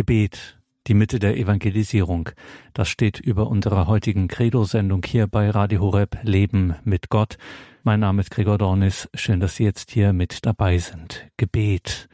Gebet, 0.00 0.58
die 0.86 0.94
Mitte 0.94 1.18
der 1.18 1.36
Evangelisierung. 1.36 2.30
Das 2.72 2.88
steht 2.88 3.20
über 3.20 3.48
unserer 3.48 3.86
heutigen 3.86 4.28
Credo-Sendung 4.28 5.02
hier 5.04 5.26
bei 5.26 5.50
Radio 5.50 5.82
Horeb 5.82 6.16
Leben 6.22 6.74
mit 6.84 7.10
Gott. 7.10 7.36
Mein 7.82 8.00
Name 8.00 8.22
ist 8.22 8.30
Gregor 8.30 8.56
Dornis. 8.56 9.10
Schön, 9.12 9.40
dass 9.40 9.56
Sie 9.56 9.64
jetzt 9.64 9.90
hier 9.90 10.14
mit 10.14 10.46
dabei 10.46 10.78
sind. 10.78 11.28
Gebet, 11.36 12.08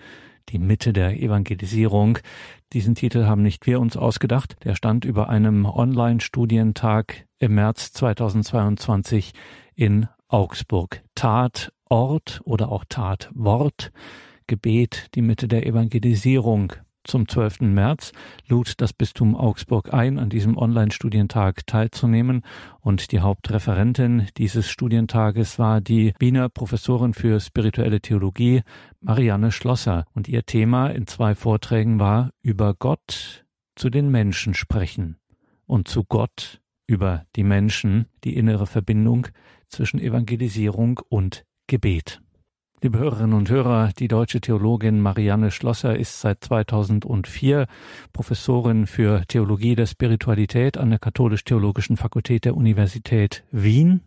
die 0.48 0.58
Mitte 0.58 0.92
der 0.92 1.16
Evangelisierung. 1.16 2.18
Diesen 2.72 2.96
Titel 2.96 3.26
haben 3.26 3.42
nicht 3.42 3.66
wir 3.66 3.78
uns 3.78 3.96
ausgedacht. 3.96 4.56
Der 4.64 4.74
stand 4.74 5.04
über 5.04 5.28
einem 5.28 5.64
Online-Studientag 5.64 7.28
im 7.38 7.54
März 7.54 7.92
2022 7.92 9.30
in 9.76 10.08
Augsburg. 10.26 11.04
Tatort 11.14 12.40
oder 12.42 12.72
auch 12.72 12.84
Tatwort. 12.88 13.92
Gebet, 14.48 15.14
die 15.14 15.22
Mitte 15.22 15.46
der 15.46 15.64
Evangelisierung. 15.66 16.72
Zum 17.06 17.28
12. 17.28 17.60
März 17.60 18.12
lud 18.48 18.80
das 18.80 18.92
Bistum 18.92 19.36
Augsburg 19.36 19.94
ein, 19.94 20.18
an 20.18 20.28
diesem 20.28 20.58
Online-Studientag 20.58 21.64
teilzunehmen. 21.66 22.42
Und 22.80 23.12
die 23.12 23.20
Hauptreferentin 23.20 24.26
dieses 24.36 24.68
Studientages 24.68 25.58
war 25.58 25.80
die 25.80 26.14
Wiener 26.18 26.48
Professorin 26.48 27.14
für 27.14 27.38
spirituelle 27.38 28.00
Theologie, 28.00 28.62
Marianne 29.00 29.52
Schlosser. 29.52 30.04
Und 30.14 30.26
ihr 30.26 30.44
Thema 30.44 30.88
in 30.88 31.06
zwei 31.06 31.36
Vorträgen 31.36 32.00
war 32.00 32.30
über 32.42 32.74
Gott 32.74 33.46
zu 33.76 33.88
den 33.88 34.10
Menschen 34.10 34.54
sprechen 34.54 35.16
und 35.66 35.86
zu 35.86 36.02
Gott 36.02 36.60
über 36.88 37.24
die 37.36 37.44
Menschen, 37.44 38.06
die 38.24 38.36
innere 38.36 38.66
Verbindung 38.66 39.28
zwischen 39.68 40.00
Evangelisierung 40.00 41.00
und 41.08 41.44
Gebet. 41.68 42.20
Liebe 42.86 43.00
Hörerinnen 43.00 43.36
und 43.36 43.50
Hörer, 43.50 43.90
die 43.98 44.06
deutsche 44.06 44.40
Theologin 44.40 45.00
Marianne 45.00 45.50
Schlosser 45.50 45.96
ist 45.98 46.20
seit 46.20 46.44
2004 46.44 47.66
Professorin 48.12 48.86
für 48.86 49.24
Theologie 49.26 49.74
der 49.74 49.86
Spiritualität 49.86 50.78
an 50.78 50.90
der 50.90 51.00
Katholisch-Theologischen 51.00 51.96
Fakultät 51.96 52.44
der 52.44 52.56
Universität 52.56 53.42
Wien. 53.50 54.02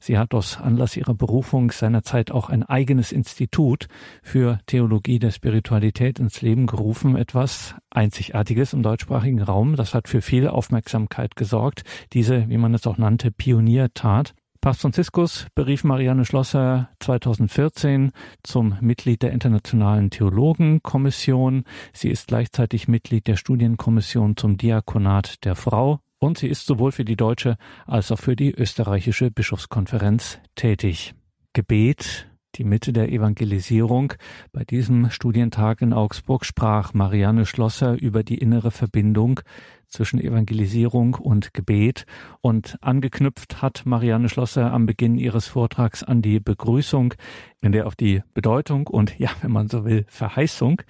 Sie 0.00 0.18
hat 0.18 0.34
aus 0.34 0.60
Anlass 0.60 0.96
ihrer 0.96 1.14
Berufung 1.14 1.70
seinerzeit 1.70 2.32
auch 2.32 2.50
ein 2.50 2.64
eigenes 2.64 3.12
Institut 3.12 3.86
für 4.24 4.58
Theologie 4.66 5.20
der 5.20 5.30
Spiritualität 5.30 6.18
ins 6.18 6.42
Leben 6.42 6.66
gerufen. 6.66 7.14
Etwas 7.14 7.76
Einzigartiges 7.90 8.72
im 8.72 8.82
deutschsprachigen 8.82 9.42
Raum. 9.42 9.76
Das 9.76 9.94
hat 9.94 10.08
für 10.08 10.22
viel 10.22 10.48
Aufmerksamkeit 10.48 11.36
gesorgt. 11.36 11.84
Diese, 12.12 12.48
wie 12.48 12.58
man 12.58 12.74
es 12.74 12.84
auch 12.88 12.98
nannte, 12.98 13.30
Pioniertat. 13.30 14.34
Papst 14.64 14.80
Franziskus 14.80 15.46
berief 15.54 15.84
Marianne 15.84 16.24
Schlosser 16.24 16.88
2014 17.00 18.12
zum 18.42 18.78
Mitglied 18.80 19.20
der 19.20 19.32
Internationalen 19.32 20.08
Theologenkommission. 20.08 21.64
Sie 21.92 22.08
ist 22.08 22.28
gleichzeitig 22.28 22.88
Mitglied 22.88 23.26
der 23.26 23.36
Studienkommission 23.36 24.38
zum 24.38 24.56
Diakonat 24.56 25.44
der 25.44 25.54
Frau 25.54 26.00
und 26.18 26.38
sie 26.38 26.48
ist 26.48 26.64
sowohl 26.64 26.92
für 26.92 27.04
die 27.04 27.14
deutsche 27.14 27.58
als 27.84 28.10
auch 28.10 28.18
für 28.18 28.36
die 28.36 28.54
österreichische 28.54 29.30
Bischofskonferenz 29.30 30.38
tätig. 30.54 31.14
Gebet, 31.52 32.26
die 32.56 32.64
Mitte 32.64 32.92
der 32.92 33.10
Evangelisierung. 33.10 34.14
Bei 34.52 34.64
diesem 34.64 35.10
Studientag 35.10 35.82
in 35.82 35.92
Augsburg 35.92 36.44
sprach 36.44 36.94
Marianne 36.94 37.46
Schlosser 37.46 38.00
über 38.00 38.22
die 38.22 38.38
innere 38.38 38.70
Verbindung 38.70 39.40
zwischen 39.88 40.20
Evangelisierung 40.20 41.14
und 41.14 41.54
Gebet. 41.54 42.06
Und 42.40 42.76
angeknüpft 42.80 43.62
hat 43.62 43.82
Marianne 43.86 44.28
Schlosser 44.28 44.72
am 44.72 44.86
Beginn 44.86 45.16
ihres 45.16 45.46
Vortrags 45.46 46.02
an 46.02 46.22
die 46.22 46.40
Begrüßung, 46.40 47.14
in 47.60 47.72
der 47.72 47.86
auf 47.86 47.96
die 47.96 48.22
Bedeutung 48.34 48.86
und, 48.86 49.18
ja, 49.18 49.30
wenn 49.42 49.52
man 49.52 49.68
so 49.68 49.84
will, 49.84 50.04
Verheißung 50.08 50.82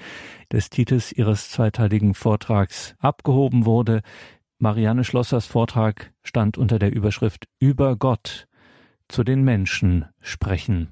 des 0.52 0.70
Titels 0.70 1.12
ihres 1.12 1.50
zweiteiligen 1.50 2.14
Vortrags 2.14 2.94
abgehoben 2.98 3.66
wurde. 3.66 4.02
Marianne 4.58 5.04
Schlossers 5.04 5.46
Vortrag 5.46 6.12
stand 6.22 6.56
unter 6.56 6.78
der 6.78 6.94
Überschrift 6.94 7.46
Über 7.58 7.96
Gott 7.96 8.46
zu 9.08 9.22
den 9.22 9.42
Menschen 9.42 10.06
sprechen 10.20 10.88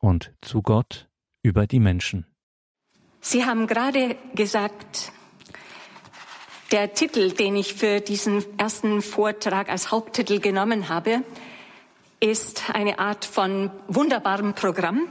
und 0.00 0.32
zu 0.40 0.62
Gott 0.62 1.08
über 1.42 1.66
die 1.66 1.80
Menschen. 1.80 2.26
Sie 3.20 3.44
haben 3.44 3.66
gerade 3.66 4.16
gesagt, 4.34 5.12
der 6.70 6.92
Titel, 6.92 7.32
den 7.32 7.56
ich 7.56 7.74
für 7.74 8.00
diesen 8.00 8.44
ersten 8.58 9.02
Vortrag 9.02 9.70
als 9.70 9.90
Haupttitel 9.90 10.38
genommen 10.38 10.88
habe, 10.88 11.22
ist 12.20 12.70
eine 12.70 12.98
Art 12.98 13.24
von 13.24 13.70
wunderbarem 13.86 14.54
Programm. 14.54 15.08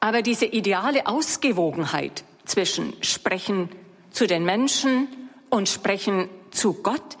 Aber 0.00 0.22
diese 0.22 0.46
ideale 0.46 1.06
Ausgewogenheit 1.06 2.24
zwischen 2.44 2.94
Sprechen 3.02 3.68
zu 4.10 4.26
den 4.26 4.44
Menschen 4.44 5.06
und 5.50 5.68
Sprechen 5.68 6.28
zu 6.50 6.74
Gott 6.82 7.16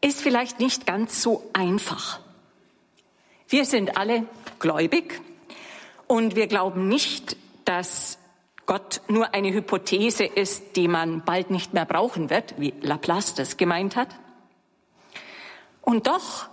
ist 0.00 0.20
vielleicht 0.20 0.60
nicht 0.60 0.86
ganz 0.86 1.20
so 1.20 1.50
einfach. 1.52 2.20
Wir 3.48 3.64
sind 3.66 3.96
alle 3.98 4.26
gläubig 4.64 5.20
und 6.06 6.36
wir 6.36 6.46
glauben 6.46 6.88
nicht, 6.88 7.36
dass 7.66 8.18
Gott 8.64 9.02
nur 9.08 9.34
eine 9.34 9.52
Hypothese 9.52 10.24
ist, 10.24 10.76
die 10.76 10.88
man 10.88 11.22
bald 11.22 11.50
nicht 11.50 11.74
mehr 11.74 11.84
brauchen 11.84 12.30
wird, 12.30 12.54
wie 12.58 12.72
Laplace 12.80 13.34
das 13.34 13.58
gemeint 13.58 13.94
hat. 13.94 14.08
Und 15.82 16.06
doch, 16.06 16.48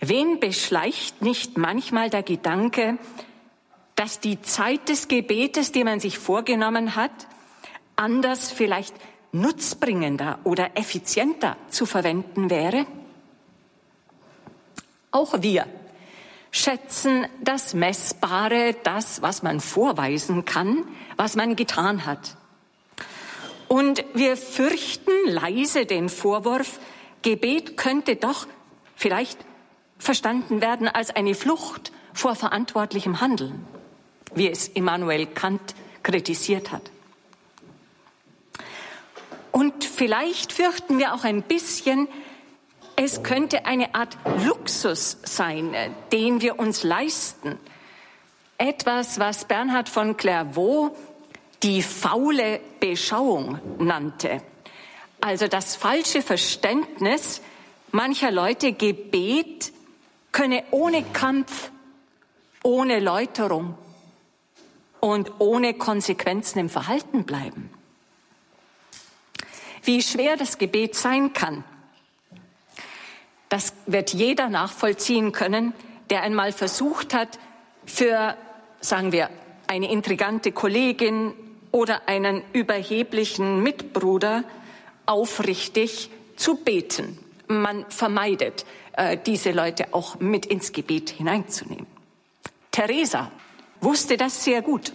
wen 0.00 0.40
beschleicht 0.40 1.22
nicht 1.22 1.56
manchmal 1.56 2.10
der 2.10 2.24
Gedanke, 2.24 2.98
dass 3.94 4.18
die 4.18 4.42
Zeit 4.42 4.88
des 4.88 5.06
Gebetes, 5.06 5.70
die 5.70 5.84
man 5.84 6.00
sich 6.00 6.18
vorgenommen 6.18 6.96
hat, 6.96 7.28
anders 7.94 8.50
vielleicht 8.50 8.96
nutzbringender 9.30 10.40
oder 10.42 10.76
effizienter 10.76 11.56
zu 11.68 11.86
verwenden 11.86 12.50
wäre? 12.50 12.86
Auch 15.12 15.40
wir 15.42 15.66
schätzen 16.54 17.26
das 17.40 17.74
Messbare, 17.74 18.76
das, 18.84 19.22
was 19.22 19.42
man 19.42 19.58
vorweisen 19.58 20.44
kann, 20.44 20.84
was 21.16 21.34
man 21.34 21.56
getan 21.56 22.06
hat. 22.06 22.36
Und 23.66 24.04
wir 24.14 24.36
fürchten 24.36 25.10
leise 25.26 25.84
den 25.84 26.08
Vorwurf, 26.08 26.78
Gebet 27.22 27.76
könnte 27.76 28.14
doch 28.14 28.46
vielleicht 28.94 29.36
verstanden 29.98 30.60
werden 30.60 30.86
als 30.86 31.10
eine 31.10 31.34
Flucht 31.34 31.90
vor 32.12 32.36
verantwortlichem 32.36 33.20
Handeln, 33.20 33.66
wie 34.36 34.48
es 34.48 34.68
Immanuel 34.68 35.26
Kant 35.26 35.74
kritisiert 36.04 36.70
hat. 36.70 36.88
Und 39.50 39.82
vielleicht 39.84 40.52
fürchten 40.52 40.98
wir 40.98 41.14
auch 41.14 41.24
ein 41.24 41.42
bisschen, 41.42 42.06
es 42.96 43.22
könnte 43.22 43.66
eine 43.66 43.94
Art 43.94 44.16
Luxus 44.44 45.18
sein, 45.24 45.74
äh, 45.74 45.90
den 46.12 46.40
wir 46.40 46.58
uns 46.58 46.82
leisten. 46.82 47.58
Etwas, 48.58 49.18
was 49.18 49.46
Bernhard 49.46 49.88
von 49.88 50.16
Clairvaux 50.16 50.96
die 51.62 51.82
faule 51.82 52.60
Beschauung 52.78 53.58
nannte. 53.78 54.42
Also 55.20 55.48
das 55.48 55.76
falsche 55.76 56.22
Verständnis 56.22 57.40
mancher 57.90 58.30
Leute, 58.30 58.72
Gebet 58.72 59.72
könne 60.30 60.64
ohne 60.70 61.02
Kampf, 61.02 61.70
ohne 62.62 63.00
Läuterung 63.00 63.78
und 65.00 65.32
ohne 65.38 65.74
Konsequenzen 65.74 66.58
im 66.58 66.68
Verhalten 66.68 67.24
bleiben. 67.24 67.70
Wie 69.82 70.02
schwer 70.02 70.36
das 70.36 70.58
Gebet 70.58 70.94
sein 70.94 71.32
kann, 71.32 71.64
das 73.54 73.72
wird 73.86 74.12
jeder 74.12 74.48
nachvollziehen 74.48 75.30
können, 75.30 75.74
der 76.10 76.24
einmal 76.24 76.50
versucht 76.50 77.14
hat, 77.14 77.38
für, 77.86 78.36
sagen 78.80 79.12
wir, 79.12 79.30
eine 79.68 79.92
intrigante 79.92 80.50
Kollegin 80.50 81.34
oder 81.70 82.08
einen 82.08 82.42
überheblichen 82.52 83.62
Mitbruder 83.62 84.42
aufrichtig 85.06 86.10
zu 86.34 86.56
beten. 86.56 87.16
Man 87.46 87.88
vermeidet, 87.90 88.66
äh, 88.96 89.16
diese 89.24 89.52
Leute 89.52 89.94
auch 89.94 90.18
mit 90.18 90.46
ins 90.46 90.72
Gebet 90.72 91.10
hineinzunehmen. 91.10 91.86
Teresa 92.72 93.30
wusste 93.80 94.16
das 94.16 94.42
sehr 94.42 94.62
gut. 94.62 94.92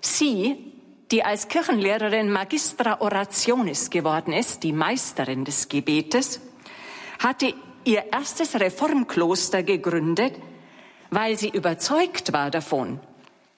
Sie, 0.00 0.56
die 1.10 1.24
als 1.24 1.48
Kirchenlehrerin 1.48 2.30
Magistra 2.30 3.00
Orationis 3.00 3.90
geworden 3.90 4.32
ist, 4.32 4.62
die 4.62 4.72
Meisterin 4.72 5.44
des 5.44 5.68
Gebetes, 5.68 6.40
hatte 7.20 7.54
ihr 7.84 8.12
erstes 8.12 8.58
Reformkloster 8.58 9.62
gegründet, 9.62 10.34
weil 11.10 11.38
sie 11.38 11.50
überzeugt 11.50 12.32
war 12.32 12.50
davon, 12.50 12.98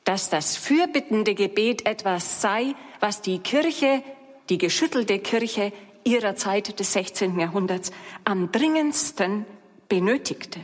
dass 0.04 0.28
das 0.28 0.56
fürbittende 0.56 1.34
Gebet 1.34 1.86
etwas 1.86 2.40
sei, 2.40 2.74
was 3.00 3.22
die 3.22 3.38
Kirche, 3.38 4.02
die 4.48 4.58
geschüttelte 4.58 5.20
Kirche 5.20 5.72
ihrer 6.04 6.34
Zeit 6.34 6.78
des 6.80 6.92
16. 6.92 7.38
Jahrhunderts 7.38 7.92
am 8.24 8.50
dringendsten 8.50 9.46
benötigte. 9.88 10.60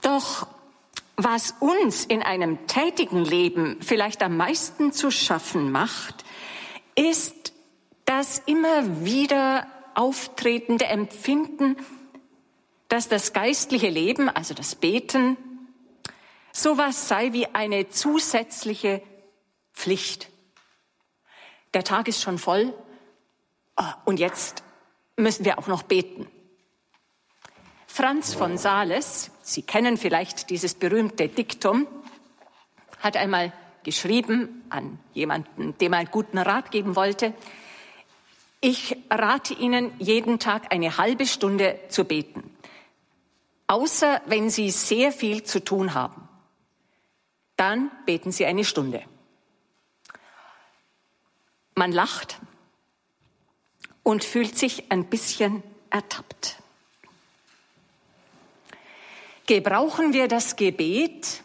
Doch 0.00 0.46
was 1.16 1.54
uns 1.60 2.04
in 2.04 2.22
einem 2.22 2.66
tätigen 2.66 3.24
Leben 3.24 3.76
vielleicht 3.82 4.22
am 4.22 4.38
meisten 4.38 4.92
zu 4.92 5.10
schaffen 5.10 5.70
macht, 5.70 6.24
ist 6.94 7.52
das 8.06 8.42
immer 8.46 9.04
wieder 9.04 9.66
auftretende 9.96 10.86
Empfinden, 10.86 11.76
dass 12.88 13.08
das 13.08 13.32
geistliche 13.32 13.88
Leben, 13.88 14.28
also 14.28 14.54
das 14.54 14.74
Beten, 14.74 15.36
sowas 16.52 17.08
sei 17.08 17.32
wie 17.32 17.46
eine 17.46 17.88
zusätzliche 17.88 19.02
Pflicht. 19.72 20.28
Der 21.74 21.84
Tag 21.84 22.08
ist 22.08 22.20
schon 22.20 22.38
voll 22.38 22.74
ah, 23.76 23.94
und 24.04 24.20
jetzt 24.20 24.62
müssen 25.16 25.44
wir 25.44 25.58
auch 25.58 25.68
noch 25.68 25.82
beten. 25.82 26.26
Franz 27.86 28.34
von 28.34 28.56
Sales, 28.58 29.30
Sie 29.42 29.62
kennen 29.62 29.96
vielleicht 29.96 30.50
dieses 30.50 30.74
berühmte 30.74 31.28
Diktum, 31.28 31.86
hat 33.00 33.16
einmal 33.16 33.52
geschrieben 33.84 34.64
an 34.70 34.98
jemanden, 35.12 35.76
dem 35.78 35.92
er 35.92 35.98
einen 36.00 36.10
guten 36.10 36.38
Rat 36.38 36.70
geben 36.70 36.96
wollte. 36.96 37.34
Ich 38.64 38.96
rate 39.10 39.54
Ihnen, 39.54 39.92
jeden 39.98 40.38
Tag 40.38 40.72
eine 40.72 40.96
halbe 40.96 41.26
Stunde 41.26 41.80
zu 41.88 42.04
beten, 42.04 42.48
außer 43.66 44.22
wenn 44.26 44.50
Sie 44.50 44.70
sehr 44.70 45.10
viel 45.10 45.42
zu 45.42 45.64
tun 45.64 45.94
haben. 45.94 46.28
Dann 47.56 47.90
beten 48.06 48.30
Sie 48.30 48.46
eine 48.46 48.64
Stunde. 48.64 49.02
Man 51.74 51.90
lacht 51.90 52.38
und 54.04 54.22
fühlt 54.22 54.56
sich 54.56 54.92
ein 54.92 55.06
bisschen 55.06 55.64
ertappt. 55.90 56.62
Gebrauchen 59.46 60.12
wir 60.12 60.28
das 60.28 60.54
Gebet 60.54 61.41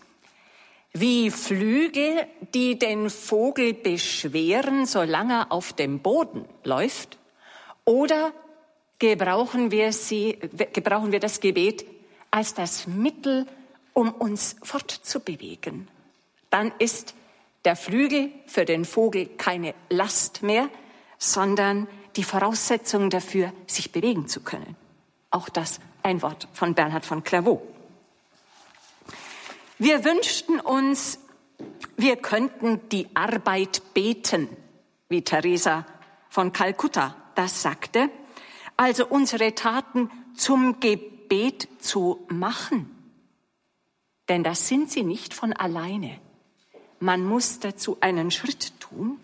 wie 0.93 1.29
Flügel, 1.31 2.27
die 2.53 2.79
den 2.79 3.09
Vogel 3.09 3.73
beschweren, 3.73 4.85
solange 4.85 5.33
er 5.33 5.51
auf 5.51 5.73
dem 5.73 5.99
Boden 5.99 6.45
läuft? 6.63 7.17
Oder 7.85 8.33
gebrauchen 8.99 9.71
wir, 9.71 9.93
sie, 9.93 10.37
gebrauchen 10.73 11.11
wir 11.11 11.19
das 11.19 11.39
Gebet 11.39 11.85
als 12.31 12.53
das 12.53 12.87
Mittel, 12.87 13.45
um 13.93 14.11
uns 14.11 14.55
fortzubewegen? 14.63 15.87
Dann 16.49 16.71
ist 16.79 17.13
der 17.65 17.75
Flügel 17.75 18.31
für 18.45 18.65
den 18.65 18.85
Vogel 18.85 19.27
keine 19.37 19.73
Last 19.89 20.41
mehr, 20.41 20.69
sondern 21.17 21.87
die 22.15 22.23
Voraussetzung 22.23 23.09
dafür, 23.09 23.53
sich 23.67 23.91
bewegen 23.91 24.27
zu 24.27 24.41
können. 24.41 24.75
Auch 25.29 25.49
das 25.49 25.79
ein 26.03 26.21
Wort 26.21 26.47
von 26.53 26.73
Bernhard 26.73 27.05
von 27.05 27.23
Clairvaux. 27.23 27.61
Wir 29.79 30.03
wünschten 30.03 30.59
uns, 30.59 31.19
wir 31.97 32.15
könnten 32.15 32.89
die 32.89 33.07
Arbeit 33.13 33.93
beten, 33.93 34.49
wie 35.07 35.21
Teresa 35.21 35.85
von 36.29 36.51
Kalkutta 36.51 37.15
das 37.35 37.61
sagte, 37.61 38.09
also 38.75 39.05
unsere 39.05 39.53
Taten 39.53 40.09
zum 40.35 40.79
Gebet 40.79 41.67
zu 41.79 42.25
machen. 42.27 42.93
Denn 44.29 44.43
das 44.43 44.67
sind 44.67 44.91
sie 44.91 45.03
nicht 45.03 45.35
von 45.35 45.53
alleine. 45.53 46.19
Man 46.99 47.23
muss 47.23 47.59
dazu 47.59 47.97
einen 48.01 48.31
Schritt 48.31 48.79
tun. 48.79 49.19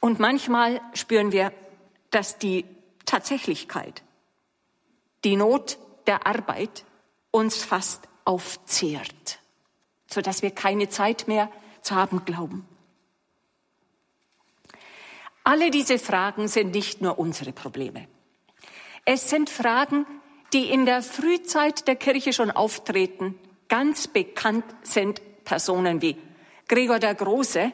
Und 0.00 0.20
manchmal 0.20 0.82
spüren 0.92 1.32
wir, 1.32 1.50
dass 2.10 2.36
die 2.36 2.66
Tatsächlichkeit, 3.06 4.02
die 5.24 5.36
Not 5.36 5.78
der 6.06 6.26
Arbeit 6.26 6.84
uns 7.36 7.62
fast 7.62 8.08
aufzehrt, 8.24 9.40
sodass 10.06 10.40
wir 10.40 10.52
keine 10.52 10.88
Zeit 10.88 11.28
mehr 11.28 11.50
zu 11.82 11.94
haben 11.94 12.24
glauben. 12.24 12.66
Alle 15.44 15.70
diese 15.70 15.98
Fragen 15.98 16.48
sind 16.48 16.74
nicht 16.74 17.02
nur 17.02 17.18
unsere 17.18 17.52
Probleme. 17.52 18.08
Es 19.04 19.28
sind 19.28 19.50
Fragen, 19.50 20.06
die 20.54 20.70
in 20.70 20.86
der 20.86 21.02
Frühzeit 21.02 21.86
der 21.86 21.96
Kirche 21.96 22.32
schon 22.32 22.50
auftreten. 22.50 23.38
Ganz 23.68 24.08
bekannt 24.08 24.64
sind 24.82 25.20
Personen 25.44 26.00
wie 26.00 26.16
Gregor 26.68 26.98
der 26.98 27.14
Große, 27.14 27.70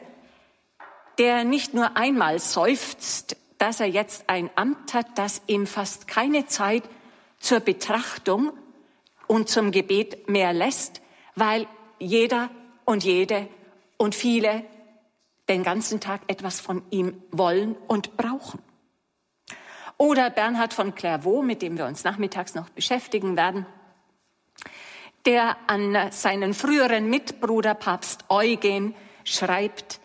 der 1.17 1.45
nicht 1.45 1.73
nur 1.73 1.95
einmal 1.95 2.39
seufzt, 2.39 3.37
dass 3.59 3.79
er 3.79 3.87
jetzt 3.87 4.25
ein 4.27 4.49
Amt 4.55 4.93
hat, 4.93 5.07
das 5.15 5.41
ihm 5.47 5.67
fast 5.67 6.09
keine 6.09 6.47
Zeit 6.47 6.83
zur 7.39 7.61
Betrachtung 7.61 8.51
und 9.33 9.49
zum 9.49 9.71
Gebet 9.71 10.29
mehr 10.29 10.53
lässt, 10.53 11.01
weil 11.33 11.65
jeder 11.97 12.51
und 12.85 13.03
jede 13.03 13.47
und 13.97 14.13
viele 14.13 14.63
den 15.49 15.63
ganzen 15.63 15.99
Tag 15.99 16.21
etwas 16.27 16.61
von 16.61 16.83
ihm 16.91 17.19
wollen 17.31 17.75
und 17.87 18.15
brauchen. 18.15 18.61
Oder 19.97 20.29
Bernhard 20.29 20.73
von 20.73 20.93
Clairvaux, 20.93 21.43
mit 21.43 21.63
dem 21.63 21.79
wir 21.79 21.87
uns 21.87 22.03
nachmittags 22.03 22.53
noch 22.53 22.69
beschäftigen 22.69 23.35
werden, 23.35 23.65
der 25.25 25.57
an 25.65 26.11
seinen 26.11 26.53
früheren 26.53 27.09
Mitbruder 27.09 27.73
Papst 27.73 28.25
Eugen 28.29 28.93
schreibt, 29.23 29.99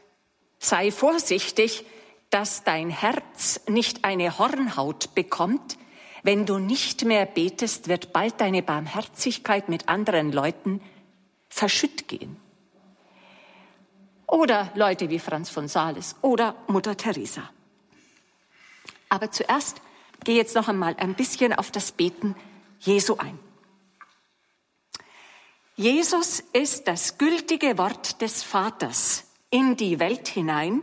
sei 0.58 0.90
vorsichtig, 0.90 1.84
dass 2.30 2.64
dein 2.64 2.88
Herz 2.88 3.60
nicht 3.68 4.06
eine 4.06 4.38
Hornhaut 4.38 5.14
bekommt, 5.14 5.76
wenn 6.28 6.44
du 6.44 6.58
nicht 6.58 7.06
mehr 7.06 7.24
betest, 7.24 7.88
wird 7.88 8.12
bald 8.12 8.38
deine 8.38 8.62
Barmherzigkeit 8.62 9.70
mit 9.70 9.88
anderen 9.88 10.30
Leuten 10.30 10.82
verschütt 11.48 12.06
gehen. 12.06 12.36
Oder 14.26 14.70
Leute 14.74 15.08
wie 15.08 15.20
Franz 15.20 15.48
von 15.48 15.68
Sales 15.68 16.16
oder 16.20 16.54
Mutter 16.66 16.98
Teresa. 16.98 17.48
Aber 19.08 19.30
zuerst 19.30 19.80
gehe 20.22 20.36
jetzt 20.36 20.54
noch 20.54 20.68
einmal 20.68 20.94
ein 20.98 21.14
bisschen 21.14 21.54
auf 21.54 21.70
das 21.70 21.92
Beten 21.92 22.36
Jesu 22.78 23.16
ein. 23.16 23.38
Jesus 25.76 26.40
ist 26.52 26.88
das 26.88 27.16
gültige 27.16 27.78
Wort 27.78 28.20
des 28.20 28.42
Vaters 28.42 29.24
in 29.48 29.76
die 29.76 29.98
Welt 29.98 30.28
hinein, 30.28 30.82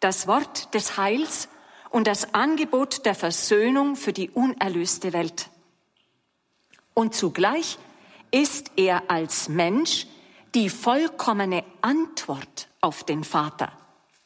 das 0.00 0.26
Wort 0.26 0.74
des 0.74 0.98
Heils 0.98 1.48
und 1.94 2.08
das 2.08 2.34
Angebot 2.34 3.06
der 3.06 3.14
Versöhnung 3.14 3.94
für 3.94 4.12
die 4.12 4.28
unerlöste 4.28 5.12
Welt. 5.12 5.48
Und 6.92 7.14
zugleich 7.14 7.78
ist 8.32 8.72
er 8.74 9.12
als 9.12 9.48
Mensch 9.48 10.08
die 10.56 10.70
vollkommene 10.70 11.62
Antwort 11.82 12.66
auf 12.80 13.04
den 13.04 13.22
Vater. 13.22 13.70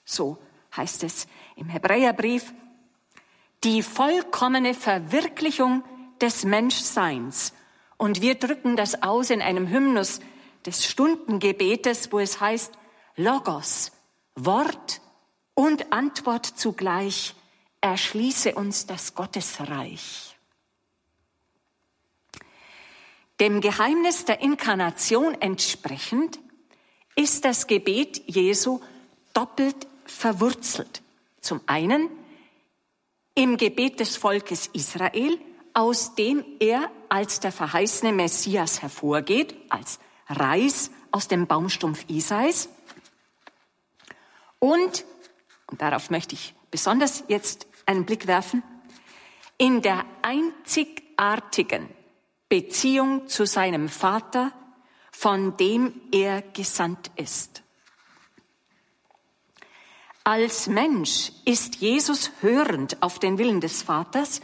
So 0.06 0.38
heißt 0.74 1.04
es 1.04 1.26
im 1.56 1.68
Hebräerbrief. 1.68 2.54
Die 3.64 3.82
vollkommene 3.82 4.72
Verwirklichung 4.72 5.84
des 6.22 6.46
Menschseins. 6.46 7.52
Und 7.98 8.22
wir 8.22 8.36
drücken 8.36 8.76
das 8.76 9.02
aus 9.02 9.28
in 9.28 9.42
einem 9.42 9.68
Hymnus 9.68 10.20
des 10.64 10.86
Stundengebetes, 10.86 12.12
wo 12.12 12.18
es 12.18 12.40
heißt, 12.40 12.72
Logos, 13.16 13.92
Wort 14.36 15.02
und 15.52 15.92
Antwort 15.92 16.46
zugleich 16.46 17.34
erschließe 17.80 18.54
uns 18.54 18.86
das 18.86 19.14
Gottesreich. 19.14 20.36
Dem 23.40 23.60
Geheimnis 23.60 24.24
der 24.24 24.40
Inkarnation 24.40 25.34
entsprechend 25.40 26.40
ist 27.14 27.44
das 27.44 27.68
Gebet 27.68 28.22
Jesu 28.26 28.80
doppelt 29.32 29.86
verwurzelt. 30.06 31.02
Zum 31.40 31.60
einen 31.66 32.10
im 33.34 33.56
Gebet 33.56 34.00
des 34.00 34.16
Volkes 34.16 34.66
Israel, 34.72 35.38
aus 35.72 36.16
dem 36.16 36.44
er 36.58 36.90
als 37.08 37.38
der 37.38 37.52
verheißene 37.52 38.12
Messias 38.12 38.82
hervorgeht, 38.82 39.54
als 39.68 40.00
Reis 40.28 40.90
aus 41.12 41.28
dem 41.28 41.46
Baumstumpf 41.46 42.04
Isais. 42.08 42.68
Und, 44.58 45.04
und 45.68 45.80
darauf 45.80 46.10
möchte 46.10 46.34
ich 46.34 46.54
besonders 46.72 47.22
jetzt 47.28 47.67
einen 47.88 48.04
Blick 48.04 48.26
werfen, 48.26 48.62
in 49.56 49.82
der 49.82 50.04
einzigartigen 50.22 51.88
Beziehung 52.48 53.26
zu 53.28 53.46
seinem 53.46 53.88
Vater, 53.88 54.52
von 55.10 55.56
dem 55.56 56.00
er 56.12 56.42
gesandt 56.42 57.10
ist. 57.16 57.62
Als 60.22 60.66
Mensch 60.66 61.32
ist 61.44 61.76
Jesus 61.76 62.30
hörend 62.42 63.02
auf 63.02 63.18
den 63.18 63.38
Willen 63.38 63.60
des 63.60 63.82
Vaters, 63.82 64.42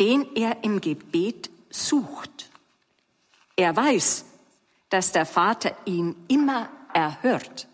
den 0.00 0.34
er 0.34 0.64
im 0.64 0.80
Gebet 0.80 1.50
sucht. 1.70 2.50
Er 3.54 3.74
weiß, 3.76 4.24
dass 4.90 5.12
der 5.12 5.24
Vater 5.24 5.76
ihn 5.84 6.16
immer 6.28 6.68
erhört. 6.92 7.68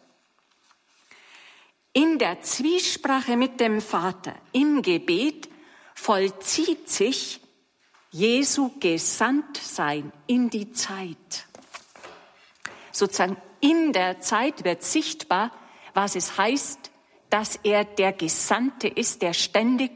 In 1.99 2.17
der 2.21 2.43
Zwiesprache 2.43 3.37
mit 3.37 3.59
dem 3.59 3.81
Vater 3.81 4.33
im 4.53 4.83
Gebet 4.83 5.49
vollzieht 5.97 6.89
sich 6.89 7.41
Jesu 8.13 8.71
Gesandtsein 8.79 10.13
in 10.29 10.49
die 10.49 10.71
Zeit. 10.71 11.49
Sozusagen 12.93 13.37
in 13.59 13.93
der 13.93 14.21
Zeit 14.21 14.63
wird 14.63 14.85
sichtbar, 14.85 15.51
was 15.93 16.15
es 16.15 16.39
heißt, 16.39 16.93
dass 17.31 17.57
er 17.65 17.83
der 17.85 18.13
Gesandte 18.13 18.87
ist, 18.87 19.21
der 19.21 19.33
ständig 19.33 19.91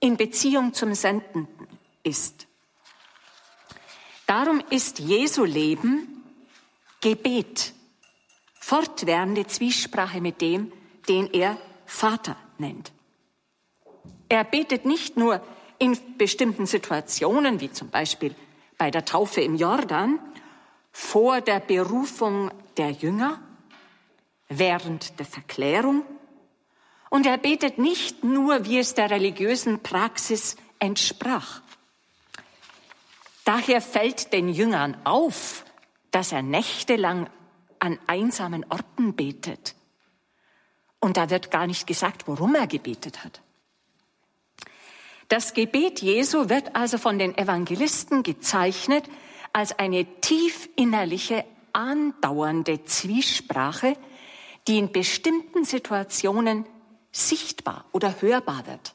in 0.00 0.18
Beziehung 0.18 0.74
zum 0.74 0.92
Sendenden 0.92 1.66
ist. 2.02 2.46
Darum 4.26 4.62
ist 4.68 4.98
Jesu 4.98 5.44
Leben 5.44 6.22
Gebet, 7.00 7.72
fortwährende 8.60 9.46
Zwiesprache 9.46 10.20
mit 10.20 10.42
dem, 10.42 10.70
den 11.08 11.32
er 11.32 11.58
Vater 11.86 12.36
nennt. 12.58 12.92
Er 14.28 14.44
betet 14.44 14.84
nicht 14.84 15.16
nur 15.16 15.42
in 15.78 15.98
bestimmten 16.16 16.66
Situationen, 16.66 17.60
wie 17.60 17.70
zum 17.70 17.90
Beispiel 17.90 18.34
bei 18.78 18.90
der 18.90 19.04
Taufe 19.04 19.40
im 19.40 19.56
Jordan, 19.56 20.18
vor 20.92 21.40
der 21.40 21.60
Berufung 21.60 22.50
der 22.76 22.90
Jünger, 22.90 23.40
während 24.48 25.18
der 25.18 25.26
Verklärung. 25.26 26.02
Und 27.10 27.26
er 27.26 27.38
betet 27.38 27.78
nicht 27.78 28.24
nur, 28.24 28.64
wie 28.64 28.78
es 28.78 28.94
der 28.94 29.10
religiösen 29.10 29.80
Praxis 29.82 30.56
entsprach. 30.78 31.62
Daher 33.44 33.80
fällt 33.80 34.32
den 34.32 34.48
Jüngern 34.48 34.96
auf, 35.04 35.64
dass 36.10 36.32
er 36.32 36.42
nächtelang 36.42 37.28
an 37.78 37.98
einsamen 38.06 38.64
Orten 38.70 39.14
betet. 39.14 39.74
Und 41.04 41.18
da 41.18 41.28
wird 41.28 41.50
gar 41.50 41.66
nicht 41.66 41.86
gesagt, 41.86 42.26
worum 42.28 42.54
er 42.54 42.66
gebetet 42.66 43.26
hat. 43.26 43.42
Das 45.28 45.52
Gebet 45.52 46.00
Jesu 46.00 46.48
wird 46.48 46.74
also 46.74 46.96
von 46.96 47.18
den 47.18 47.36
Evangelisten 47.36 48.22
gezeichnet 48.22 49.04
als 49.52 49.78
eine 49.78 50.06
tief 50.22 50.66
innerliche, 50.76 51.44
andauernde 51.74 52.84
Zwiesprache, 52.86 53.98
die 54.66 54.78
in 54.78 54.92
bestimmten 54.92 55.66
Situationen 55.66 56.64
sichtbar 57.12 57.84
oder 57.92 58.22
hörbar 58.22 58.66
wird. 58.66 58.94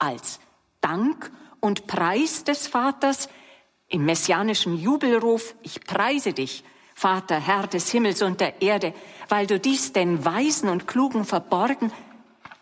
Als 0.00 0.40
Dank 0.80 1.30
und 1.60 1.86
Preis 1.86 2.42
des 2.42 2.66
Vaters 2.66 3.28
im 3.86 4.04
messianischen 4.06 4.76
Jubelruf, 4.76 5.54
ich 5.62 5.84
preise 5.84 6.32
dich, 6.32 6.64
Vater, 6.94 7.40
Herr 7.40 7.66
des 7.66 7.90
Himmels 7.90 8.22
und 8.22 8.40
der 8.40 8.62
Erde, 8.62 8.94
weil 9.28 9.46
du 9.46 9.58
dies 9.58 9.92
den 9.92 10.24
Weisen 10.24 10.68
und 10.68 10.86
Klugen 10.86 11.24
verborgen, 11.24 11.92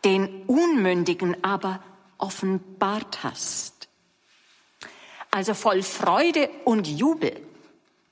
den 0.05 0.45
Unmündigen 0.47 1.45
aber 1.45 1.83
offenbart 2.19 3.23
hast. 3.23 3.89
Also 5.31 5.55
voll 5.55 5.83
Freude 5.83 6.51
und 6.65 6.87
Jubel 6.87 7.41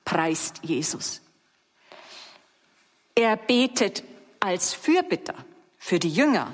preist 0.05 0.59
Jesus. 0.63 1.21
Er 3.15 3.35
betet 3.35 4.03
als 4.39 4.73
Fürbitter 4.73 5.35
für 5.77 5.99
die 5.99 6.09
Jünger, 6.09 6.51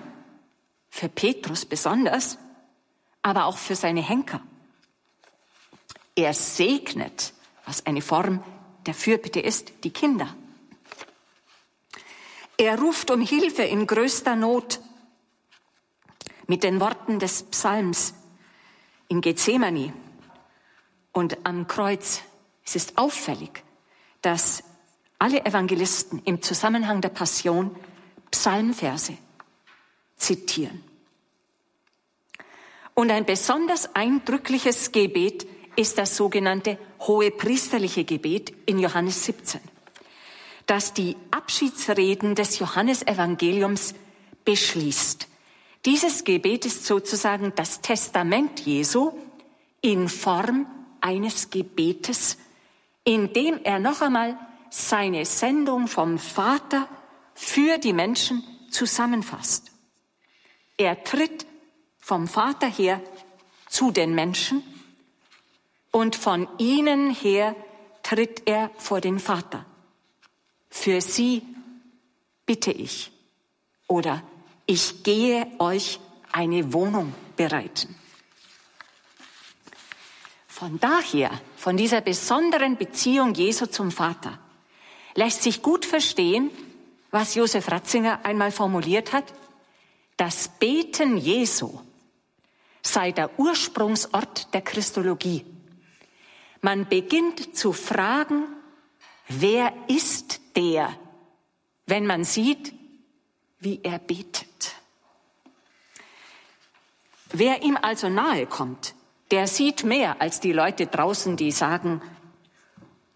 für 0.89 1.09
Petrus 1.09 1.65
besonders, 1.65 2.37
aber 3.21 3.45
auch 3.45 3.57
für 3.57 3.75
seine 3.75 4.01
Henker. 4.01 4.41
Er 6.15 6.33
segnet, 6.33 7.33
was 7.65 7.85
eine 7.85 8.01
Form 8.01 8.43
der 8.87 8.93
Fürbitte 8.93 9.39
ist, 9.39 9.71
die 9.83 9.91
Kinder. 9.91 10.35
Er 12.57 12.79
ruft 12.79 13.11
um 13.11 13.21
Hilfe 13.21 13.63
in 13.63 13.85
größter 13.85 14.35
Not 14.35 14.79
mit 16.47 16.63
den 16.63 16.79
Worten 16.79 17.19
des 17.19 17.43
Psalms 17.43 18.15
in 19.09 19.21
Gethsemane 19.21 19.93
und 21.11 21.45
am 21.45 21.67
Kreuz. 21.67 22.21
Es 22.65 22.75
ist 22.75 22.97
auffällig, 22.97 23.63
dass 24.21 24.63
alle 25.19 25.45
Evangelisten 25.45 26.21
im 26.25 26.41
Zusammenhang 26.41 27.01
der 27.01 27.09
Passion 27.09 27.75
Psalmverse 28.31 29.17
zitieren. 30.15 30.83
Und 32.93 33.11
ein 33.11 33.25
besonders 33.25 33.93
eindrückliches 33.95 34.91
Gebet 34.91 35.47
ist 35.77 35.97
das 35.97 36.17
sogenannte 36.17 36.77
hohe 37.01 37.31
priesterliche 37.31 38.03
Gebet 38.03 38.51
in 38.65 38.79
Johannes 38.79 39.23
17, 39.25 39.61
das 40.65 40.93
die 40.93 41.15
Abschiedsreden 41.31 42.35
des 42.35 42.59
Johannesevangeliums 42.59 43.93
beschließt. 44.43 45.27
Dieses 45.85 46.23
Gebet 46.23 46.65
ist 46.65 46.85
sozusagen 46.85 47.53
das 47.55 47.81
Testament 47.81 48.59
Jesu 48.61 49.11
in 49.81 50.09
Form 50.09 50.65
eines 50.99 51.51
Gebetes, 51.51 52.37
in 53.03 53.31
dem 53.31 53.59
er 53.63 53.77
noch 53.77 54.01
einmal 54.01 54.37
seine 54.71 55.25
Sendung 55.25 55.87
vom 55.87 56.17
Vater 56.17 56.89
für 57.35 57.77
die 57.77 57.93
Menschen 57.93 58.43
zusammenfasst. 58.71 59.71
Er 60.75 61.03
tritt 61.03 61.45
vom 61.99 62.27
Vater 62.27 62.67
her 62.67 62.99
zu 63.69 63.91
den 63.91 64.15
Menschen 64.15 64.63
und 65.91 66.15
von 66.15 66.47
ihnen 66.57 67.09
her 67.11 67.55
tritt 68.03 68.43
er 68.45 68.71
vor 68.77 69.01
den 69.01 69.19
Vater. 69.19 69.65
Für 70.69 71.01
sie 71.01 71.41
bitte 72.45 72.71
ich 72.71 73.11
oder 73.87 74.21
ich 74.65 75.03
gehe 75.03 75.47
euch 75.59 75.99
eine 76.31 76.73
Wohnung 76.73 77.13
bereiten. 77.35 77.95
Von 80.47 80.79
daher, 80.79 81.31
von 81.55 81.77
dieser 81.77 82.01
besonderen 82.01 82.77
Beziehung 82.77 83.33
Jesu 83.33 83.67
zum 83.67 83.91
Vater, 83.91 84.39
lässt 85.13 85.43
sich 85.43 85.61
gut 85.61 85.85
verstehen, 85.85 86.49
was 87.11 87.35
Josef 87.35 87.69
Ratzinger 87.69 88.25
einmal 88.25 88.51
formuliert 88.51 89.13
hat. 89.13 89.25
Das 90.17 90.47
Beten 90.47 91.17
Jesu 91.17 91.79
sei 92.81 93.11
der 93.11 93.39
Ursprungsort 93.39 94.53
der 94.53 94.61
Christologie. 94.61 95.45
Man 96.67 96.85
beginnt 96.85 97.55
zu 97.55 97.71
fragen, 97.71 98.43
wer 99.29 99.71
ist 99.87 100.41
der, 100.57 100.89
wenn 101.85 102.05
man 102.05 102.25
sieht, 102.25 102.73
wie 103.59 103.79
er 103.83 103.99
betet. 103.99 104.75
Wer 107.31 107.63
ihm 107.63 107.77
also 107.81 108.09
nahe 108.09 108.47
kommt, 108.47 108.95
der 109.31 109.47
sieht 109.47 109.85
mehr 109.85 110.19
als 110.19 110.41
die 110.41 110.51
Leute 110.51 110.87
draußen, 110.87 111.37
die 111.37 111.51
sagen, 111.51 112.01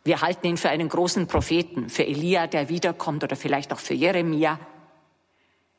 wir 0.05 0.21
halten 0.21 0.47
ihn 0.47 0.55
für 0.55 0.69
einen 0.69 0.87
großen 0.87 1.27
Propheten, 1.27 1.89
für 1.89 2.07
Elia, 2.07 2.47
der 2.47 2.69
wiederkommt 2.69 3.21
oder 3.25 3.35
vielleicht 3.35 3.73
auch 3.73 3.79
für 3.79 3.95
Jeremia. 3.95 4.61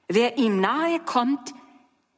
Wer 0.08 0.36
ihm 0.36 0.60
nahe 0.60 1.00
kommt, 1.00 1.54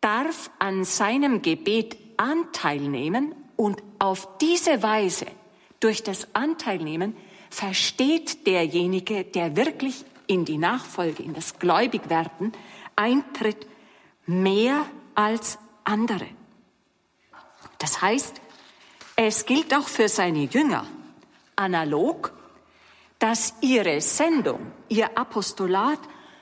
darf 0.01 0.51
an 0.59 0.83
seinem 0.83 1.43
Gebet 1.43 1.97
Anteil 2.17 2.81
nehmen 2.81 3.37
und 3.55 3.81
auf 4.01 4.37
diese 4.39 4.83
Weise, 4.83 5.27
durch 5.85 6.03
das 6.03 6.29
Anteilnehmen, 6.33 7.15
versteht 7.51 8.47
derjenige, 8.47 9.23
der 9.23 9.55
wirklich 9.55 10.07
in 10.27 10.47
die 10.47 10.57
Nachfolge, 10.57 11.23
in 11.23 11.35
das 11.35 11.59
Gläubigwerden 11.59 12.53
eintritt, 12.97 13.67
mehr 14.25 14.87
als 15.15 15.59
andere. 15.85 16.27
Das 17.79 18.01
heißt, 18.01 18.41
es 19.17 19.45
gilt 19.45 19.75
auch 19.75 19.87
für 19.87 20.09
seine 20.09 20.45
Jünger 20.45 20.87
analog, 21.55 22.33
dass 23.19 23.53
ihre 23.61 24.01
Sendung, 24.01 24.73
ihr 24.89 25.19
Apostolat 25.19 26.01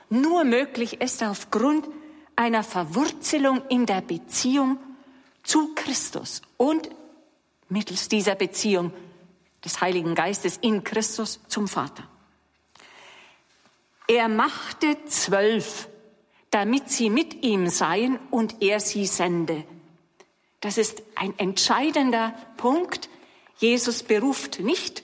nur 0.09 0.45
möglich 0.45 1.01
ist 1.01 1.21
aufgrund 1.21 1.85
einer 2.37 2.63
Verwurzelung 2.63 3.61
in 3.67 3.85
der 3.85 3.99
Beziehung 3.99 4.77
zu 5.43 5.75
Christus 5.75 6.41
und 6.55 6.89
mittels 7.67 8.07
dieser 8.07 8.35
Beziehung 8.35 8.93
des 9.63 9.81
Heiligen 9.81 10.15
Geistes 10.15 10.57
in 10.57 10.83
Christus 10.83 11.39
zum 11.47 11.67
Vater. 11.67 12.03
Er 14.07 14.27
machte 14.27 14.97
zwölf, 15.05 15.87
damit 16.51 16.89
sie 16.89 17.09
mit 17.09 17.43
ihm 17.43 17.69
seien 17.69 18.19
und 18.29 18.61
er 18.61 18.79
sie 18.79 19.05
sende. 19.05 19.63
Das 20.61 20.77
ist 20.77 21.03
ein 21.15 21.37
entscheidender 21.39 22.33
Punkt. 22.57 23.09
Jesus 23.57 24.03
beruft 24.03 24.59
nicht 24.59 25.03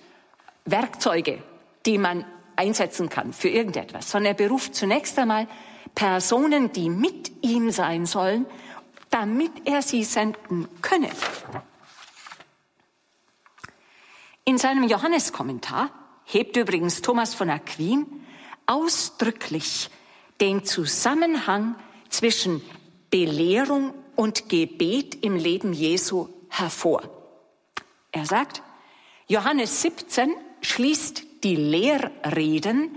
Werkzeuge, 0.66 1.42
die 1.86 1.98
man 1.98 2.26
einsetzen 2.56 3.10
kann 3.10 3.34
für 3.34 3.50
irgendetwas, 3.50 4.12
sondern 4.12 4.34
er 4.34 4.48
beruft 4.48 4.76
zunächst 4.76 5.18
einmal 5.18 5.48
Personen, 5.96 6.72
die 6.72 6.90
mit 6.90 7.32
ihm 7.42 7.72
sein 7.72 8.06
sollen, 8.06 8.46
damit 9.10 9.52
er 9.66 9.82
sie 9.82 10.04
senden 10.04 10.68
könne. 10.82 11.10
In 14.50 14.58
seinem 14.58 14.86
Johanneskommentar 14.86 15.92
hebt 16.26 16.58
übrigens 16.58 17.04
Thomas 17.04 17.36
von 17.36 17.52
Aquin 17.52 18.08
ausdrücklich 18.66 19.92
den 20.42 20.66
Zusammenhang 20.66 21.76
zwischen 22.10 22.64
Belehrung 23.12 23.94
und 24.16 24.50
Gebet 24.50 25.24
im 25.24 25.36
Leben 25.36 25.72
Jesu 25.72 26.30
hervor. 26.50 27.04
Er 28.12 28.26
sagt, 28.26 28.64
Johannes 29.28 29.84
17 29.84 30.34
schließt 30.62 31.44
die 31.44 31.56
Lehrreden 31.56 32.96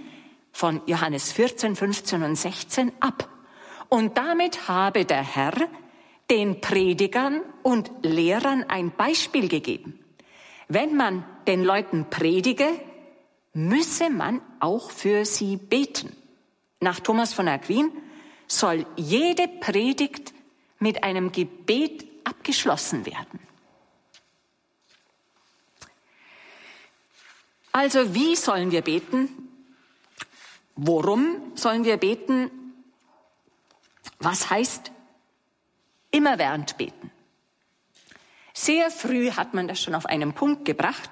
von 0.52 0.80
Johannes 0.87 1.32
14, 1.32 1.76
15 1.76 2.23
und 2.23 2.35
16 2.35 2.92
ab. 3.00 3.28
Und 3.90 4.16
damit 4.16 4.68
habe 4.68 5.04
der 5.04 5.23
Herr 5.23 5.68
den 6.30 6.62
Predigern 6.62 7.42
und 7.62 7.90
Lehrern 8.00 8.64
ein 8.71 8.90
Beispiel 8.90 9.49
gegeben. 9.49 10.01
Wenn 10.73 10.97
man 10.97 11.23
den 11.47 11.64
Leuten 11.64 12.09
predige, 12.09 12.67
müsse 13.52 14.09
man 14.09 14.41
auch 14.59 14.91
für 14.91 15.26
sie 15.26 15.59
beten. 15.59 16.17
Nach 16.81 16.99
Thomas 16.99 17.35
von 17.35 17.47
Aquin 17.47 17.93
soll 18.47 18.87
jede 18.97 19.49
Predigt 19.49 20.33
mit 20.79 21.05
einem 21.05 21.31
Gebet 21.31 22.07
abgeschlossen 22.25 23.05
werden. 23.05 23.38
Also 27.73 28.14
wie 28.14 28.35
sollen 28.35 28.71
wir 28.71 28.81
beten? 28.81 29.29
Worum 30.75 31.52
sollen 31.55 31.85
wir 31.85 31.99
beten? 31.99 32.50
Was 34.21 34.49
heißt 34.49 34.91
immerwährend 36.12 36.79
beten? 36.79 37.01
Sehr 38.62 38.92
früh 38.92 39.33
hat 39.33 39.54
man 39.54 39.66
das 39.66 39.81
schon 39.81 39.97
auf 39.97 40.07
einen 40.07 40.35
Punkt 40.35 40.64
gebracht, 40.64 41.11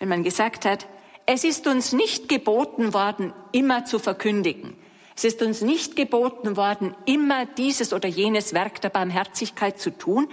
wenn 0.00 0.08
man 0.08 0.24
gesagt 0.24 0.64
hat, 0.64 0.88
es 1.26 1.44
ist 1.44 1.68
uns 1.68 1.92
nicht 1.92 2.28
geboten 2.28 2.92
worden, 2.92 3.32
immer 3.52 3.84
zu 3.84 4.00
verkündigen. 4.00 4.76
Es 5.14 5.22
ist 5.22 5.40
uns 5.40 5.60
nicht 5.60 5.94
geboten 5.94 6.56
worden, 6.56 6.96
immer 7.04 7.46
dieses 7.46 7.92
oder 7.92 8.08
jenes 8.08 8.52
Werk 8.52 8.80
der 8.80 8.88
Barmherzigkeit 8.88 9.78
zu 9.78 9.96
tun. 9.96 10.28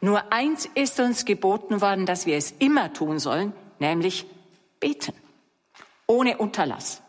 Nur 0.00 0.32
eins 0.32 0.66
ist 0.74 0.98
uns 0.98 1.26
geboten 1.26 1.82
worden, 1.82 2.06
dass 2.06 2.24
wir 2.24 2.38
es 2.38 2.52
immer 2.52 2.94
tun 2.94 3.18
sollen, 3.18 3.52
nämlich 3.78 4.24
beten. 4.80 5.12
Ohne 6.06 6.38
Unterlass. 6.38 7.02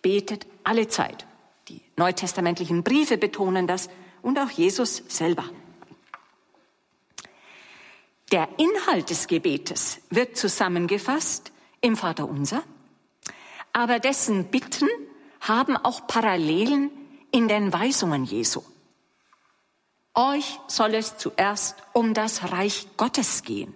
Betet 0.00 0.46
alle 0.62 0.86
Zeit. 0.86 1.26
Die 1.66 1.80
neutestamentlichen 1.96 2.84
Briefe 2.84 3.18
betonen 3.18 3.66
das 3.66 3.88
und 4.22 4.38
auch 4.38 4.50
Jesus 4.50 5.02
selber. 5.08 5.46
Der 8.32 8.48
Inhalt 8.58 9.10
des 9.10 9.26
Gebetes 9.26 10.00
wird 10.10 10.36
zusammengefasst 10.36 11.52
im 11.80 11.96
Vater 11.96 12.28
Unser, 12.28 12.62
aber 13.72 13.98
dessen 13.98 14.46
Bitten 14.46 14.88
haben 15.40 15.76
auch 15.76 16.06
Parallelen 16.06 16.90
in 17.30 17.48
den 17.48 17.72
Weisungen 17.72 18.24
Jesu. 18.24 18.62
Euch 20.14 20.60
soll 20.68 20.94
es 20.94 21.18
zuerst 21.18 21.76
um 21.92 22.14
das 22.14 22.52
Reich 22.52 22.86
Gottes 22.96 23.42
gehen. 23.42 23.74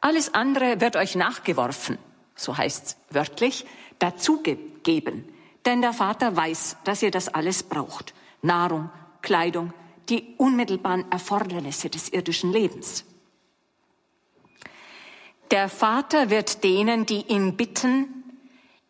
Alles 0.00 0.34
andere 0.34 0.80
wird 0.80 0.96
euch 0.96 1.14
nachgeworfen, 1.14 1.98
so 2.34 2.56
heißt's 2.56 2.96
wörtlich, 3.10 3.64
dazugegeben. 3.98 5.24
Denn 5.64 5.80
der 5.80 5.92
Vater 5.92 6.36
weiß, 6.36 6.76
dass 6.84 7.02
ihr 7.02 7.10
das 7.10 7.28
alles 7.28 7.62
braucht. 7.62 8.14
Nahrung, 8.42 8.90
Kleidung, 9.22 9.72
die 10.08 10.34
unmittelbaren 10.36 11.10
Erfordernisse 11.10 11.88
des 11.88 12.08
irdischen 12.08 12.52
Lebens. 12.52 13.04
Der 15.52 15.68
Vater 15.68 16.30
wird 16.30 16.64
denen, 16.64 17.04
die 17.04 17.26
ihn 17.28 17.58
bitten, 17.58 18.24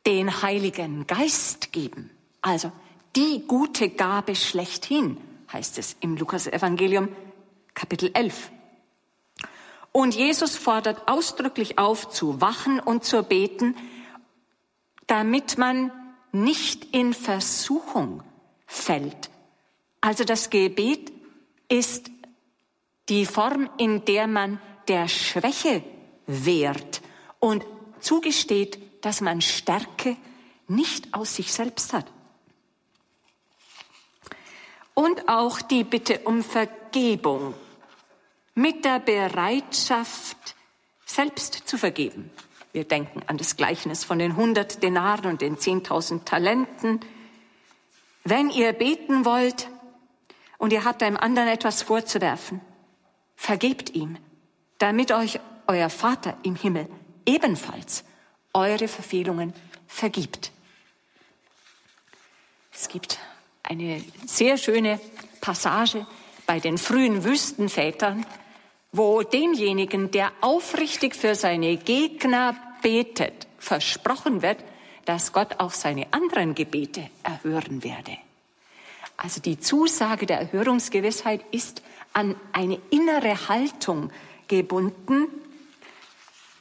den 0.06 0.42
Heiligen 0.42 1.08
Geist 1.08 1.72
geben. 1.72 2.08
Also 2.40 2.70
die 3.16 3.42
gute 3.48 3.88
Gabe 3.88 4.36
schlechthin, 4.36 5.16
heißt 5.52 5.78
es 5.78 5.96
im 5.98 6.16
Lukas 6.16 6.46
Evangelium 6.46 7.08
Kapitel 7.74 8.12
11. 8.14 8.52
Und 9.90 10.14
Jesus 10.14 10.54
fordert 10.54 11.08
ausdrücklich 11.08 11.78
auf, 11.78 12.10
zu 12.10 12.40
wachen 12.40 12.78
und 12.78 13.02
zu 13.02 13.24
beten, 13.24 13.74
damit 15.08 15.58
man 15.58 15.90
nicht 16.30 16.94
in 16.94 17.12
Versuchung 17.12 18.22
fällt. 18.68 19.30
Also 20.00 20.22
das 20.22 20.48
Gebet 20.48 21.12
ist 21.68 22.08
die 23.08 23.26
Form, 23.26 23.68
in 23.78 24.04
der 24.04 24.28
man 24.28 24.60
der 24.86 25.08
Schwäche 25.08 25.82
wehrt 26.26 27.02
und 27.38 27.64
zugesteht, 28.00 29.04
dass 29.04 29.20
man 29.20 29.40
Stärke 29.40 30.16
nicht 30.68 31.12
aus 31.14 31.36
sich 31.36 31.52
selbst 31.52 31.92
hat. 31.92 32.06
Und 34.94 35.28
auch 35.28 35.60
die 35.62 35.84
Bitte 35.84 36.20
um 36.20 36.42
Vergebung 36.42 37.54
mit 38.54 38.84
der 38.84 38.98
Bereitschaft, 38.98 40.54
selbst 41.06 41.54
zu 41.66 41.78
vergeben. 41.78 42.30
Wir 42.72 42.84
denken 42.84 43.22
an 43.26 43.36
das 43.36 43.56
Gleichnis 43.56 44.04
von 44.04 44.18
den 44.18 44.32
100 44.32 44.82
Denaren 44.82 45.26
und 45.26 45.42
den 45.42 45.56
10.000 45.56 46.24
Talenten. 46.24 47.00
Wenn 48.24 48.50
ihr 48.50 48.72
beten 48.72 49.24
wollt 49.24 49.68
und 50.58 50.72
ihr 50.72 50.84
habt 50.84 51.02
einem 51.02 51.16
anderen 51.16 51.48
etwas 51.48 51.82
vorzuwerfen, 51.82 52.60
vergebt 53.36 53.90
ihm, 53.90 54.16
damit 54.78 55.12
euch 55.12 55.38
euer 55.66 55.90
Vater 55.90 56.36
im 56.42 56.56
Himmel 56.56 56.88
ebenfalls 57.26 58.04
eure 58.52 58.88
Verfehlungen 58.88 59.52
vergibt. 59.86 60.52
Es 62.72 62.88
gibt 62.88 63.18
eine 63.62 64.02
sehr 64.26 64.56
schöne 64.56 64.98
Passage 65.40 66.06
bei 66.46 66.60
den 66.60 66.78
frühen 66.78 67.24
Wüstenvätern, 67.24 68.26
wo 68.92 69.22
denjenigen, 69.22 70.10
der 70.10 70.32
aufrichtig 70.40 71.14
für 71.14 71.34
seine 71.34 71.76
Gegner 71.76 72.56
betet, 72.82 73.46
versprochen 73.58 74.42
wird, 74.42 74.58
dass 75.04 75.32
Gott 75.32 75.58
auch 75.58 75.72
seine 75.72 76.06
anderen 76.12 76.54
Gebete 76.54 77.08
erhören 77.22 77.82
werde. 77.82 78.16
Also 79.16 79.40
die 79.40 79.58
Zusage 79.58 80.26
der 80.26 80.40
Erhörungsgewissheit 80.40 81.44
ist 81.52 81.82
an 82.12 82.36
eine 82.52 82.78
innere 82.90 83.48
Haltung 83.48 84.10
gebunden, 84.48 85.28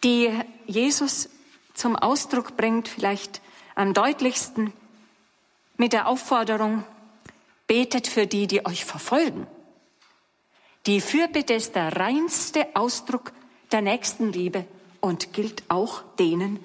die 0.04 0.32
Jesus 0.66 1.30
zum 1.74 1.96
Ausdruck 1.96 2.58
bringt, 2.58 2.88
vielleicht 2.88 3.42
am 3.76 3.94
deutlichsten 3.94 4.74
mit 5.78 5.94
der 5.94 6.08
Aufforderung, 6.08 6.84
betet 7.68 8.08
für 8.08 8.28
die, 8.28 8.48
die 8.48 8.66
euch 8.66 8.86
verfolgen. 8.86 9.48
Die 10.86 11.02
Fürbitte 11.02 11.54
ist 11.54 11.76
der 11.76 11.96
reinste 11.96 12.68
Ausdruck 12.76 13.32
der 13.72 13.82
Nächstenliebe 13.82 14.66
und 15.00 15.34
gilt 15.34 15.64
auch 15.70 16.04
denen, 16.20 16.60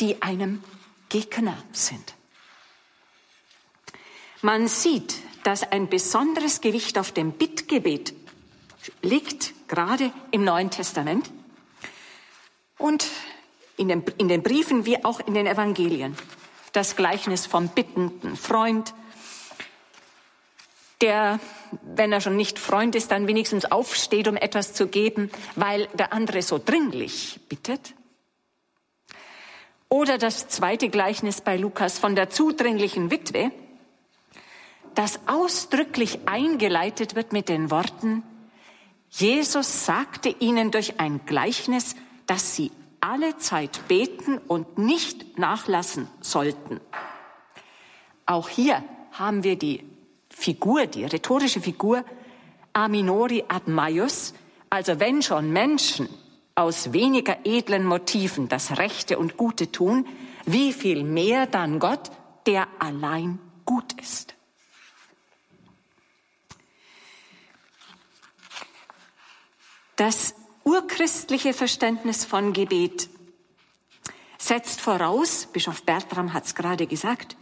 die 0.00 0.22
einem 0.22 0.62
Gegner 1.08 1.56
sind. 1.72 2.14
Man 4.42 4.68
sieht, 4.68 5.16
dass 5.44 5.62
ein 5.62 5.88
besonderes 5.88 6.60
Gewicht 6.60 6.98
auf 6.98 7.12
dem 7.12 7.32
Bittgebet 7.32 8.14
liegt, 9.02 9.54
gerade 9.68 10.12
im 10.30 10.44
Neuen 10.44 10.70
Testament 10.70 11.30
und 12.82 13.06
in 13.76 13.88
den, 13.88 14.04
in 14.18 14.28
den 14.28 14.42
Briefen 14.42 14.84
wie 14.84 15.04
auch 15.04 15.20
in 15.20 15.34
den 15.34 15.46
Evangelien. 15.46 16.16
Das 16.72 16.96
Gleichnis 16.96 17.46
vom 17.46 17.68
bittenden 17.68 18.36
Freund, 18.36 18.92
der, 21.00 21.38
wenn 21.82 22.12
er 22.12 22.20
schon 22.20 22.36
nicht 22.36 22.58
Freund 22.58 22.94
ist, 22.94 23.10
dann 23.10 23.26
wenigstens 23.26 23.70
aufsteht, 23.70 24.28
um 24.28 24.36
etwas 24.36 24.74
zu 24.74 24.88
geben, 24.88 25.30
weil 25.56 25.86
der 25.94 26.12
andere 26.12 26.42
so 26.42 26.58
dringlich 26.58 27.40
bittet. 27.48 27.94
Oder 29.88 30.18
das 30.18 30.48
zweite 30.48 30.88
Gleichnis 30.88 31.40
bei 31.40 31.56
Lukas 31.56 31.98
von 31.98 32.16
der 32.16 32.30
zudringlichen 32.30 33.10
Witwe, 33.10 33.52
das 34.94 35.20
ausdrücklich 35.26 36.20
eingeleitet 36.26 37.14
wird 37.14 37.32
mit 37.32 37.48
den 37.48 37.70
Worten, 37.70 38.22
Jesus 39.10 39.84
sagte 39.84 40.30
ihnen 40.30 40.70
durch 40.70 40.98
ein 40.98 41.20
Gleichnis, 41.26 41.94
dass 42.32 42.56
sie 42.56 42.70
alle 43.02 43.36
Zeit 43.36 43.86
beten 43.88 44.38
und 44.38 44.78
nicht 44.78 45.38
nachlassen 45.38 46.08
sollten. 46.22 46.80
Auch 48.24 48.48
hier 48.48 48.82
haben 49.10 49.44
wir 49.44 49.56
die 49.58 49.84
Figur, 50.30 50.86
die 50.86 51.04
rhetorische 51.04 51.60
Figur 51.60 52.06
Aminori 52.72 53.44
ad 53.48 53.70
maius, 53.70 54.32
also 54.70 54.98
wenn 54.98 55.20
schon 55.20 55.52
Menschen 55.52 56.08
aus 56.54 56.94
weniger 56.94 57.36
edlen 57.44 57.84
Motiven 57.84 58.48
das 58.48 58.78
Rechte 58.78 59.18
und 59.18 59.36
Gute 59.36 59.70
tun, 59.70 60.06
wie 60.46 60.72
viel 60.72 61.04
mehr 61.04 61.46
dann 61.46 61.80
Gott, 61.80 62.10
der 62.46 62.66
allein 62.78 63.40
gut 63.66 63.92
ist. 64.00 64.34
Das 69.96 70.34
urchristliche 70.64 71.52
Verständnis 71.52 72.24
von 72.24 72.52
Gebet 72.52 73.08
setzt 74.38 74.80
voraus, 74.80 75.46
Bischof 75.52 75.82
Bertram 75.82 76.32
hat 76.32 76.44
es 76.44 76.54
gerade 76.54 76.86
gesagt, 76.86 77.36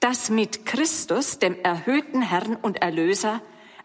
dass 0.00 0.28
mit 0.28 0.66
Christus, 0.66 1.38
dem 1.38 1.58
erhöhten 1.62 2.22
Herrn 2.22 2.56
und 2.56 2.82
Erlöser, 2.82 3.40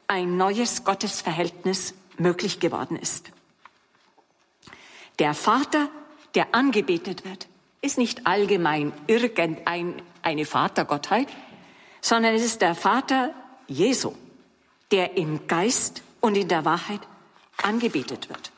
ein 0.08 0.36
neues 0.36 0.84
Gottesverhältnis 0.84 1.94
möglich 2.18 2.60
geworden 2.60 2.98
ist. 2.98 3.32
Der 5.20 5.34
Vater, 5.34 5.90
der 6.36 6.54
angebetet 6.54 7.24
wird, 7.24 7.48
ist 7.82 7.98
nicht 7.98 8.28
allgemein 8.28 8.92
irgendeine 9.08 10.46
Vatergottheit, 10.46 11.28
sondern 12.02 12.36
es 12.36 12.44
ist 12.44 12.62
der 12.62 12.76
Vater 12.76 13.34
Jesu, 13.68 14.14
der 14.92 15.18
im 15.18 15.48
Geist 15.48 16.04
und 16.20 16.36
in 16.36 16.48
der 16.48 16.66
Wahrheit 16.66 17.02
angebetet 17.64 18.30
wird. 18.30 18.52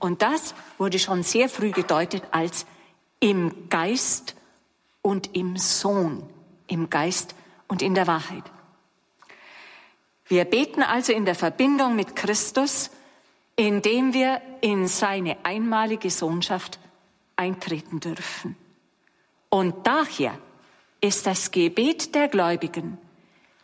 Und 0.00 0.22
das 0.22 0.54
wurde 0.78 0.98
schon 0.98 1.22
sehr 1.22 1.48
früh 1.48 1.70
gedeutet 1.70 2.22
als 2.30 2.66
im 3.20 3.68
Geist 3.68 4.34
und 5.02 5.34
im 5.34 5.56
Sohn, 5.56 6.28
im 6.66 6.90
Geist 6.90 7.34
und 7.68 7.82
in 7.82 7.94
der 7.94 8.06
Wahrheit. 8.06 8.44
Wir 10.28 10.44
beten 10.44 10.82
also 10.82 11.12
in 11.12 11.24
der 11.24 11.34
Verbindung 11.34 11.94
mit 11.94 12.16
Christus, 12.16 12.90
indem 13.54 14.12
wir 14.12 14.42
in 14.60 14.88
seine 14.88 15.36
einmalige 15.44 16.10
Sohnschaft 16.10 16.78
eintreten 17.36 18.00
dürfen. 18.00 18.56
Und 19.48 19.86
daher 19.86 20.38
ist 21.00 21.26
das 21.26 21.50
Gebet 21.50 22.14
der 22.14 22.28
Gläubigen 22.28 22.98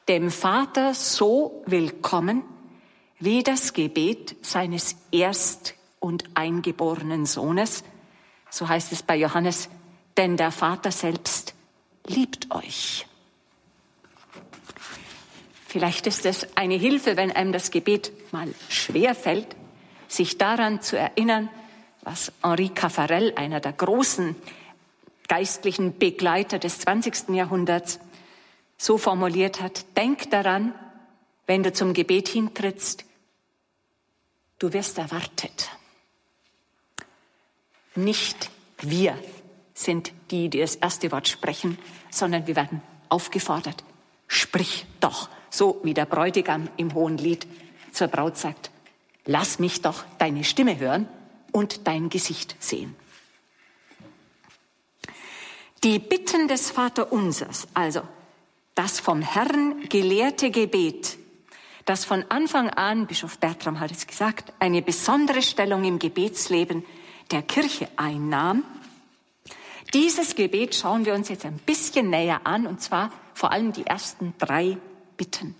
dem 0.08 0.30
Vater 0.30 0.94
so 0.94 1.62
willkommen 1.66 2.42
wie 3.18 3.42
das 3.42 3.72
Gebet 3.72 4.36
seines 4.42 4.96
erst- 5.12 5.74
und 6.02 6.24
eingeborenen 6.34 7.26
Sohnes, 7.26 7.84
so 8.50 8.68
heißt 8.68 8.92
es 8.92 9.02
bei 9.02 9.16
Johannes, 9.16 9.70
denn 10.16 10.36
der 10.36 10.50
Vater 10.50 10.90
selbst 10.90 11.54
liebt 12.06 12.52
euch. 12.54 13.06
Vielleicht 15.66 16.06
ist 16.06 16.26
es 16.26 16.56
eine 16.56 16.74
Hilfe, 16.74 17.16
wenn 17.16 17.30
einem 17.30 17.52
das 17.52 17.70
Gebet 17.70 18.12
mal 18.32 18.52
schwer 18.68 19.14
fällt, 19.14 19.56
sich 20.08 20.36
daran 20.36 20.82
zu 20.82 20.98
erinnern, 20.98 21.48
was 22.02 22.32
Henri 22.42 22.68
Caffarel, 22.68 23.32
einer 23.36 23.60
der 23.60 23.72
großen 23.72 24.34
geistlichen 25.28 25.98
Begleiter 25.98 26.58
des 26.58 26.80
20. 26.80 27.30
Jahrhunderts, 27.30 28.00
so 28.76 28.98
formuliert 28.98 29.62
hat, 29.62 29.96
denk 29.96 30.30
daran, 30.30 30.74
wenn 31.46 31.62
du 31.62 31.72
zum 31.72 31.94
Gebet 31.94 32.28
hintrittst, 32.28 33.04
du 34.58 34.72
wirst 34.72 34.98
erwartet. 34.98 35.70
Nicht 37.94 38.50
wir 38.80 39.18
sind 39.74 40.12
die, 40.30 40.48
die 40.48 40.60
das 40.60 40.76
erste 40.76 41.12
Wort 41.12 41.28
sprechen, 41.28 41.78
sondern 42.10 42.46
wir 42.46 42.56
werden 42.56 42.82
aufgefordert. 43.08 43.84
Sprich 44.26 44.86
doch, 45.00 45.28
so 45.50 45.80
wie 45.82 45.94
der 45.94 46.06
Bräutigam 46.06 46.68
im 46.76 46.94
Hohen 46.94 47.18
Lied 47.18 47.46
zur 47.92 48.08
Braut 48.08 48.36
sagt, 48.36 48.70
lass 49.26 49.58
mich 49.58 49.82
doch 49.82 50.04
deine 50.18 50.44
Stimme 50.44 50.78
hören 50.78 51.06
und 51.52 51.86
dein 51.86 52.08
Gesicht 52.08 52.56
sehen. 52.58 52.96
Die 55.84 55.98
Bitten 55.98 56.48
des 56.48 56.70
Vaterunsers, 56.70 57.66
also 57.74 58.02
das 58.74 59.00
vom 59.00 59.20
Herrn 59.20 59.88
gelehrte 59.88 60.50
Gebet, 60.50 61.18
das 61.84 62.04
von 62.04 62.24
Anfang 62.28 62.70
an, 62.70 63.06
Bischof 63.06 63.38
Bertram 63.38 63.80
hat 63.80 63.90
es 63.90 64.06
gesagt, 64.06 64.52
eine 64.60 64.80
besondere 64.80 65.42
Stellung 65.42 65.84
im 65.84 65.98
Gebetsleben 65.98 66.84
der 67.32 67.42
Kirche 67.42 67.88
einnahm, 67.96 68.64
dieses 69.94 70.34
Gebet 70.34 70.74
schauen 70.74 71.04
wir 71.04 71.14
uns 71.14 71.28
jetzt 71.28 71.44
ein 71.44 71.58
bisschen 71.58 72.08
näher 72.08 72.46
an, 72.46 72.66
und 72.66 72.80
zwar 72.80 73.10
vor 73.34 73.52
allem 73.52 73.72
die 73.72 73.86
ersten 73.86 74.34
drei 74.38 74.78
Bitten. 75.16 75.54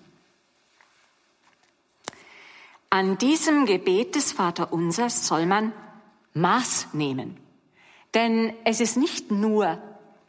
An 2.89 3.19
diesem 3.19 3.67
Gebet 3.67 4.15
des 4.15 4.33
Vaterunsers 4.33 5.27
soll 5.27 5.47
man 5.47 5.73
Maß 6.35 6.89
nehmen. 6.93 7.39
Denn 8.15 8.55
es 8.65 8.81
ist 8.81 8.97
nicht 8.97 9.31
nur 9.31 9.79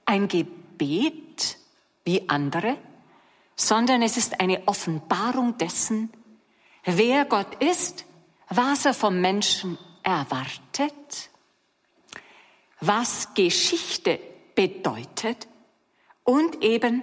ein 0.05 0.27
Gebet 0.27 1.57
wie 2.05 2.29
andere, 2.29 2.77
sondern 3.55 4.01
es 4.01 4.17
ist 4.17 4.39
eine 4.39 4.67
Offenbarung 4.67 5.57
dessen, 5.57 6.11
wer 6.85 7.25
Gott 7.25 7.61
ist, 7.61 8.05
was 8.49 8.85
er 8.85 8.93
vom 8.93 9.19
Menschen 9.19 9.77
erwartet, 10.03 11.29
was 12.87 13.33
Geschichte 13.33 14.19
bedeutet 14.55 15.47
und 16.23 16.61
eben 16.63 17.01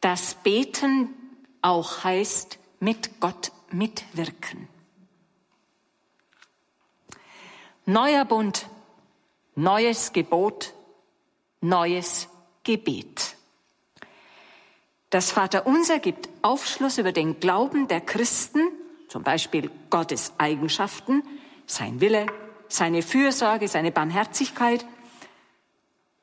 das 0.00 0.34
Beten 0.34 1.14
auch 1.62 2.04
heißt, 2.04 2.58
mit 2.78 3.20
Gott 3.20 3.50
mitwirken. 3.72 4.68
Neuer 7.86 8.24
Bund, 8.24 8.66
neues 9.56 10.12
Gebot, 10.12 10.74
neues 11.60 12.28
Gebet. 12.62 13.34
Das 15.10 15.32
Vaterunser 15.32 15.98
gibt 15.98 16.28
Aufschluss 16.42 16.98
über 16.98 17.12
den 17.12 17.40
Glauben 17.40 17.88
der 17.88 18.00
Christen, 18.00 18.60
zum 19.08 19.24
Beispiel 19.24 19.70
Gottes 19.90 20.34
Eigenschaften, 20.38 21.22
sein 21.66 22.00
Wille, 22.00 22.26
seine 22.68 23.02
Fürsorge, 23.02 23.68
seine 23.68 23.90
Barmherzigkeit. 23.90 24.84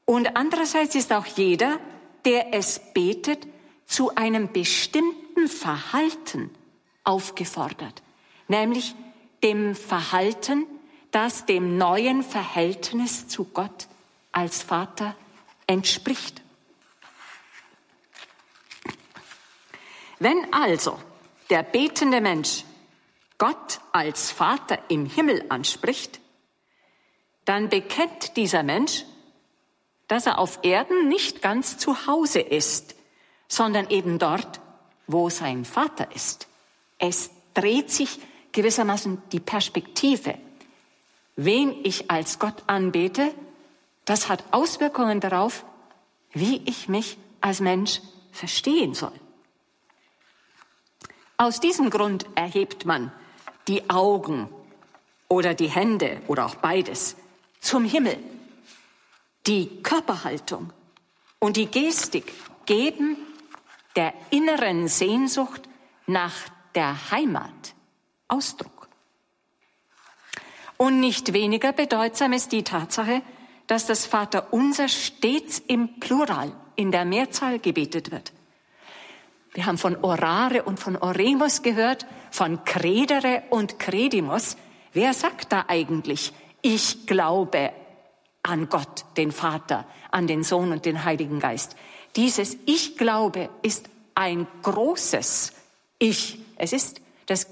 Und 0.06 0.36
andererseits 0.36 0.96
ist 0.96 1.12
auch 1.12 1.26
jeder, 1.26 1.80
der 2.26 2.54
es 2.54 2.80
betet, 2.94 3.48
zu 3.86 4.16
einem 4.16 4.52
bestimmten 4.52 5.48
Verhalten 5.48 6.50
aufgefordert, 7.04 8.02
nämlich 8.48 8.96
dem 9.44 9.76
Verhalten, 9.76 10.66
das 11.12 11.46
dem 11.46 11.78
neuen 11.78 12.24
Verhältnis 12.24 13.28
zu 13.28 13.46
Gott 13.46 13.88
als 14.32 14.64
Vater 14.64 15.16
entspricht. 15.68 16.42
Wenn 20.20 20.54
also 20.54 21.00
der 21.50 21.64
betende 21.64 22.22
Mensch 22.22 22.64
Gott 23.38 23.80
als 23.92 24.32
Vater 24.32 24.80
im 24.88 25.06
Himmel 25.06 25.46
anspricht, 25.50 26.20
dann 27.46 27.70
bekennt 27.70 28.38
dieser 28.38 28.64
Mensch, 28.64 29.06
dass 30.08 30.26
er 30.26 30.40
auf 30.40 30.60
Erden 30.64 31.08
nicht 31.08 31.42
ganz 31.42 31.78
zu 31.78 32.08
Hause 32.08 32.40
ist, 32.40 32.96
sondern 33.48 33.90
eben 33.90 34.20
dort, 34.20 34.60
wo 35.08 35.30
sein 35.30 35.66
Vater 35.66 36.14
ist. 36.14 36.48
Es 37.00 37.30
dreht 37.54 37.92
sich 37.92 38.20
gewissermaßen 38.52 39.22
die 39.32 39.40
Perspektive. 39.40 40.38
Wen 41.36 41.76
ich 41.84 42.10
als 42.10 42.40
Gott 42.40 42.64
anbete, 42.68 43.34
das 44.06 44.30
hat 44.30 44.44
Auswirkungen 44.52 45.20
darauf, 45.20 45.66
wie 46.34 46.62
ich 46.66 46.88
mich 46.88 47.18
als 47.42 47.60
Mensch 47.60 48.02
verstehen 48.32 48.94
soll. 48.94 49.12
Aus 51.38 51.60
diesem 51.60 51.90
Grund 51.90 52.26
erhebt 52.36 52.86
man 52.86 53.12
die 53.68 53.90
Augen 53.90 54.50
oder 55.28 55.54
die 55.54 55.68
Hände 55.68 56.22
oder 56.28 56.46
auch 56.46 56.56
beides 56.56 57.18
zum 57.65 57.84
Himmel. 57.84 58.17
Die 59.47 59.82
Körperhaltung 59.82 60.71
und 61.39 61.58
die 61.58 61.65
Gestik 61.65 62.32
geben 62.65 63.17
der 63.95 64.13
inneren 64.30 64.88
Sehnsucht 64.88 65.62
nach 66.08 66.34
der 66.75 67.12
Heimat 67.12 67.73
Ausdruck. 68.28 68.88
Und 70.78 70.99
nicht 70.99 71.34
weniger 71.34 71.73
bedeutsam 71.73 72.34
ist 72.34 72.51
die 72.51 72.63
Tatsache, 72.63 73.21
dass 73.67 73.86
das 73.86 74.06
Vaterunser 74.06 74.88
stets 74.88 75.60
im 75.60 75.99
Plural, 75.99 76.51
in 76.75 76.91
der 76.91 77.06
Mehrzahl 77.06 77.60
gebetet 77.60 78.12
wird. 78.12 78.34
Wir 79.54 79.65
haben 79.65 79.78
von 79.78 79.95
Orare 80.04 80.63
und 80.63 80.80
von 80.80 80.97
Oremus 80.97 81.62
gehört, 81.62 82.06
von 82.30 82.63
Credere 82.65 83.43
und 83.49 83.80
Credimus. 83.80 84.58
Wer 84.91 85.13
sagt 85.13 85.51
da 85.51 85.65
eigentlich, 85.67 86.34
ich 86.65 87.06
glaube 87.06 87.71
an 88.43 88.69
Gott, 88.69 89.06
den 89.17 89.32
Vater, 89.32 89.86
an 90.12 90.28
den 90.28 90.43
Sohn 90.43 90.71
und 90.71 90.86
den 90.86 91.04
Heiligen 91.04 91.39
Geist? 91.39 91.75
Dieses 92.15 92.58
Ich 92.65 92.97
glaube 92.97 93.49
ist 93.62 93.89
ein 94.15 94.47
großes 94.63 95.54
Ich. 95.99 96.39
Es 96.58 96.73
ist 96.73 97.01
das 97.28 97.47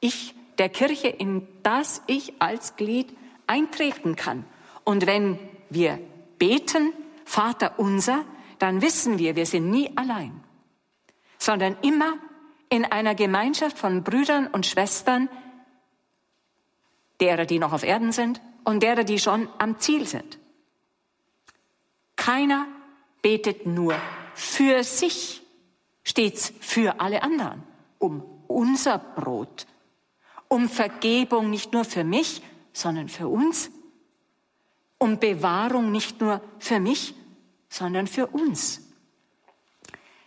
Ich 0.00 0.34
der 0.58 0.68
Kirche, 0.68 1.08
in 1.08 1.46
das 1.62 2.02
ich 2.06 2.34
als 2.40 2.76
Glied 2.76 3.14
eintreten 3.46 4.16
kann. 4.16 4.44
Und 4.84 5.06
wenn 5.06 5.38
wir 5.70 5.98
beten, 6.38 6.92
Vater 7.24 7.78
unser, 7.78 8.24
dann 8.58 8.82
wissen 8.82 9.18
wir, 9.18 9.36
wir 9.36 9.46
sind 9.46 9.70
nie 9.70 9.90
allein 9.96 10.42
sondern 11.38 11.76
immer 11.82 12.14
in 12.68 12.84
einer 12.84 13.14
Gemeinschaft 13.14 13.78
von 13.78 14.02
Brüdern 14.02 14.48
und 14.48 14.66
Schwestern, 14.66 15.28
derer, 17.20 17.46
die 17.46 17.58
noch 17.58 17.72
auf 17.72 17.84
Erden 17.84 18.12
sind 18.12 18.40
und 18.66 18.82
derer, 18.82 19.04
die 19.04 19.18
schon 19.18 19.48
am 19.58 19.78
Ziel 19.78 20.06
sind. 20.06 20.38
Keiner 22.16 22.66
betet 23.22 23.64
nur 23.64 23.94
für 24.34 24.82
sich, 24.82 25.40
stets 26.02 26.52
für 26.60 27.00
alle 27.00 27.22
anderen, 27.22 27.62
um 28.00 28.24
unser 28.48 28.98
Brot, 28.98 29.66
um 30.48 30.68
Vergebung 30.68 31.48
nicht 31.48 31.72
nur 31.72 31.84
für 31.84 32.02
mich, 32.02 32.42
sondern 32.72 33.08
für 33.08 33.28
uns, 33.28 33.70
um 34.98 35.20
Bewahrung 35.20 35.92
nicht 35.92 36.20
nur 36.20 36.40
für 36.58 36.80
mich, 36.80 37.14
sondern 37.68 38.08
für 38.08 38.26
uns. 38.26 38.80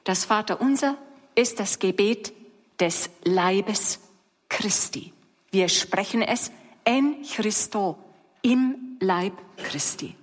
Das 0.05 0.23
Vaterunser 0.23 0.97
ist 1.35 1.59
das 1.59 1.79
Gebet 1.79 2.31
des 2.79 3.09
Leibes 3.23 3.99
Christi. 4.47 5.11
Wir 5.51 5.67
sprechen 5.67 6.21
es 6.21 6.51
en 6.85 7.21
Christo, 7.23 7.97
im 8.41 8.97
Leib 8.99 9.33
Christi. 9.57 10.15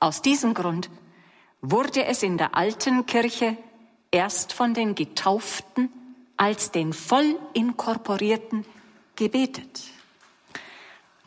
Aus 0.00 0.22
diesem 0.22 0.54
Grund 0.54 0.90
wurde 1.60 2.04
es 2.04 2.22
in 2.22 2.36
der 2.36 2.56
alten 2.56 3.06
Kirche 3.06 3.56
erst 4.10 4.52
von 4.52 4.74
den 4.74 4.94
Getauften 4.94 5.90
als 6.36 6.70
den 6.70 6.92
voll 6.92 7.38
inkorporierten 7.52 8.64
gebetet. 9.16 9.84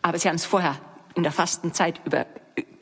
Aber 0.02 0.20
sie 0.20 0.28
haben 0.28 0.36
es 0.36 0.46
vorher 0.46 0.80
in 1.16 1.24
der 1.24 1.32
Fastenzeit 1.32 2.00
über, 2.06 2.28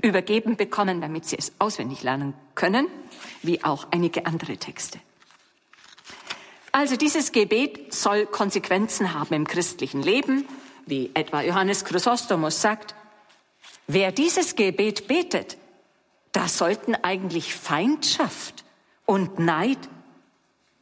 übergeben 0.04 0.58
bekommen, 0.58 1.02
damit 1.02 1.26
sie 1.26 1.38
es 1.38 1.54
auswendig 1.60 2.04
lernen 2.04 2.34
können, 2.56 2.88
wie 3.42 3.64
auch 3.64 3.88
einige 3.92 4.26
andere 4.26 4.58
Texte. 4.58 5.00
Also 6.72 6.98
dieses 6.98 7.32
Gebet 7.32 7.94
soll 7.94 8.26
Konsequenzen 8.26 9.14
haben 9.14 9.34
im 9.34 9.48
christlichen 9.48 10.02
Leben, 10.02 10.46
wie 10.86 11.12
etwa 11.14 11.42
Johannes 11.42 11.84
Chrysostomus 11.86 12.62
sagt. 12.62 12.96
Wer 13.88 14.12
dieses 14.12 14.56
Gebet 14.56 15.08
betet, 15.08 15.58
da 16.32 16.48
sollten 16.48 16.96
eigentlich 16.96 17.56
Feindschaft 17.56 18.64
und 19.06 19.40
Neid 19.40 19.80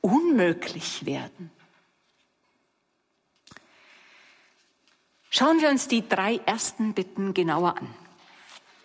unmöglich 0.01 1.05
werden. 1.05 1.51
Schauen 5.29 5.61
wir 5.61 5.69
uns 5.69 5.87
die 5.87 6.07
drei 6.07 6.39
ersten 6.45 6.93
Bitten 6.93 7.33
genauer 7.33 7.77
an. 7.77 7.93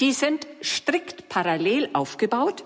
Die 0.00 0.12
sind 0.12 0.46
strikt 0.62 1.28
parallel 1.28 1.90
aufgebaut. 1.92 2.64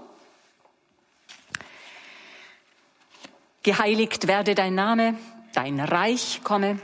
Geheiligt 3.62 4.26
werde 4.26 4.54
dein 4.54 4.74
Name, 4.74 5.18
dein 5.54 5.80
Reich 5.80 6.42
komme, 6.44 6.78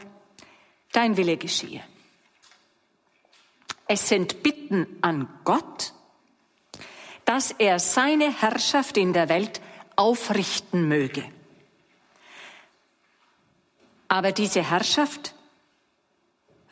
dein 0.92 1.16
Wille 1.16 1.36
geschehe. 1.36 1.82
Es 3.86 4.08
sind 4.08 4.42
Bitten 4.42 4.86
an 5.00 5.28
Gott, 5.44 5.94
dass 7.24 7.52
er 7.52 7.78
seine 7.78 8.32
Herrschaft 8.32 8.96
in 8.96 9.12
der 9.12 9.28
Welt 9.28 9.60
aufrichten 9.96 10.88
möge. 10.88 11.24
Aber 14.08 14.32
diese 14.32 14.62
Herrschaft 14.62 15.34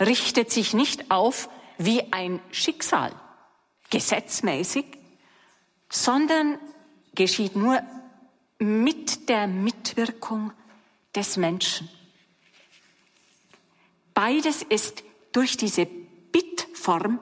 richtet 0.00 0.50
sich 0.50 0.74
nicht 0.74 1.10
auf 1.10 1.48
wie 1.78 2.12
ein 2.12 2.40
Schicksal, 2.50 3.12
gesetzmäßig, 3.90 4.86
sondern 5.90 6.58
geschieht 7.14 7.56
nur 7.56 7.82
mit 8.58 9.28
der 9.28 9.46
Mitwirkung 9.46 10.52
des 11.14 11.36
Menschen. 11.36 11.88
Beides 14.16 14.62
ist 14.62 15.04
durch 15.32 15.58
diese 15.58 15.84
Bittform 15.84 17.20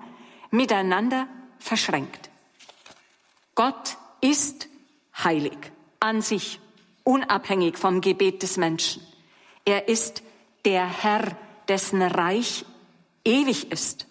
miteinander 0.53 1.27
verschränkt. 1.59 2.31
Gott 3.57 3.97
ist 4.21 4.69
heilig 5.25 5.59
an 5.99 6.23
sich, 6.23 6.61
unabhängig 7.03 7.79
vom 7.79 8.01
Gebet 8.01 8.45
des 8.45 8.59
Menschen. 8.59 9.05
Er 9.65 9.89
ist 9.89 10.23
der 10.65 10.87
Herr, 10.87 11.37
dessen 11.67 12.01
Reich 12.01 12.65
ewig 13.25 13.73
ist. 13.73 14.07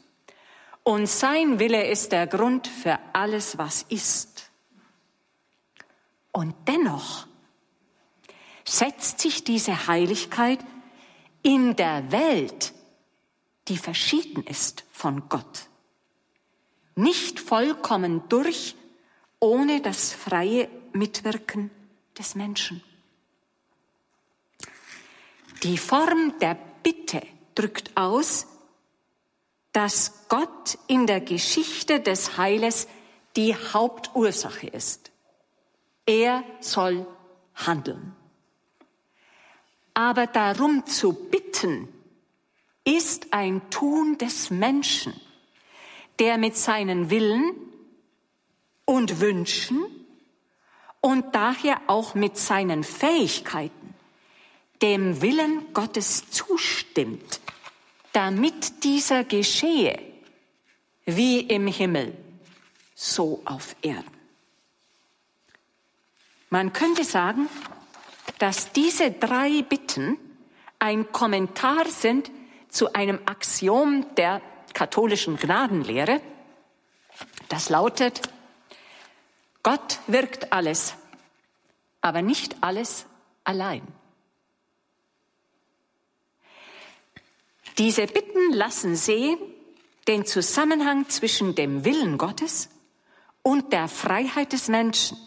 Und 0.83 1.07
sein 1.07 1.59
Wille 1.59 1.87
ist 1.87 2.11
der 2.11 2.27
Grund 2.27 2.67
für 2.67 2.99
alles, 3.13 3.57
was 3.57 3.83
ist. 3.83 4.51
Und 6.33 6.53
dennoch 6.67 7.27
setzt 8.65 9.21
sich 9.21 9.45
diese 9.45 9.87
Heiligkeit 9.87 10.59
in 11.43 11.75
der 11.75 12.11
Welt, 12.11 12.73
die 13.67 13.77
verschieden 13.77 14.43
ist 14.43 14.83
von 14.91 15.29
Gott, 15.29 15.67
nicht 16.95 17.39
vollkommen 17.39 18.23
durch, 18.29 18.75
ohne 19.39 19.81
das 19.81 20.13
freie 20.13 20.69
Mitwirken 20.93 21.69
des 22.17 22.35
Menschen. 22.35 22.81
Die 25.63 25.77
Form 25.77 26.33
der 26.39 26.57
Bitte 26.81 27.25
drückt 27.55 27.95
aus, 27.95 28.47
dass 29.71 30.27
Gott 30.29 30.77
in 30.87 31.07
der 31.07 31.21
Geschichte 31.21 31.99
des 31.99 32.37
Heiles 32.37 32.87
die 33.35 33.55
Hauptursache 33.55 34.67
ist. 34.67 35.11
Er 36.05 36.43
soll 36.59 37.07
handeln. 37.55 38.15
Aber 39.93 40.27
darum 40.27 40.85
zu 40.85 41.13
bitten, 41.13 41.87
ist 42.85 43.31
ein 43.31 43.69
Tun 43.69 44.17
des 44.17 44.49
Menschen, 44.49 45.13
der 46.19 46.37
mit 46.37 46.57
seinen 46.57 47.09
Willen 47.09 47.53
und 48.85 49.21
Wünschen 49.21 49.85
und 50.99 51.33
daher 51.33 51.81
auch 51.87 52.15
mit 52.15 52.37
seinen 52.37 52.83
Fähigkeiten 52.83 53.93
dem 54.81 55.21
Willen 55.21 55.73
Gottes 55.73 56.29
zustimmt, 56.29 57.39
damit 58.11 58.83
dieser 58.83 59.23
geschehe, 59.23 59.97
wie 61.05 61.39
im 61.39 61.67
Himmel, 61.67 62.17
so 62.93 63.41
auf 63.45 63.77
Erden. 63.81 64.11
Man 66.49 66.73
könnte 66.73 67.05
sagen, 67.05 67.47
dass 68.43 68.73
diese 68.73 69.09
drei 69.09 69.61
Bitten 69.61 70.17
ein 70.77 71.13
Kommentar 71.13 71.87
sind 71.87 72.29
zu 72.67 72.91
einem 72.91 73.21
Axiom 73.25 74.05
der 74.17 74.41
katholischen 74.73 75.37
Gnadenlehre, 75.37 76.19
das 77.47 77.69
lautet, 77.69 78.19
Gott 79.63 79.99
wirkt 80.07 80.51
alles, 80.51 80.95
aber 82.01 82.21
nicht 82.21 82.57
alles 82.59 83.05
allein. 83.45 83.87
Diese 87.77 88.07
Bitten 88.07 88.51
lassen 88.51 88.97
sehen 88.97 89.37
den 90.09 90.25
Zusammenhang 90.25 91.07
zwischen 91.07 91.55
dem 91.55 91.85
Willen 91.85 92.17
Gottes 92.17 92.67
und 93.41 93.71
der 93.71 93.87
Freiheit 93.87 94.51
des 94.51 94.67
Menschen 94.67 95.17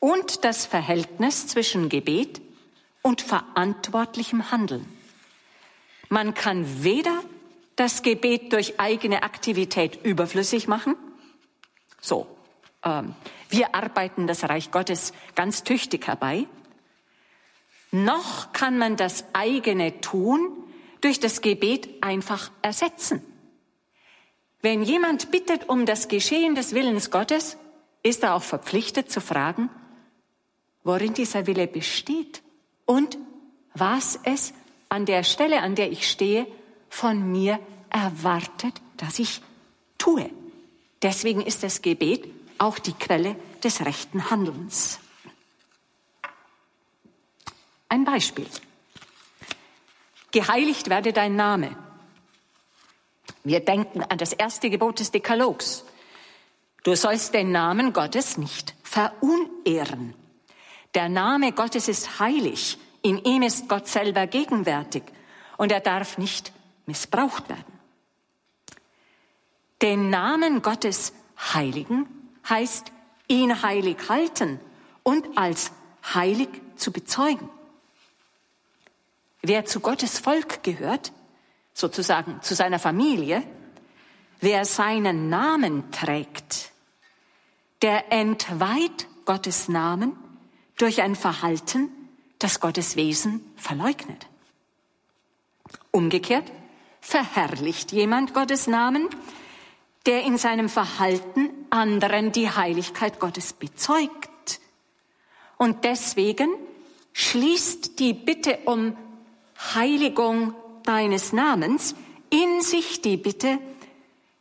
und 0.00 0.44
das 0.44 0.66
Verhältnis 0.66 1.46
zwischen 1.46 1.88
Gebet 1.88 2.40
und 3.02 3.20
verantwortlichem 3.20 4.50
Handeln. 4.50 4.86
Man 6.08 6.34
kann 6.34 6.82
weder 6.82 7.22
das 7.76 8.02
Gebet 8.02 8.52
durch 8.52 8.80
eigene 8.80 9.22
Aktivität 9.22 10.04
überflüssig 10.04 10.66
machen, 10.66 10.96
so, 12.00 12.26
ähm, 12.82 13.14
wir 13.50 13.74
arbeiten 13.74 14.26
das 14.26 14.48
Reich 14.48 14.70
Gottes 14.70 15.12
ganz 15.34 15.64
tüchtig 15.64 16.06
herbei, 16.06 16.46
noch 17.90 18.52
kann 18.52 18.78
man 18.78 18.96
das 18.96 19.24
eigene 19.32 20.00
Tun 20.00 20.64
durch 21.00 21.20
das 21.20 21.40
Gebet 21.40 22.02
einfach 22.02 22.50
ersetzen. 22.62 23.22
Wenn 24.62 24.82
jemand 24.82 25.30
bittet 25.30 25.68
um 25.68 25.86
das 25.86 26.08
Geschehen 26.08 26.54
des 26.54 26.74
Willens 26.74 27.10
Gottes, 27.10 27.56
ist 28.02 28.22
er 28.22 28.34
auch 28.34 28.42
verpflichtet 28.42 29.10
zu 29.10 29.20
fragen, 29.20 29.70
worin 30.84 31.14
dieser 31.14 31.46
Wille 31.46 31.66
besteht 31.66 32.42
und 32.86 33.18
was 33.74 34.18
es 34.24 34.52
an 34.88 35.06
der 35.06 35.22
Stelle, 35.22 35.62
an 35.62 35.74
der 35.74 35.90
ich 35.90 36.10
stehe, 36.10 36.46
von 36.88 37.30
mir 37.30 37.60
erwartet, 37.88 38.80
dass 38.96 39.18
ich 39.18 39.40
tue. 39.98 40.30
Deswegen 41.02 41.40
ist 41.40 41.62
das 41.62 41.82
Gebet 41.82 42.28
auch 42.58 42.78
die 42.78 42.92
Quelle 42.92 43.36
des 43.62 43.84
rechten 43.84 44.30
Handelns. 44.30 44.98
Ein 47.88 48.04
Beispiel. 48.04 48.46
Geheiligt 50.32 50.90
werde 50.90 51.12
dein 51.12 51.36
Name. 51.36 51.76
Wir 53.42 53.60
denken 53.60 54.02
an 54.02 54.18
das 54.18 54.32
erste 54.32 54.70
Gebot 54.70 55.00
des 55.00 55.10
Dekalogs. 55.10 55.84
Du 56.84 56.94
sollst 56.94 57.34
den 57.34 57.50
Namen 57.52 57.92
Gottes 57.92 58.36
nicht 58.36 58.74
verunehren. 58.82 60.14
Der 60.94 61.08
Name 61.08 61.52
Gottes 61.52 61.88
ist 61.88 62.18
heilig. 62.18 62.78
In 63.02 63.18
ihm 63.18 63.42
ist 63.42 63.68
Gott 63.68 63.88
selber 63.88 64.26
gegenwärtig 64.26 65.04
und 65.56 65.72
er 65.72 65.80
darf 65.80 66.18
nicht 66.18 66.52
missbraucht 66.86 67.48
werden. 67.48 67.78
Den 69.82 70.10
Namen 70.10 70.60
Gottes 70.60 71.12
heiligen 71.54 72.06
heißt 72.48 72.92
ihn 73.28 73.62
heilig 73.62 73.96
halten 74.08 74.60
und 75.02 75.38
als 75.38 75.72
heilig 76.14 76.48
zu 76.76 76.92
bezeugen. 76.92 77.48
wer 79.42 79.64
zu 79.64 79.80
Gottes 79.80 80.18
Volk 80.18 80.62
gehört, 80.62 81.12
sozusagen 81.72 82.42
zu 82.42 82.54
seiner 82.54 82.78
Familie, 82.78 83.42
wer 84.40 84.66
seinen 84.66 85.30
Namen 85.30 85.90
trägt, 85.92 86.72
der 87.80 88.12
entweiht 88.12 89.06
Gottes 89.24 89.68
Namen 89.68 90.14
durch 90.80 91.02
ein 91.02 91.14
Verhalten, 91.14 91.90
das 92.38 92.60
Gottes 92.60 92.96
Wesen 92.96 93.44
verleugnet. 93.56 94.26
Umgekehrt 95.90 96.50
verherrlicht 97.00 97.92
jemand 97.92 98.32
Gottes 98.32 98.66
Namen, 98.66 99.08
der 100.06 100.22
in 100.22 100.38
seinem 100.38 100.68
Verhalten 100.68 101.50
anderen 101.68 102.32
die 102.32 102.50
Heiligkeit 102.50 103.20
Gottes 103.20 103.52
bezeugt. 103.52 104.60
Und 105.58 105.84
deswegen 105.84 106.48
schließt 107.12 107.98
die 107.98 108.14
Bitte 108.14 108.60
um 108.64 108.96
Heiligung 109.74 110.54
deines 110.84 111.34
Namens 111.34 111.94
in 112.30 112.62
sich 112.62 113.02
die 113.02 113.18
Bitte, 113.18 113.58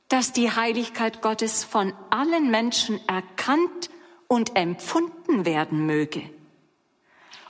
dass 0.08 0.32
die 0.32 0.50
Heiligkeit 0.50 1.22
Gottes 1.22 1.66
von 1.66 1.94
allen 2.10 2.50
Menschen 2.50 3.00
erkannt 3.08 3.90
und 4.30 4.56
empfunden 4.56 5.44
werden 5.44 5.86
möge. 5.86 6.22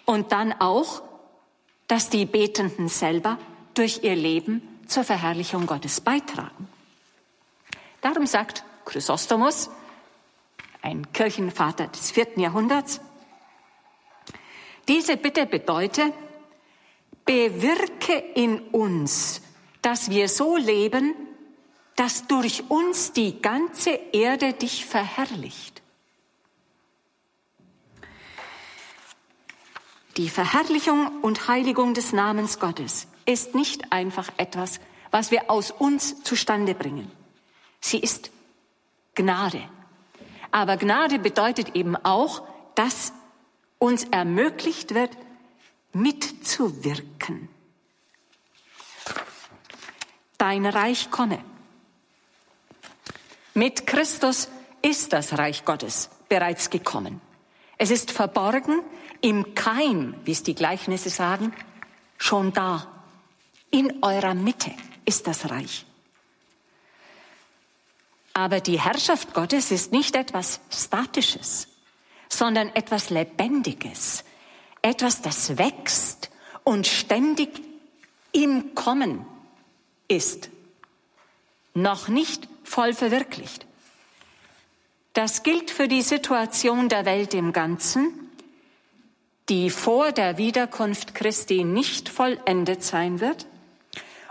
Und 0.05 0.31
dann 0.31 0.53
auch, 0.53 1.03
dass 1.87 2.09
die 2.09 2.25
Betenden 2.25 2.87
selber 2.87 3.37
durch 3.75 4.03
ihr 4.03 4.15
Leben 4.15 4.79
zur 4.87 5.03
Verherrlichung 5.03 5.67
Gottes 5.67 6.01
beitragen. 6.01 6.67
Darum 8.01 8.25
sagt 8.25 8.63
Chrysostomos, 8.85 9.69
ein 10.81 11.11
Kirchenvater 11.11 11.87
des 11.87 12.09
vierten 12.09 12.39
Jahrhunderts, 12.39 13.01
diese 14.87 15.17
Bitte 15.17 15.45
bedeutet, 15.45 16.13
bewirke 17.25 18.17
in 18.33 18.59
uns, 18.69 19.41
dass 19.81 20.09
wir 20.09 20.27
so 20.29 20.55
leben, 20.57 21.13
dass 21.95 22.25
durch 22.25 22.63
uns 22.69 23.11
die 23.11 23.41
ganze 23.41 23.91
Erde 24.13 24.53
dich 24.53 24.85
verherrlicht. 24.85 25.83
Die 30.19 30.27
Verherrlichung 30.27 31.21
und 31.21 31.47
Heiligung 31.47 31.93
des 31.93 32.11
Namens 32.11 32.59
Gottes 32.59 33.07
ist 33.25 33.55
nicht 33.55 33.93
einfach 33.93 34.27
etwas, 34.35 34.81
was 35.11 35.31
wir 35.31 35.49
aus 35.49 35.71
uns 35.71 36.23
zustande 36.23 36.75
bringen. 36.75 37.09
Sie 37.79 37.99
ist 37.99 38.29
Gnade. 39.15 39.61
Aber 40.51 40.75
Gnade 40.75 41.19
bedeutet 41.19 41.73
eben 41.73 41.95
auch, 41.95 42.43
dass 42.75 43.13
uns 43.77 44.03
ermöglicht 44.11 44.93
wird, 44.93 45.11
mitzuwirken. 45.93 47.47
Dein 50.37 50.65
Reich 50.65 51.11
komme. 51.11 51.41
Mit 53.53 53.87
Christus 53.87 54.49
ist 54.81 55.13
das 55.13 55.37
Reich 55.37 55.63
Gottes 55.63 56.09
bereits 56.27 56.69
gekommen. 56.69 57.21
Es 57.77 57.89
ist 57.89 58.11
verborgen 58.11 58.81
im 59.21 59.55
Keim, 59.55 60.15
wie 60.25 60.31
es 60.31 60.43
die 60.43 60.55
Gleichnisse 60.55 61.09
sagen, 61.09 61.53
schon 62.17 62.53
da. 62.53 62.87
In 63.71 64.03
eurer 64.03 64.33
Mitte 64.33 64.71
ist 65.05 65.27
das 65.27 65.49
Reich. 65.49 65.85
Aber 68.33 68.61
die 68.61 68.79
Herrschaft 68.79 69.33
Gottes 69.33 69.71
ist 69.71 69.91
nicht 69.91 70.15
etwas 70.15 70.61
Statisches, 70.69 71.67
sondern 72.29 72.69
etwas 72.69 73.09
Lebendiges, 73.09 74.23
etwas, 74.81 75.21
das 75.21 75.57
wächst 75.57 76.29
und 76.63 76.87
ständig 76.87 77.49
im 78.31 78.75
Kommen 78.75 79.25
ist, 80.07 80.49
noch 81.73 82.07
nicht 82.07 82.47
voll 82.63 82.93
verwirklicht. 82.93 83.65
Das 85.13 85.43
gilt 85.43 85.71
für 85.71 85.87
die 85.87 86.01
Situation 86.01 86.87
der 86.87 87.05
Welt 87.05 87.33
im 87.33 87.51
Ganzen, 87.51 88.28
die 89.49 89.71
vor 89.71 90.11
der 90.11 90.37
Wiederkunft 90.37 91.15
Christi 91.15 91.63
nicht 91.63 92.07
vollendet 92.07 92.83
sein 92.83 93.19
wird. 93.19 93.47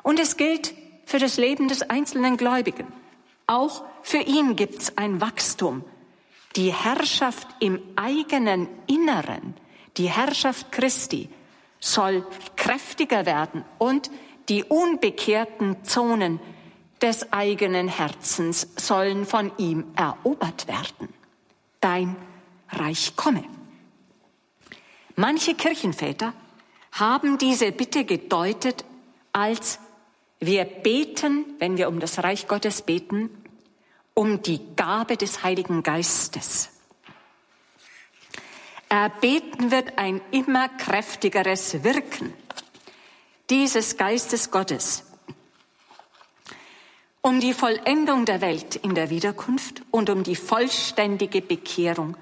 Und 0.03 0.21
es 0.21 0.37
gilt 0.37 0.75
für 1.05 1.19
das 1.19 1.37
Leben 1.37 1.69
des 1.69 1.83
einzelnen 1.83 2.37
Gläubigen. 2.37 2.87
Auch 3.47 3.83
für 4.03 4.19
ihn 4.19 4.55
gibt's 4.57 4.97
ein 4.97 5.21
Wachstum. 5.21 5.85
Die 6.57 6.73
Herrschaft 6.73 7.49
im 7.61 7.81
eigenen 7.97 8.69
Inneren, 8.87 9.55
die 9.97 10.09
Herrschaft 10.09 10.71
Christi, 10.71 11.29
soll 11.81 12.27
kräftiger 12.57 13.27
werden 13.27 13.65
und 13.79 14.11
die 14.49 14.65
unbekehrten 14.65 15.85
Zonen 15.85 16.41
des 17.03 17.33
eigenen 17.33 17.89
Herzens 17.89 18.69
sollen 18.77 19.25
von 19.25 19.53
ihm 19.59 19.85
erobert 19.95 20.67
werden. 20.69 21.13
Dein 21.81 22.17
Reich 22.71 23.15
komme. 23.15 23.45
Manche 25.19 25.57
Kirchenväter 25.57 26.33
haben 26.93 27.39
diese 27.39 27.73
Bitte 27.73 28.05
gedeutet 28.05 28.85
als 29.33 29.81
wir 30.39 30.65
beten, 30.65 31.45
wenn 31.59 31.77
wir 31.77 31.89
um 31.89 31.99
das 31.99 32.23
Reich 32.23 32.47
Gottes 32.47 32.83
beten, 32.83 33.29
um 34.15 34.43
die 34.43 34.61
Gabe 34.77 35.17
des 35.17 35.43
Heiligen 35.43 35.83
Geistes. 35.83 36.71
Erbeten 38.89 39.73
wird 39.73 39.99
ein 39.99 40.21
immer 40.31 40.69
kräftigeres 40.69 41.83
Wirken 41.83 42.33
dieses 43.51 43.97
Geistes 43.97 44.53
Gottes 44.53 45.05
um 47.23 47.41
die 47.41 47.55
Vollendung 47.55 48.25
der 48.25 48.41
Welt 48.41 48.77
in 48.77 48.95
der 48.95 49.11
Wiederkunft 49.11 49.83
und 49.91 50.11
um 50.11 50.23
die 50.23 50.37
vollständige 50.37 51.43
Bekehrung 51.43 52.17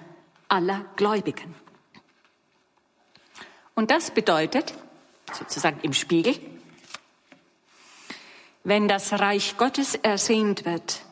aller 0.49 0.87
Gläubigen. 0.97 1.66
Und 3.77 3.91
das 3.91 4.11
bedeutet, 4.11 4.73
sozusagen 5.33 5.81
im 5.83 5.93
Spiegel, 5.93 6.35
wenn 8.65 8.89
das 8.89 9.13
Reich 9.13 9.59
Gottes 9.59 9.95
ersehnt 9.95 10.65
wird, 10.65 11.03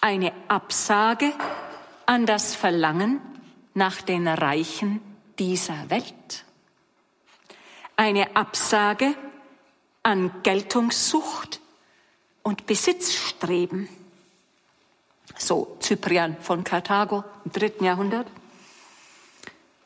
eine 0.00 0.32
Absage 0.46 1.32
an 2.06 2.26
das 2.26 2.54
Verlangen 2.54 3.20
nach 3.74 4.02
den 4.02 4.28
Reichen 4.28 5.00
dieser 5.38 5.90
Welt. 5.90 6.44
Eine 7.96 8.36
Absage 8.36 9.14
an 10.04 10.30
Geltungssucht 10.44 11.60
und 12.44 12.66
Besitzstreben. 12.66 13.88
So 15.36 15.76
Cyprian 15.80 16.36
von 16.40 16.62
Karthago 16.62 17.24
im 17.44 17.50
dritten 17.50 17.84
Jahrhundert. 17.84 18.28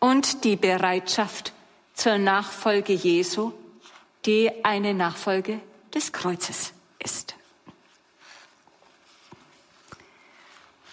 Und 0.01 0.44
die 0.44 0.57
Bereitschaft 0.57 1.55
zur 1.98 2.16
Nachfolge 2.16 2.92
Jesu, 2.92 3.52
die 4.24 4.64
eine 4.64 4.94
Nachfolge 4.94 5.61
des 5.92 6.12
Kreuzes 6.12 6.72
ist. 7.02 7.34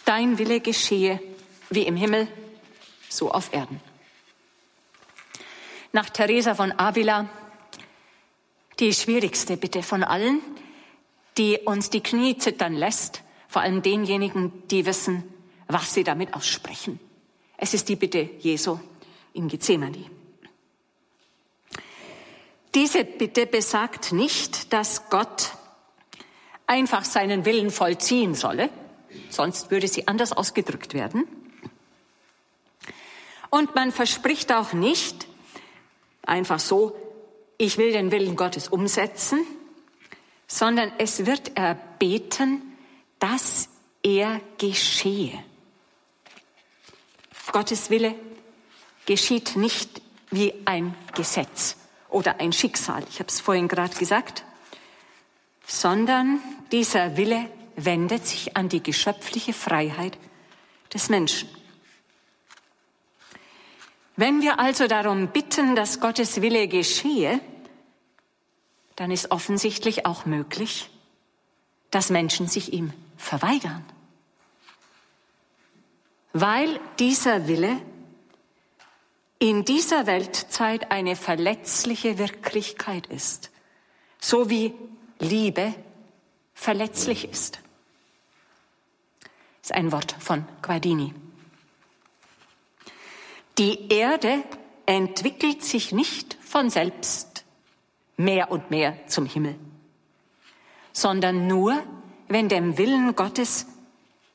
Dein 0.03 0.39
Wille 0.39 0.61
geschehe 0.61 1.21
wie 1.69 1.83
im 1.83 1.95
Himmel, 1.95 2.27
so 3.07 3.31
auf 3.31 3.53
Erden. 3.53 3.79
Nach 5.91 6.09
Teresa 6.09 6.55
von 6.55 6.73
Avila 6.77 7.29
die 8.79 8.91
schwierigste 8.91 9.57
Bitte 9.57 9.83
von 9.83 10.03
allen, 10.03 10.41
die 11.37 11.59
uns 11.65 11.91
die 11.91 12.01
Knie 12.01 12.37
zittern 12.39 12.73
lässt, 12.73 13.21
vor 13.47 13.61
allem 13.61 13.83
denjenigen, 13.83 14.67
die 14.69 14.87
wissen, 14.87 15.23
was 15.67 15.93
sie 15.93 16.03
damit 16.03 16.33
aussprechen. 16.33 16.99
Es 17.57 17.75
ist 17.75 17.89
die 17.89 17.95
Bitte 17.95 18.27
Jesu 18.39 18.79
in 19.33 19.47
Gethsemane. 19.47 20.14
Diese 22.75 23.05
Bitte 23.05 23.45
besagt 23.45 24.11
nicht, 24.11 24.73
dass 24.73 25.09
Gott 25.09 25.53
einfach 26.67 27.05
seinen 27.05 27.45
Willen 27.45 27.71
vollziehen 27.71 28.36
solle, 28.36 28.69
sonst 29.30 29.71
würde 29.71 29.88
sie 29.88 30.09
anders 30.09 30.34
ausgedrückt 30.34 30.93
werden. 30.93 31.26
Und 33.49 33.76
man 33.76 33.93
verspricht 33.93 34.51
auch 34.51 34.73
nicht 34.73 35.26
einfach 36.23 36.59
so, 36.59 36.97
ich 37.57 37.78
will 37.78 37.93
den 37.93 38.11
Willen 38.11 38.36
Gottes 38.36 38.67
umsetzen, 38.67 39.39
sondern 40.45 40.91
es 40.97 41.26
wird 41.26 41.57
erbeten, 41.57 42.61
dass 43.19 43.69
er 44.03 44.41
geschehe. 44.57 45.41
Gottes 47.53 47.89
Wille 47.89 48.15
geschieht 49.05 49.55
nicht 49.55 50.01
wie 50.30 50.53
ein 50.65 50.93
Gesetz 51.15 51.78
oder 52.16 52.39
ein 52.39 52.53
Schicksal, 52.53 53.03
ich 53.09 53.20
habe 53.20 53.28
es 53.28 53.41
vorhin 53.41 53.68
gerade 53.68 53.93
gesagt, 53.93 54.45
sondern 55.68 56.39
dieser 56.72 57.18
Wille 57.18 57.49
wendet 57.76 58.26
sich 58.26 58.55
an 58.55 58.70
die 58.70 58.82
geschöpfliche 58.82 59.51
Freiheit 59.51 60.18
des 60.93 61.09
Menschen. 61.09 61.49
Wenn 64.16 64.41
wir 64.41 64.59
also 64.59 64.88
darum 64.88 65.28
bitten, 65.28 65.76
dass 65.76 65.99
Gottes 65.99 66.41
Wille 66.41 66.70
geschehe, 66.70 67.41
dann 68.95 69.11
ist 69.11 69.32
offensichtlich 69.32 70.05
auch 70.05 70.26
möglich, 70.26 70.89
dass 71.91 72.11
Menschen 72.11 72.47
sich 72.47 72.72
ihm 72.72 72.93
verweigern. 73.18 73.84
Weil 76.32 76.80
dieser 76.97 77.49
Wille 77.49 77.76
in 79.49 79.63
dieser 79.63 80.07
Weltzeit 80.07 80.91
eine 80.91 81.15
verletzliche 81.15 82.17
Wirklichkeit 82.17 83.05
ist, 83.05 83.51
so 84.19 84.49
wie 84.49 84.73
Liebe 85.19 85.75
verletzlich 86.55 87.29
ist. 87.29 87.59
Das 89.61 89.69
ist 89.69 89.71
ein 89.73 89.91
Wort 89.91 90.15
von 90.17 90.47
Guardini. 90.63 91.13
Die 93.59 93.87
Erde 93.93 94.43
entwickelt 94.87 95.63
sich 95.63 95.91
nicht 95.91 96.35
von 96.41 96.71
selbst 96.71 97.45
mehr 98.17 98.49
und 98.49 98.71
mehr 98.71 98.97
zum 99.05 99.27
Himmel, 99.27 99.59
sondern 100.91 101.45
nur, 101.45 101.83
wenn 102.29 102.49
dem 102.49 102.79
Willen 102.79 103.15
Gottes 103.15 103.67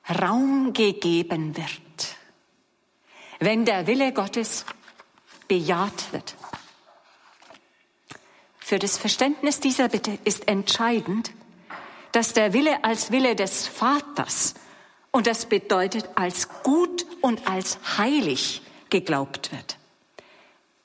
Raum 0.09 0.73
gegeben 0.73 1.57
wird, 1.57 2.17
wenn 3.41 3.65
der 3.65 3.89
Wille 3.89 4.13
Gottes 4.13 4.65
bejaht 5.51 6.13
wird. 6.13 6.37
Für 8.61 8.79
das 8.79 8.99
Verständnis 8.99 9.59
dieser 9.59 9.89
Bitte 9.89 10.17
ist 10.23 10.47
entscheidend, 10.47 11.33
dass 12.13 12.35
der 12.35 12.53
Wille 12.53 12.85
als 12.85 13.11
Wille 13.11 13.35
des 13.35 13.67
Vaters 13.67 14.55
und 15.11 15.27
das 15.27 15.47
bedeutet 15.47 16.09
als 16.15 16.49
gut 16.63 17.05
und 17.21 17.49
als 17.49 17.81
heilig 17.99 18.63
geglaubt 18.91 19.51
wird. 19.51 19.77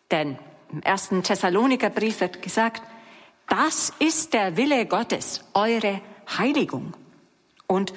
Denn 0.09 0.39
im 0.71 0.81
ersten 0.81 1.21
Thessalonikerbrief 1.21 2.21
wird 2.21 2.41
gesagt, 2.41 2.81
das 3.47 3.93
ist 3.99 4.33
der 4.33 4.57
Wille 4.57 4.87
Gottes, 4.87 5.43
eure 5.53 6.01
Heiligung. 6.39 6.95
Und 7.67 7.93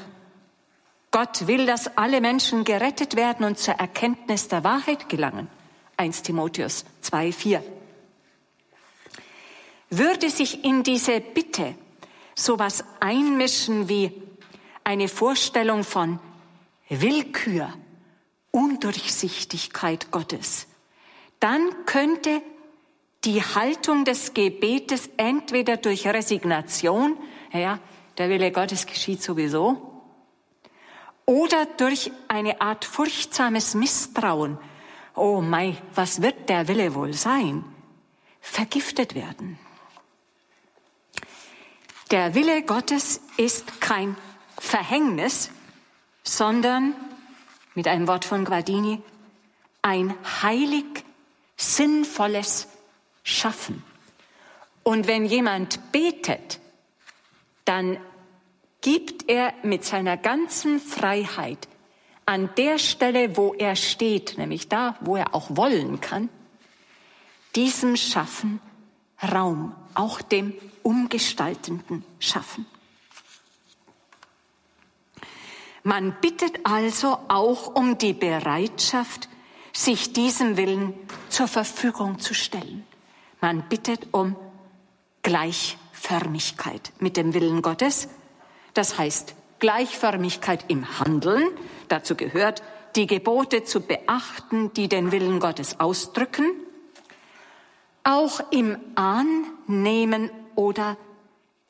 Gott 1.13 1.47
will, 1.47 1.65
dass 1.65 1.97
alle 1.97 2.21
Menschen 2.21 2.65
gerettet 2.65 3.17
werden 3.17 3.47
und 3.47 3.59
zur 3.59 3.75
Erkenntnis 3.75 4.49
der 4.49 4.65
Wahrheit 4.65 5.09
gelangen. 5.09 5.49
1 5.99 6.23
Timotheus 6.23 6.85
2, 7.03 7.33
4. 7.33 7.63
Würde 9.91 10.31
sich 10.31 10.65
in 10.65 10.85
diese 10.85 11.21
Bitte 11.21 11.75
sowas 12.37 12.85
einmischen 13.01 13.89
wie 13.89 14.13
eine 14.85 15.09
Vorstellung 15.09 15.83
von 15.83 16.21
Willkür, 16.89 17.75
Undurchsichtigkeit 18.53 20.11
Gottes, 20.11 20.69
dann 21.41 21.85
könnte 21.85 22.43
die 23.25 23.43
Haltung 23.43 24.05
des 24.05 24.35
Gebetes 24.35 25.11
entweder 25.17 25.77
durch 25.77 26.07
Resignation, 26.07 27.17
ja, 27.53 27.81
der 28.17 28.29
Wille 28.29 28.53
Gottes 28.53 28.87
geschieht 28.87 29.23
sowieso, 29.23 30.03
oder 31.27 31.67
durch 31.77 32.13
eine 32.29 32.61
Art 32.61 32.85
furchtsames 32.85 33.75
Misstrauen, 33.75 34.59
oh 35.19 35.41
mei, 35.41 35.77
was 35.95 36.23
wird 36.23 36.49
der 36.49 36.69
Wille 36.69 36.95
wohl 36.95 37.13
sein, 37.13 37.65
vergiftet 38.41 39.15
werden. 39.15 39.59
Der 42.11 42.35
Wille 42.35 42.63
Gottes 42.63 43.21
ist 43.37 43.81
kein 43.81 44.17
Verhängnis, 44.59 45.51
sondern, 46.23 46.95
mit 47.75 47.87
einem 47.87 48.07
Wort 48.09 48.25
von 48.25 48.45
Guardini, 48.45 49.03
ein 49.83 50.15
heilig 50.43 51.05
sinnvolles 51.57 52.69
Schaffen. 53.23 53.85
Und 54.83 55.07
wenn 55.07 55.27
jemand 55.27 55.93
betet, 55.93 56.61
dann 57.65 57.99
gibt 58.81 59.29
er 59.29 59.53
mit 59.63 59.85
seiner 59.85 60.17
ganzen 60.17 60.81
Freiheit 60.81 61.69
an 62.29 62.51
der 62.59 62.77
Stelle, 62.79 63.39
wo 63.39 63.55
er 63.55 63.75
steht, 63.75 64.37
nämlich 64.37 64.69
da, 64.69 64.97
wo 65.01 65.17
er 65.17 65.35
auch 65.35 65.57
wollen 65.57 66.03
kann, 66.03 66.29
diesem 67.57 67.97
Schaffen 67.97 68.61
Raum, 69.33 69.75
auch 69.95 70.21
dem 70.21 70.53
umgestaltenden 70.83 72.05
Schaffen. 72.19 72.67
Man 75.83 76.15
bittet 76.21 76.67
also 76.67 77.19
auch 77.29 77.75
um 77.75 77.97
die 77.97 78.13
Bereitschaft, 78.13 79.31
sich 79.73 80.13
diesem 80.13 80.59
Willen 80.59 80.93
zur 81.31 81.49
Verfügung 81.49 82.19
zu 82.19 82.35
stellen. 82.35 82.87
Man 83.41 83.67
bittet 83.71 84.09
um 84.13 84.37
Gleichförmigkeit 85.23 86.93
mit 86.99 87.17
dem 87.17 87.33
Willen 87.33 87.63
Gottes. 87.63 88.11
Das 88.75 88.99
heißt 88.99 89.35
Gleichförmigkeit 89.59 90.65
im 90.69 90.99
Handeln, 91.01 91.49
Dazu 91.89 92.15
gehört, 92.15 92.63
die 92.97 93.07
Gebote 93.07 93.65
zu 93.65 93.81
beachten, 93.81 94.73
die 94.75 94.89
den 94.89 95.13
Willen 95.13 95.41
Gottes 95.41 95.81
ausdrücken, 95.81 96.45
auch 98.05 98.41
im 98.51 98.79
Annehmen 98.95 100.31
oder 100.55 100.97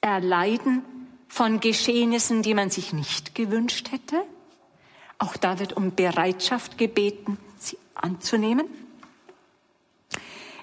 Erleiden 0.00 0.82
von 1.28 1.60
Geschehnissen, 1.60 2.42
die 2.42 2.54
man 2.54 2.70
sich 2.70 2.92
nicht 2.92 3.34
gewünscht 3.34 3.90
hätte. 3.90 4.22
Auch 5.18 5.36
da 5.36 5.58
wird 5.58 5.72
um 5.72 5.94
Bereitschaft 5.94 6.78
gebeten, 6.78 7.38
sie 7.58 7.78
anzunehmen. 7.94 8.66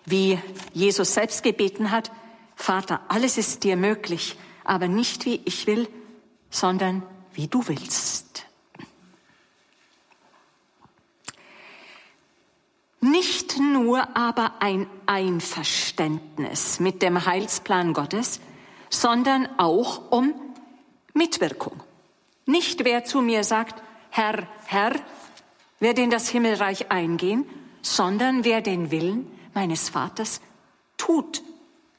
Wie 0.05 0.39
Jesus 0.73 1.13
selbst 1.13 1.43
gebeten 1.43 1.91
hat, 1.91 2.11
Vater, 2.55 3.01
alles 3.09 3.37
ist 3.37 3.63
dir 3.63 3.75
möglich, 3.75 4.37
aber 4.63 4.87
nicht 4.87 5.25
wie 5.25 5.41
ich 5.45 5.67
will, 5.67 5.89
sondern 6.49 7.03
wie 7.35 7.47
du 7.47 7.67
willst. 7.67 8.45
Nicht 13.01 13.59
nur 13.59 14.17
aber 14.17 14.53
ein 14.59 14.87
Einverständnis 15.05 16.79
mit 16.79 17.03
dem 17.03 17.25
Heilsplan 17.25 17.93
Gottes, 17.93 18.39
sondern 18.89 19.47
auch 19.59 20.11
um 20.11 20.33
Mitwirkung. 21.13 21.83
Nicht 22.45 22.83
wer 22.83 23.03
zu 23.03 23.21
mir 23.21 23.43
sagt, 23.43 23.81
Herr, 24.09 24.47
Herr, 24.65 24.93
wird 25.79 25.99
in 25.99 26.09
das 26.09 26.29
Himmelreich 26.29 26.91
eingehen, 26.91 27.45
sondern 27.81 28.43
wer 28.43 28.61
den 28.61 28.89
Willen 28.89 29.27
meines 29.53 29.89
Vaters 29.89 30.41
tut, 30.97 31.43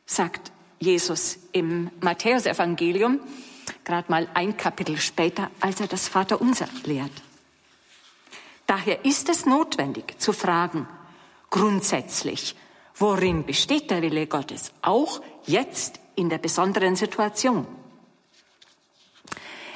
sagt 0.07 0.51
Jesus 0.79 1.39
im 1.53 1.91
Matthäusevangelium, 2.01 3.21
gerade 3.87 4.11
mal 4.11 4.29
ein 4.35 4.59
Kapitel 4.59 4.99
später, 4.99 5.51
als 5.61 5.81
er 5.81 5.87
das 5.87 6.09
Vaterunser 6.09 6.69
lehrt. 6.85 7.13
Daher 8.67 9.05
ist 9.07 9.31
es 9.31 9.47
notwendig 9.47 10.21
zu 10.21 10.33
fragen, 10.33 10.87
grundsätzlich, 11.49 12.57
worin 12.97 13.47
besteht 13.47 13.91
der 13.91 14.03
Wille 14.03 14.27
Gottes, 14.27 14.73
auch 14.83 15.23
jetzt 15.47 16.01
in 16.17 16.29
der 16.29 16.39
besonderen 16.39 16.97
Situation. 16.97 17.67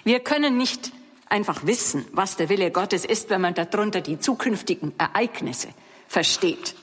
Wir 0.02 0.20
können 0.20 0.56
nicht 0.56 0.92
einfach 1.28 1.64
wissen, 1.64 2.04
was 2.12 2.36
der 2.36 2.48
Wille 2.48 2.72
Gottes 2.72 3.04
ist, 3.04 3.30
wenn 3.30 3.40
man 3.40 3.54
darunter 3.54 4.00
die 4.00 4.18
zukünftigen 4.18 4.92
Ereignisse 4.98 5.68
versteht. 6.08 6.74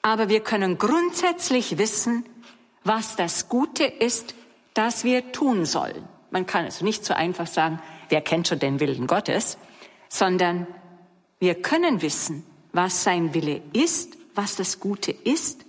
Aber 0.00 0.30
wir 0.30 0.40
können 0.40 0.78
grundsätzlich 0.78 1.76
wissen, 1.76 2.24
was 2.82 3.16
das 3.16 3.50
Gute 3.50 3.84
ist, 3.84 4.34
das 4.72 5.04
wir 5.04 5.32
tun 5.32 5.66
sollen. 5.66 6.08
Man 6.30 6.46
kann 6.46 6.64
also 6.64 6.84
nicht 6.84 7.04
so 7.04 7.14
einfach 7.14 7.46
sagen, 7.46 7.80
wer 8.08 8.20
kennt 8.20 8.48
schon 8.48 8.58
den 8.58 8.80
Willen 8.80 9.06
Gottes, 9.06 9.58
sondern 10.08 10.66
wir 11.38 11.60
können 11.60 12.02
wissen, 12.02 12.44
was 12.72 13.02
sein 13.02 13.34
Wille 13.34 13.62
ist, 13.72 14.16
was 14.34 14.56
das 14.56 14.78
Gute 14.80 15.10
ist, 15.10 15.64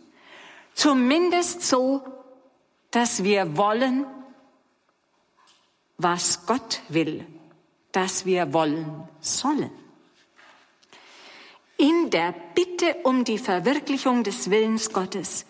zumindest 0.74 1.64
so, 1.64 2.02
dass 2.92 3.24
wir 3.24 3.58
wollen, 3.58 4.06
was 5.98 6.46
Gott 6.46 6.82
will, 6.90 7.26
dass 7.92 8.26
wir 8.26 8.54
wollen 8.54 9.08
sollen. 9.20 9.72
In 11.78 12.12
der 12.12 12.34
Bitte 12.54 12.98
um 13.04 13.24
die 13.24 13.40
Verwirklichung 13.40 14.24
des 14.24 14.50
Willens 14.52 14.94
Gottes 14.94 15.46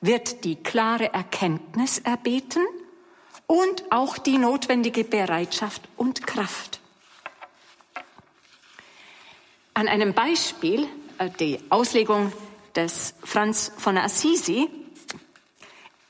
wird 0.00 0.44
die 0.44 0.56
klare 0.56 1.12
Erkenntnis 1.12 1.98
erbeten 1.98 2.64
und 3.48 3.90
auch 3.90 4.18
die 4.18 4.38
notwendige 4.38 5.02
Bereitschaft 5.02 5.82
und 5.96 6.24
Kraft. 6.24 6.78
An 9.74 9.88
einem 9.88 10.12
Beispiel, 10.12 10.86
äh, 11.18 11.30
die 11.40 11.58
Auslegung 11.70 12.32
des 12.76 13.14
Franz 13.24 13.72
von 13.76 13.96
Assisi, 13.96 14.68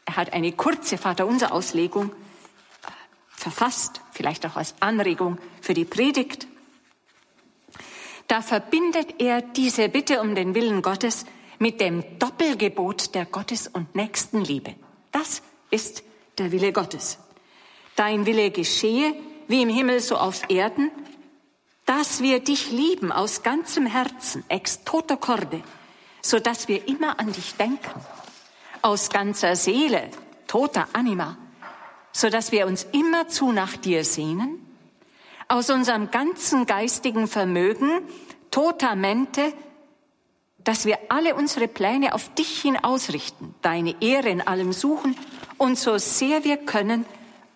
er 0.05 0.17
hat 0.17 0.33
eine 0.33 0.53
kurze 0.53 0.99
Vaterunser-Auslegung 0.99 2.11
äh, 2.11 2.15
verfasst, 3.31 4.01
vielleicht 4.13 4.45
auch 4.45 4.57
als 4.57 4.75
Anregung 4.81 5.39
für 5.61 5.75
die 5.75 5.85
Predigt. 5.85 6.49
Da 8.27 8.43
verbindet 8.43 9.21
er 9.21 9.43
diese 9.43 9.89
Bitte 9.89 10.21
um 10.21 10.35
den 10.35 10.55
Willen 10.55 10.83
Gottes 10.83 11.25
mit 11.61 11.81
dem 11.81 12.03
Doppelgebot 12.19 13.15
der 13.15 13.27
Gottes- 13.27 13.69
und 13.69 13.95
Nächstenliebe. 13.95 14.75
Das 15.13 15.43
ist 15.71 16.03
der 16.39 16.53
Wille 16.53 16.73
Gottes. 16.73 17.19
Dein 17.99 18.27
Wille 18.27 18.53
geschehe, 18.53 19.13
wie 19.49 19.61
im 19.61 19.69
Himmel 19.69 19.99
so 19.99 20.17
auf 20.19 20.43
Erden, 20.49 20.93
dass 21.85 22.23
wir 22.23 22.39
dich 22.39 22.71
lieben 22.71 23.11
aus 23.11 23.43
ganzem 23.43 23.87
Herzen, 23.87 24.45
ex 24.49 24.85
toto 24.85 25.17
corde, 25.17 25.65
so 26.23 26.39
dass 26.39 26.69
wir 26.69 26.87
immer 26.87 27.19
an 27.19 27.33
dich 27.33 27.57
denken, 27.57 28.01
aus 28.83 29.11
ganzer 29.11 29.57
Seele, 29.57 30.11
tota 30.47 30.87
anima, 30.93 31.39
so 32.13 32.31
dass 32.31 32.53
wir 32.53 32.69
uns 32.69 32.87
immerzu 32.93 33.51
nach 33.51 33.77
dir 33.77 34.05
sehnen, 34.05 34.65
aus 35.49 35.69
unserem 35.69 36.13
ganzen 36.13 36.67
geistigen 36.67 37.27
Vermögen, 37.27 38.03
tota 38.53 38.95
mente, 38.95 39.53
dass 40.59 40.87
wir 40.87 40.99
alle 41.09 41.35
unsere 41.35 41.67
Pläne 41.67 42.15
auf 42.15 42.33
dich 42.35 42.63
hin 42.63 42.77
ausrichten, 42.77 43.57
deine 43.61 44.01
Ehre 44.01 44.29
in 44.29 44.41
allem 44.41 44.73
suchen 44.73 45.17
und 45.57 45.77
so 45.77 45.99
sehr 45.99 46.45
wir 46.45 46.59
können, 46.59 47.05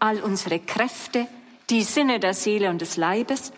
all 0.02 0.20
unsere 0.20 0.58
Kräfte, 0.58 1.28
die 1.70 1.84
Sinne 1.84 2.18
der 2.18 2.34
Seele 2.34 2.70
und 2.70 2.80
des 2.80 2.96
Leibes, 2.96 3.52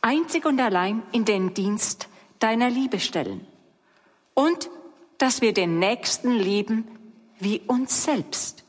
einzig 0.00 0.46
und 0.46 0.60
allein 0.60 1.02
in 1.10 1.24
den 1.24 1.52
Dienst 1.52 2.08
deiner 2.38 2.70
Liebe 2.70 3.00
stellen. 3.00 3.44
Und 4.34 4.70
dass 5.18 5.40
wir 5.40 5.52
den 5.52 5.80
Nächsten 5.80 6.30
lieben 6.30 6.86
wie 7.40 7.60
uns 7.66 8.04
selbst 8.04 8.62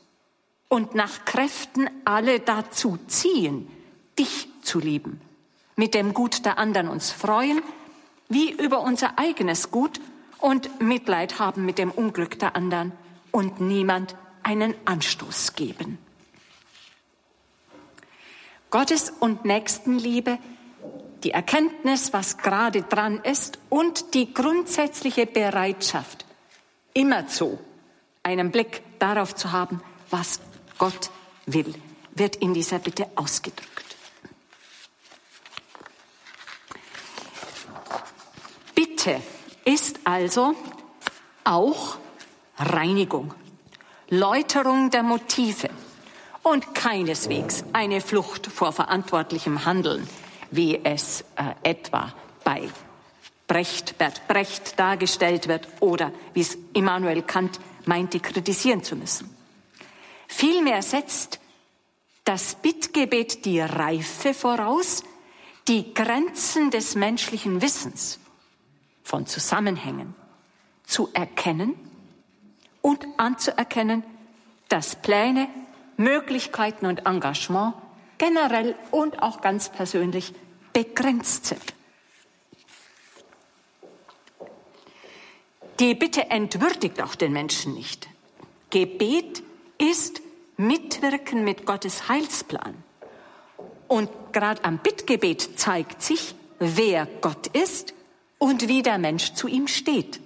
und 0.68 0.96
nach 0.96 1.24
Kräften 1.24 1.88
alle 2.04 2.40
dazu 2.40 2.98
ziehen, 3.06 3.68
dich 4.18 4.48
zu 4.62 4.80
lieben, 4.80 5.20
mit 5.76 5.94
dem 5.94 6.14
Gut 6.14 6.44
der 6.44 6.58
anderen 6.58 6.88
uns 6.88 7.12
freuen, 7.12 7.62
wie 8.28 8.50
über 8.50 8.80
unser 8.80 9.18
eigenes 9.18 9.70
Gut 9.70 10.00
und 10.38 10.80
Mitleid 10.80 11.38
haben 11.38 11.64
mit 11.64 11.78
dem 11.78 11.92
Unglück 11.92 12.38
der 12.40 12.56
anderen 12.56 12.90
und 13.30 13.60
niemand 13.60 14.16
einen 14.42 14.74
Anstoß 14.86 15.54
geben. 15.54 15.98
Gottes 18.72 19.12
und 19.20 19.44
Nächstenliebe, 19.44 20.38
die 21.22 21.30
Erkenntnis, 21.30 22.14
was 22.14 22.38
gerade 22.38 22.82
dran 22.82 23.20
ist 23.22 23.58
und 23.68 24.14
die 24.14 24.32
grundsätzliche 24.32 25.26
Bereitschaft, 25.26 26.24
immerzu 26.94 27.58
einen 28.22 28.50
Blick 28.50 28.82
darauf 28.98 29.34
zu 29.34 29.52
haben, 29.52 29.82
was 30.08 30.40
Gott 30.78 31.10
will, 31.44 31.74
wird 32.12 32.36
in 32.36 32.54
dieser 32.54 32.78
Bitte 32.78 33.08
ausgedrückt. 33.14 33.94
Bitte 38.74 39.20
ist 39.66 40.00
also 40.04 40.54
auch 41.44 41.98
Reinigung, 42.56 43.34
Läuterung 44.08 44.90
der 44.90 45.02
Motive 45.02 45.68
und 46.42 46.74
keineswegs 46.74 47.64
eine 47.72 48.00
Flucht 48.00 48.46
vor 48.46 48.72
verantwortlichem 48.72 49.64
Handeln, 49.64 50.08
wie 50.50 50.80
es 50.84 51.24
äh, 51.36 51.54
etwa 51.68 52.12
bei 52.44 52.68
Brecht, 53.46 53.98
Bert 53.98 54.26
Brecht 54.28 54.78
dargestellt 54.78 55.48
wird 55.48 55.68
oder 55.80 56.12
wie 56.34 56.40
es 56.40 56.56
Immanuel 56.72 57.22
Kant 57.22 57.60
meinte, 57.84 58.20
kritisieren 58.20 58.82
zu 58.82 58.96
müssen. 58.96 59.34
Vielmehr 60.26 60.82
setzt 60.82 61.38
das 62.24 62.54
Bittgebet 62.54 63.44
die 63.44 63.60
Reife 63.60 64.32
voraus, 64.32 65.02
die 65.68 65.92
Grenzen 65.92 66.70
des 66.70 66.94
menschlichen 66.94 67.60
Wissens 67.62 68.18
von 69.02 69.26
Zusammenhängen 69.26 70.14
zu 70.84 71.10
erkennen 71.12 71.74
und 72.80 73.06
anzuerkennen, 73.16 74.02
dass 74.68 74.96
Pläne, 74.96 75.48
Möglichkeiten 76.02 76.86
und 76.86 77.06
Engagement 77.06 77.74
generell 78.18 78.74
und 78.90 79.22
auch 79.22 79.40
ganz 79.40 79.68
persönlich 79.68 80.32
begrenzt 80.72 81.46
sind. 81.46 81.74
Die 85.80 85.94
Bitte 85.94 86.30
entwürdigt 86.30 87.02
auch 87.02 87.14
den 87.14 87.32
Menschen 87.32 87.74
nicht. 87.74 88.08
Gebet 88.70 89.42
ist 89.78 90.22
Mitwirken 90.56 91.44
mit 91.44 91.66
Gottes 91.66 92.08
Heilsplan. 92.08 92.74
Und 93.88 94.08
gerade 94.32 94.64
am 94.64 94.78
Bittgebet 94.78 95.58
zeigt 95.58 96.02
sich, 96.02 96.34
wer 96.58 97.06
Gott 97.20 97.48
ist 97.48 97.94
und 98.38 98.68
wie 98.68 98.82
der 98.82 98.98
Mensch 98.98 99.34
zu 99.34 99.48
ihm 99.48 99.66
steht. 99.66 100.20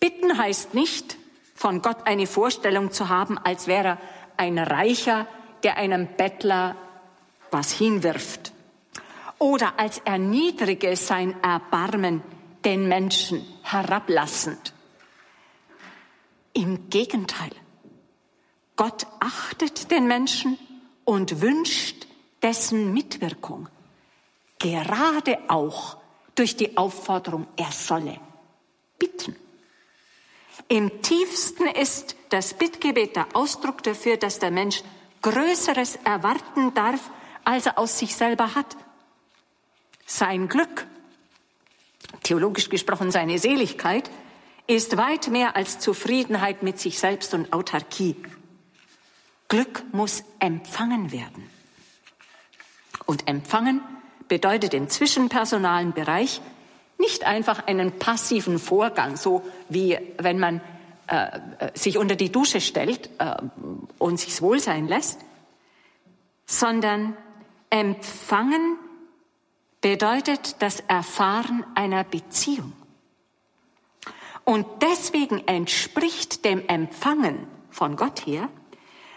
Bitten 0.00 0.36
heißt 0.36 0.74
nicht, 0.74 1.16
von 1.62 1.80
Gott 1.80 2.08
eine 2.08 2.26
Vorstellung 2.26 2.90
zu 2.90 3.08
haben, 3.08 3.38
als 3.38 3.68
wäre 3.68 3.86
er 3.86 3.98
ein 4.36 4.58
Reicher, 4.58 5.28
der 5.62 5.76
einem 5.76 6.08
Bettler 6.16 6.74
was 7.52 7.70
hinwirft. 7.70 8.52
Oder 9.38 9.78
als 9.78 9.98
erniedrige 9.98 10.96
sein 10.96 11.40
Erbarmen 11.40 12.20
den 12.64 12.88
Menschen 12.88 13.46
herablassend. 13.62 14.74
Im 16.52 16.90
Gegenteil. 16.90 17.52
Gott 18.74 19.06
achtet 19.20 19.92
den 19.92 20.08
Menschen 20.08 20.58
und 21.04 21.40
wünscht 21.40 22.08
dessen 22.42 22.92
Mitwirkung. 22.92 23.68
Gerade 24.58 25.38
auch 25.46 25.96
durch 26.34 26.56
die 26.56 26.76
Aufforderung, 26.76 27.46
er 27.56 27.70
solle 27.70 28.18
bitten. 28.98 29.36
Im 30.68 31.02
tiefsten 31.02 31.66
ist 31.66 32.16
das 32.30 32.54
Bittgebet 32.54 33.16
der 33.16 33.26
Ausdruck 33.34 33.82
dafür, 33.82 34.16
dass 34.16 34.38
der 34.38 34.50
Mensch 34.50 34.82
Größeres 35.22 35.96
erwarten 36.04 36.74
darf, 36.74 37.10
als 37.44 37.66
er 37.66 37.78
aus 37.78 37.98
sich 37.98 38.16
selber 38.16 38.54
hat. 38.54 38.76
Sein 40.06 40.48
Glück, 40.48 40.86
theologisch 42.22 42.68
gesprochen 42.68 43.10
seine 43.10 43.38
Seligkeit, 43.38 44.10
ist 44.66 44.96
weit 44.96 45.28
mehr 45.28 45.56
als 45.56 45.78
Zufriedenheit 45.78 46.62
mit 46.62 46.78
sich 46.78 46.98
selbst 46.98 47.34
und 47.34 47.52
Autarkie. 47.52 48.16
Glück 49.48 49.84
muss 49.92 50.24
empfangen 50.38 51.12
werden. 51.12 51.50
Und 53.06 53.28
empfangen 53.28 53.82
bedeutet 54.28 54.72
im 54.72 54.88
zwischenpersonalen 54.88 55.92
Bereich 55.92 56.40
nicht 57.02 57.24
einfach 57.24 57.66
einen 57.66 57.98
passiven 57.98 58.58
Vorgang, 58.58 59.16
so 59.16 59.42
wie 59.68 59.98
wenn 60.18 60.38
man 60.38 60.60
äh, 61.08 61.40
sich 61.74 61.98
unter 61.98 62.16
die 62.16 62.32
Dusche 62.32 62.60
stellt 62.60 63.10
äh, 63.18 63.34
und 63.98 64.18
sich's 64.18 64.40
wohl 64.40 64.60
sein 64.60 64.88
lässt, 64.88 65.20
sondern 66.46 67.16
empfangen 67.70 68.78
bedeutet 69.80 70.56
das 70.60 70.80
Erfahren 70.80 71.66
einer 71.74 72.04
Beziehung. 72.04 72.72
Und 74.44 74.66
deswegen 74.80 75.46
entspricht 75.46 76.44
dem 76.44 76.66
Empfangen 76.68 77.46
von 77.70 77.96
Gott 77.96 78.26
her 78.26 78.48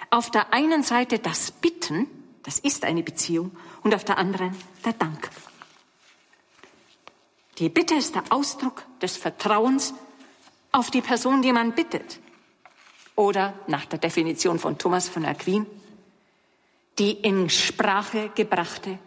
auf 0.09 0.31
der 0.31 0.53
einen 0.53 0.83
Seite 0.83 1.19
das 1.19 1.51
Bitten, 1.51 2.07
das 2.43 2.59
ist 2.59 2.83
eine 2.83 3.03
Beziehung, 3.03 3.51
und 3.83 3.93
auf 3.93 4.03
der 4.03 4.17
anderen 4.17 4.55
der 4.83 4.93
Dank. 4.93 5.29
Die 7.57 7.69
Bitte 7.69 7.95
ist 7.95 8.15
der 8.15 8.23
Ausdruck 8.29 8.83
des 9.01 9.15
Vertrauens 9.17 9.93
auf 10.71 10.91
die 10.91 11.01
Person, 11.01 11.41
die 11.41 11.53
man 11.53 11.73
bittet. 11.73 12.19
Oder 13.15 13.53
nach 13.67 13.85
der 13.85 13.99
Definition 13.99 14.59
von 14.59 14.77
Thomas 14.77 15.07
von 15.07 15.25
Aquin, 15.25 15.65
die 16.99 17.11
in 17.11 17.49
Sprache 17.49 18.29
gebrachte 18.35 18.99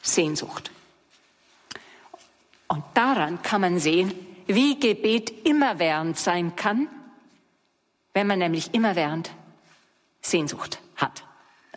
Sehnsucht. 0.00 0.70
Und 2.68 2.84
daran 2.94 3.42
kann 3.42 3.60
man 3.60 3.78
sehen, 3.78 4.14
wie 4.46 4.78
Gebet 4.80 5.46
immerwährend 5.46 6.18
sein 6.18 6.56
kann, 6.56 6.88
wenn 8.14 8.26
man 8.26 8.38
nämlich 8.38 8.72
immerwährend 8.74 9.30
Sehnsucht 10.22 10.80
hat. 10.96 11.24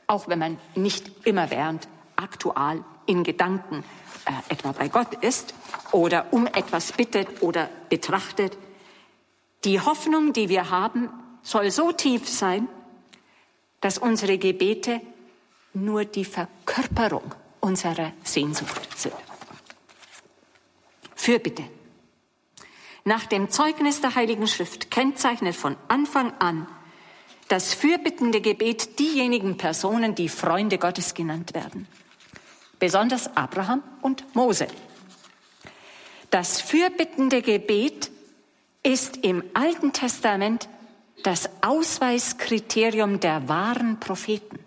Auch 0.07 0.27
wenn 0.27 0.39
man 0.39 0.57
nicht 0.75 1.25
immerwährend 1.25 1.87
aktual 2.15 2.83
in 3.05 3.23
Gedanken 3.23 3.83
äh, 4.25 4.53
etwa 4.53 4.71
bei 4.71 4.87
Gott 4.87 5.15
ist 5.15 5.53
oder 5.91 6.31
um 6.31 6.47
etwas 6.47 6.93
bittet 6.93 7.41
oder 7.41 7.69
betrachtet. 7.89 8.57
Die 9.65 9.81
Hoffnung, 9.81 10.33
die 10.33 10.49
wir 10.49 10.69
haben, 10.69 11.09
soll 11.41 11.71
so 11.71 11.91
tief 11.91 12.27
sein, 12.29 12.67
dass 13.81 13.97
unsere 13.97 14.37
Gebete 14.37 15.01
nur 15.73 16.05
die 16.05 16.23
Verkörperung 16.23 17.35
unserer 17.59 18.13
Sehnsucht 18.23 18.97
sind. 18.97 19.15
Fürbitte. 21.15 21.63
Nach 23.03 23.25
dem 23.25 23.49
Zeugnis 23.49 23.99
der 23.99 24.15
Heiligen 24.15 24.47
Schrift 24.47 24.89
kennzeichnet 24.89 25.55
von 25.55 25.75
Anfang 25.89 26.33
an 26.39 26.67
das 27.49 27.73
fürbittende 27.73 28.39
Gebet 28.39 28.99
diejenigen 28.99 29.57
Personen, 29.57 30.15
die 30.15 30.29
Freunde 30.29 30.77
Gottes 30.77 31.13
genannt 31.13 31.53
werden 31.53 31.87
besonders 32.83 33.33
Abraham 33.37 33.81
und 34.01 34.35
Mose. 34.35 34.67
Das 36.31 36.59
fürbittende 36.59 37.41
Gebet 37.41 38.11
ist 38.83 39.23
im 39.23 39.41
Alten 39.53 39.93
Testament 39.93 40.67
das 41.23 41.49
Ausweiskriterium 41.61 43.21
der 43.21 43.47
wahren 43.47 44.01
Propheten. 44.01 44.59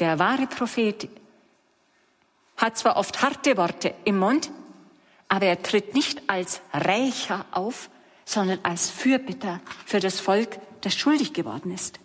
Der 0.00 0.18
wahre 0.18 0.46
Prophet 0.46 1.08
hat 2.58 2.76
zwar 2.76 2.98
oft 2.98 3.22
harte 3.22 3.56
Worte 3.56 3.94
im 4.04 4.18
Mund, 4.18 4.50
aber 5.30 5.46
er 5.46 5.62
tritt 5.62 5.94
nicht 5.94 6.28
als 6.28 6.60
Rächer 6.74 7.46
auf, 7.52 7.88
sondern 8.26 8.58
als 8.64 8.90
Fürbitter 8.90 9.62
für 9.86 10.00
das 10.00 10.20
Volk, 10.20 10.58
das 10.82 10.94
schuldig 10.94 11.32
geworden 11.32 11.72
ist. 11.72 12.00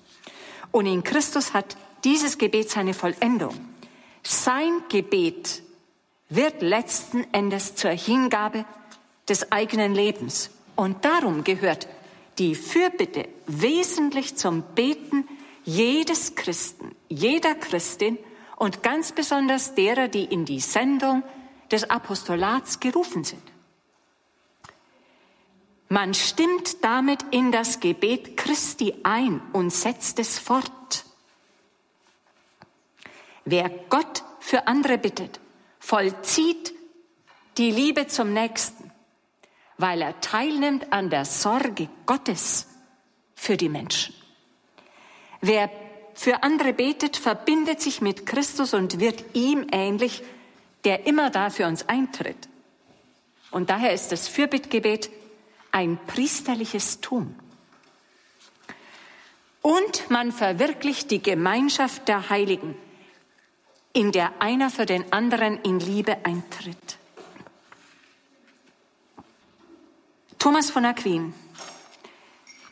Und 0.72 0.86
in 0.86 1.04
Christus 1.04 1.54
hat 1.54 1.76
dieses 2.06 2.38
Gebet 2.38 2.70
seine 2.70 2.94
Vollendung. 2.94 3.69
Sein 4.24 4.84
Gebet 4.90 5.64
wird 6.30 6.62
letzten 6.62 7.26
Endes 7.34 7.76
zur 7.76 7.92
Hingabe 7.92 8.66
des 9.28 9.52
eigenen 9.52 9.94
Lebens. 9.96 10.52
Und 10.76 11.04
darum 11.06 11.44
gehört 11.44 11.88
die 12.38 12.56
Fürbitte 12.56 13.28
wesentlich 13.48 14.36
zum 14.36 14.64
Beten 14.76 15.28
jedes 15.66 16.36
Christen, 16.36 16.96
jeder 17.10 17.56
Christin 17.56 18.18
und 18.56 18.82
ganz 18.84 19.12
besonders 19.12 19.76
derer, 19.76 20.08
die 20.08 20.26
in 20.26 20.46
die 20.46 20.60
Sendung 20.60 21.24
des 21.72 21.90
Apostolats 21.90 22.80
gerufen 22.80 23.24
sind. 23.24 23.44
Man 25.90 26.14
stimmt 26.14 26.84
damit 26.84 27.26
in 27.32 27.52
das 27.52 27.80
Gebet 27.80 28.38
Christi 28.38 28.94
ein 29.04 29.42
und 29.54 29.72
setzt 29.72 30.20
es 30.20 30.38
fort. 30.38 31.06
Wer 33.52 33.72
Gott 33.90 34.24
für 34.40 34.68
andere 34.68 35.00
bittet, 35.00 35.40
vollzieht 35.80 36.72
die 37.58 37.72
Liebe 37.72 38.06
zum 38.06 38.32
Nächsten, 38.32 38.92
weil 39.80 40.04
er 40.04 40.22
teilnimmt 40.22 40.94
an 40.94 41.10
der 41.10 41.26
Sorge 41.26 41.90
Gottes 42.06 42.68
für 43.34 43.58
die 43.58 43.70
Menschen. 43.70 44.14
Wer 45.42 45.72
für 46.14 46.44
andere 46.44 46.74
betet, 46.74 47.18
verbindet 47.18 47.82
sich 47.82 48.02
mit 48.02 48.28
Christus 48.28 48.76
und 48.76 49.00
wird 49.00 49.24
ihm 49.34 49.66
ähnlich, 49.72 50.22
der 50.84 51.08
immer 51.08 51.32
da 51.32 51.50
für 51.50 51.66
uns 51.66 51.90
eintritt. 51.90 52.48
Und 53.50 53.72
daher 53.72 53.94
ist 53.94 54.12
das 54.12 54.28
Fürbittgebet 54.28 55.10
ein 55.72 55.98
priesterliches 56.06 57.02
Tun. 57.02 57.34
Und 59.64 60.12
man 60.12 60.32
verwirklicht 60.32 61.10
die 61.10 61.24
Gemeinschaft 61.24 62.08
der 62.08 62.30
Heiligen, 62.30 62.76
in 63.94 64.12
der 64.12 64.42
einer 64.42 64.70
für 64.70 64.86
den 64.86 65.12
anderen 65.12 65.62
in 65.62 65.80
Liebe 65.80 66.18
eintritt. 66.26 66.98
Thomas 70.38 70.70
von 70.70 70.86
Aquin 70.86 71.34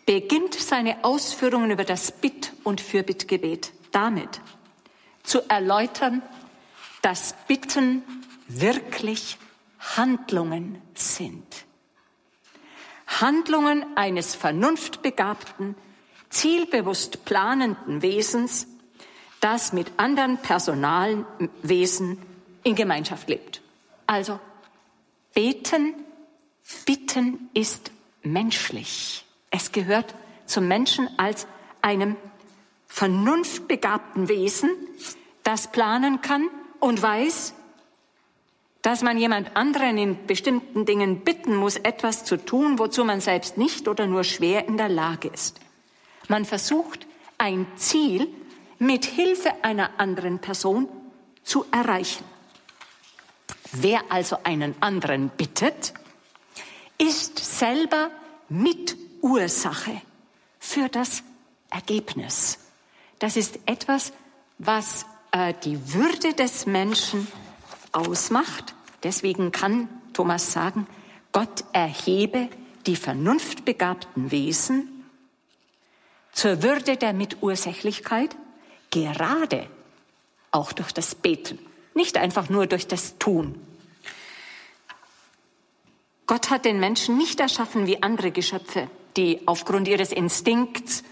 beginnt 0.06 0.54
seine 0.54 1.04
Ausführungen 1.04 1.70
über 1.70 1.84
das 1.84 2.12
Bitt- 2.12 2.54
und 2.64 2.80
Fürbittgebet 2.80 3.74
damit, 3.92 4.42
zu 5.24 5.42
erläutern, 5.50 6.22
dass 7.02 7.36
Bitten 7.48 8.04
wirklich 8.48 9.38
Handlungen 9.80 10.82
sind. 10.94 11.66
Handlungen 13.08 13.86
eines 13.98 14.36
vernunftbegabten, 14.36 15.76
zielbewusst 16.30 17.26
planenden 17.26 18.02
Wesens, 18.02 18.68
das 19.42 19.74
mit 19.74 19.92
anderen 19.98 20.38
Personalwesen 20.38 22.18
in 22.64 22.76
Gemeinschaft 22.76 23.30
lebt. 23.30 23.62
Also 24.06 24.40
beten, 25.34 25.94
bitten 26.86 27.50
ist 27.54 27.92
menschlich. 28.24 29.26
Es 29.52 29.72
gehört 29.72 30.16
zum 30.46 30.68
Menschen 30.68 31.10
als 31.18 31.48
einem 31.82 32.16
vernunftbegabten 32.88 34.28
Wesen, 34.30 34.70
das 35.44 35.72
planen 35.72 36.22
kann 36.22 36.50
und 36.80 37.02
weiß, 37.02 37.54
dass 38.82 39.02
man 39.02 39.18
jemand 39.18 39.56
anderen 39.56 39.98
in 39.98 40.28
bestimmten 40.28 40.86
Dingen 40.86 41.22
bitten 41.22 41.56
muss, 41.56 41.76
etwas 41.76 42.24
zu 42.24 42.38
tun, 42.38 42.80
wozu 42.80 43.04
man 43.04 43.22
selbst 43.22 43.58
nicht 43.58 43.88
oder 43.88 44.08
nur 44.08 44.24
schwer 44.24 44.68
in 44.68 44.78
der 44.78 44.90
Lage 44.90 45.28
ist. 45.28 45.60
Man 46.30 46.46
versucht, 46.46 47.06
ein 47.38 47.66
Ziel 47.76 48.28
mit 48.80 49.06
Hilfe 49.06 49.64
einer 49.64 50.00
anderen 50.00 50.40
Person 50.40 50.88
zu 51.44 51.66
erreichen. 51.72 52.24
Wer 53.72 54.02
also 54.10 54.38
einen 54.44 54.76
anderen 54.82 55.30
bittet, 55.30 55.94
ist 56.98 57.38
selber 57.38 58.10
Mitursache 58.50 60.02
für 60.60 60.90
das 60.90 61.24
Ergebnis. 61.70 62.60
Das 63.20 63.36
ist 63.36 63.60
etwas, 63.66 64.14
was 64.58 65.06
äh, 65.32 65.54
die 65.64 65.94
Würde 65.94 66.34
des 66.34 66.66
Menschen 66.66 67.28
ausmacht. 67.92 68.76
Deswegen 69.04 69.52
kann 69.52 69.90
Thomas 70.14 70.52
sagen, 70.52 70.88
Gott 71.32 71.64
erhebe 71.74 72.50
die 72.86 72.96
vernunftbegabten 72.96 74.32
Wesen 74.32 75.04
zur 76.32 76.64
Würde 76.64 76.98
der 76.98 77.14
Mitursächlichkeit 77.14 78.36
gerade 78.92 79.68
auch 80.52 80.72
durch 80.72 80.92
das 80.92 81.16
Beten, 81.16 81.60
nicht 81.94 82.18
einfach 82.18 82.50
nur 82.50 82.68
durch 82.68 82.88
das 82.88 83.18
Tun. 83.18 83.56
Gott 86.26 86.50
hat 86.50 86.66
den 86.66 86.80
Menschen 86.80 87.18
nicht 87.18 87.40
erschaffen 87.40 87.88
wie 87.88 88.04
andere 88.04 88.32
Geschöpfe, 88.32 88.90
die 89.16 89.42
aufgrund 89.48 89.88
ihres 89.88 90.12
Instinkts, 90.12 91.04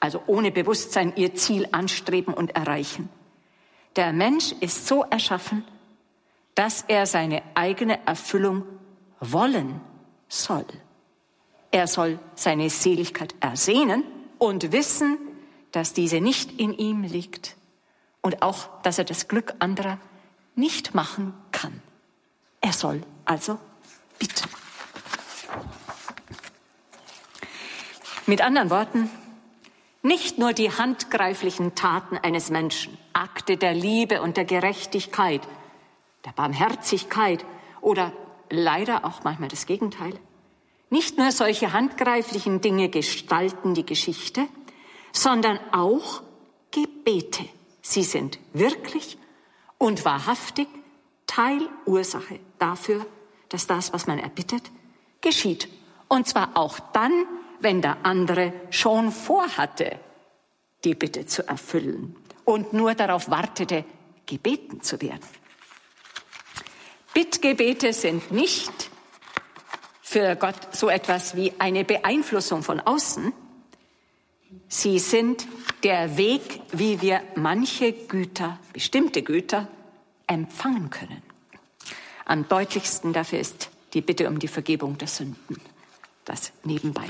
also 0.00 0.22
ohne 0.26 0.50
Bewusstsein, 0.50 1.12
ihr 1.16 1.34
Ziel 1.34 1.68
anstreben 1.70 2.34
und 2.34 2.56
erreichen. 2.56 3.08
Der 3.96 4.12
Mensch 4.12 4.52
ist 4.60 4.86
so 4.86 5.04
erschaffen, 5.04 5.64
dass 6.56 6.84
er 6.88 7.06
seine 7.06 7.42
eigene 7.54 8.04
Erfüllung 8.06 8.64
wollen 9.20 9.80
soll. 10.28 10.66
Er 11.70 11.86
soll 11.86 12.18
seine 12.34 12.70
Seligkeit 12.70 13.34
ersehnen 13.40 14.04
und 14.38 14.72
wissen, 14.72 15.18
dass 15.74 15.92
diese 15.92 16.20
nicht 16.20 16.60
in 16.60 16.72
ihm 16.72 17.02
liegt 17.02 17.56
und 18.22 18.42
auch, 18.42 18.68
dass 18.82 18.98
er 18.98 19.04
das 19.04 19.26
Glück 19.26 19.54
anderer 19.58 19.98
nicht 20.54 20.94
machen 20.94 21.34
kann. 21.50 21.82
Er 22.60 22.72
soll 22.72 23.02
also 23.24 23.58
bitten. 24.20 24.48
Mit 28.26 28.40
anderen 28.40 28.70
Worten, 28.70 29.10
nicht 30.02 30.38
nur 30.38 30.52
die 30.52 30.70
handgreiflichen 30.70 31.74
Taten 31.74 32.18
eines 32.18 32.50
Menschen, 32.50 32.96
Akte 33.12 33.56
der 33.56 33.74
Liebe 33.74 34.22
und 34.22 34.36
der 34.36 34.44
Gerechtigkeit, 34.44 35.42
der 36.24 36.32
Barmherzigkeit 36.32 37.44
oder 37.80 38.12
leider 38.48 39.04
auch 39.04 39.24
manchmal 39.24 39.48
das 39.48 39.66
Gegenteil. 39.66 40.14
Nicht 40.88 41.18
nur 41.18 41.32
solche 41.32 41.72
handgreiflichen 41.72 42.60
Dinge 42.60 42.88
gestalten 42.90 43.74
die 43.74 43.84
Geschichte, 43.84 44.46
sondern 45.14 45.58
auch 45.72 46.22
Gebete. 46.70 47.44
Sie 47.80 48.02
sind 48.02 48.38
wirklich 48.52 49.16
und 49.78 50.04
wahrhaftig 50.04 50.68
Teilursache 51.26 52.40
dafür, 52.58 53.06
dass 53.48 53.66
das, 53.66 53.92
was 53.92 54.06
man 54.06 54.18
erbittet, 54.18 54.70
geschieht. 55.20 55.68
Und 56.08 56.26
zwar 56.28 56.56
auch 56.56 56.78
dann, 56.92 57.12
wenn 57.60 57.80
der 57.80 58.04
andere 58.04 58.52
schon 58.70 59.12
vorhatte, 59.12 59.98
die 60.82 60.94
Bitte 60.94 61.26
zu 61.26 61.46
erfüllen 61.46 62.16
und 62.44 62.72
nur 62.72 62.94
darauf 62.94 63.30
wartete, 63.30 63.84
gebeten 64.26 64.82
zu 64.82 65.00
werden. 65.00 65.26
Bittgebete 67.14 67.92
sind 67.92 68.32
nicht 68.32 68.90
für 70.02 70.34
Gott 70.36 70.56
so 70.72 70.88
etwas 70.88 71.36
wie 71.36 71.52
eine 71.58 71.84
Beeinflussung 71.84 72.62
von 72.62 72.80
außen, 72.80 73.32
Sie 74.68 74.98
sind 74.98 75.46
der 75.82 76.16
Weg, 76.16 76.60
wie 76.72 77.00
wir 77.00 77.22
manche 77.36 77.92
Güter, 77.92 78.58
bestimmte 78.72 79.22
Güter, 79.22 79.68
empfangen 80.26 80.90
können. 80.90 81.22
Am 82.24 82.48
deutlichsten 82.48 83.12
dafür 83.12 83.38
ist 83.38 83.70
die 83.92 84.00
Bitte 84.00 84.28
um 84.28 84.38
die 84.38 84.48
Vergebung 84.48 84.98
der 84.98 85.08
Sünden. 85.08 85.60
Das 86.24 86.52
nebenbei. 86.64 87.08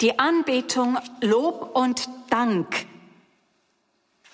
Die 0.00 0.18
Anbetung, 0.18 0.98
Lob 1.20 1.76
und 1.76 2.08
Dank, 2.28 2.86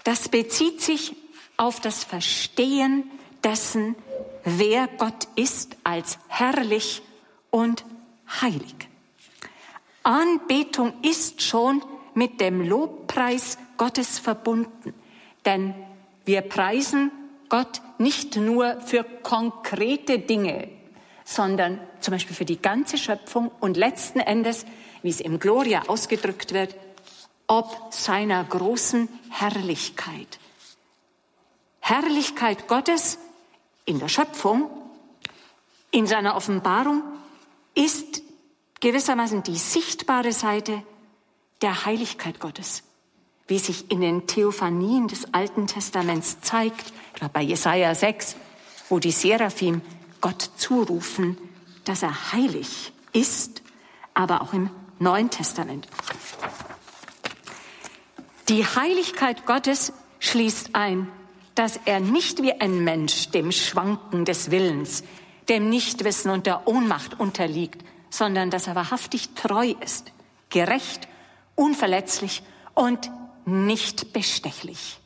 das 0.04 0.30
bezieht 0.30 0.80
sich 0.80 1.14
auf 1.58 1.80
das 1.80 2.04
Verstehen 2.04 3.10
dessen, 3.44 3.94
wer 4.44 4.88
Gott 4.88 5.28
ist 5.36 5.76
als 5.84 6.18
herrlich 6.28 7.02
und 7.50 7.84
heilig. 8.40 8.87
Anbetung 10.08 10.94
ist 11.02 11.42
schon 11.42 11.82
mit 12.14 12.40
dem 12.40 12.66
Lobpreis 12.66 13.58
Gottes 13.76 14.18
verbunden, 14.18 14.94
denn 15.44 15.74
wir 16.24 16.40
preisen 16.40 17.10
Gott 17.50 17.82
nicht 17.98 18.36
nur 18.36 18.80
für 18.80 19.04
konkrete 19.04 20.18
Dinge, 20.18 20.70
sondern 21.26 21.78
zum 22.00 22.12
Beispiel 22.12 22.34
für 22.34 22.46
die 22.46 22.60
ganze 22.60 22.96
Schöpfung 22.96 23.50
und 23.60 23.76
letzten 23.76 24.20
Endes, 24.20 24.64
wie 25.02 25.10
es 25.10 25.20
im 25.20 25.38
Gloria 25.38 25.82
ausgedrückt 25.88 26.54
wird, 26.54 26.74
ob 27.46 27.92
seiner 27.92 28.42
großen 28.44 29.10
Herrlichkeit. 29.28 30.38
Herrlichkeit 31.80 32.66
Gottes 32.66 33.18
in 33.84 33.98
der 33.98 34.08
Schöpfung, 34.08 34.70
in 35.90 36.06
seiner 36.06 36.34
Offenbarung, 36.34 37.02
ist 37.74 38.22
gewissermaßen 38.80 39.42
die 39.42 39.56
sichtbare 39.56 40.32
Seite 40.32 40.82
der 41.62 41.84
Heiligkeit 41.84 42.40
Gottes, 42.40 42.84
wie 43.46 43.58
sich 43.58 43.90
in 43.90 44.00
den 44.00 44.26
Theophanien 44.26 45.08
des 45.08 45.32
Alten 45.34 45.66
Testaments 45.66 46.40
zeigt, 46.40 46.92
bei 47.32 47.42
Jesaja 47.42 47.94
6, 47.94 48.36
wo 48.88 48.98
die 48.98 49.10
Seraphim 49.10 49.80
Gott 50.20 50.50
zurufen, 50.56 51.36
dass 51.84 52.02
er 52.02 52.32
heilig 52.32 52.92
ist, 53.12 53.62
aber 54.14 54.42
auch 54.42 54.52
im 54.52 54.70
Neuen 54.98 55.30
Testament. 55.30 55.88
Die 58.48 58.64
Heiligkeit 58.64 59.46
Gottes 59.46 59.92
schließt 60.20 60.74
ein, 60.74 61.08
dass 61.54 61.78
er 61.84 62.00
nicht 62.00 62.42
wie 62.42 62.52
ein 62.52 62.84
Mensch 62.84 63.30
dem 63.30 63.52
Schwanken 63.52 64.24
des 64.24 64.50
Willens, 64.50 65.02
dem 65.48 65.68
Nichtwissen 65.68 66.30
und 66.30 66.46
der 66.46 66.68
Ohnmacht 66.68 67.18
unterliegt, 67.18 67.82
sondern 68.10 68.50
dass 68.50 68.66
er 68.66 68.74
wahrhaftig 68.74 69.30
treu 69.34 69.74
ist, 69.80 70.12
gerecht, 70.50 71.08
unverletzlich 71.54 72.42
und 72.74 73.10
nicht 73.44 74.12
bestechlich. 74.12 74.98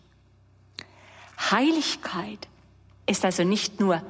Heiligkeit 1.51 2.49
ist 3.07 3.25
also 3.25 3.45
nicht 3.45 3.81
nur 3.81 4.03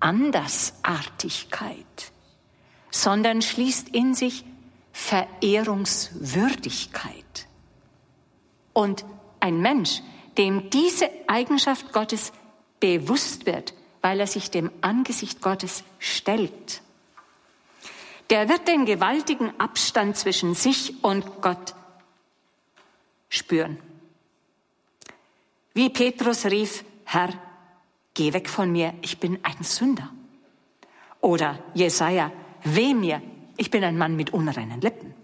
Andersartigkeit, 0.00 2.12
sondern 2.90 3.42
schließt 3.42 3.90
in 3.90 4.14
sich 4.14 4.44
Verehrungswürdigkeit. 4.92 7.46
Und 8.72 9.04
ein 9.40 9.60
Mensch, 9.60 10.00
dem 10.38 10.70
diese 10.70 11.10
Eigenschaft 11.28 11.92
Gottes 11.92 12.32
bewusst 12.80 13.44
wird, 13.46 13.74
weil 14.02 14.18
er 14.20 14.26
sich 14.26 14.50
dem 14.50 14.70
Angesicht 14.80 15.40
Gottes 15.40 15.84
stellt, 15.98 16.82
der 18.30 18.48
wird 18.48 18.66
den 18.66 18.86
gewaltigen 18.86 19.52
Abstand 19.58 20.16
zwischen 20.16 20.54
sich 20.54 21.02
und 21.02 21.42
Gott 21.42 21.74
spüren. 23.28 23.78
Wie 25.74 25.90
Petrus 25.90 26.46
rief, 26.46 26.84
Herr, 27.04 27.28
geh 28.14 28.32
weg 28.32 28.48
von 28.48 28.72
mir, 28.72 28.94
ich 29.02 29.18
bin 29.18 29.38
ein 29.42 29.62
Sünder. 29.62 30.10
Oder 31.20 31.58
Jesaja, 31.74 32.32
weh 32.64 32.94
mir, 32.94 33.22
ich 33.56 33.70
bin 33.70 33.84
ein 33.84 33.98
Mann 33.98 34.16
mit 34.16 34.32
unreinen 34.32 34.80
Lippen. 34.80 35.14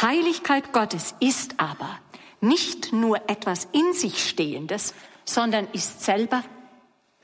Heiligkeit 0.00 0.72
Gottes 0.72 1.14
ist 1.20 1.60
aber 1.60 1.98
nicht 2.40 2.92
nur 2.92 3.28
etwas 3.30 3.68
in 3.72 3.92
sich 3.92 4.28
Stehendes, 4.28 4.94
sondern 5.24 5.68
ist 5.72 6.02
selber 6.02 6.42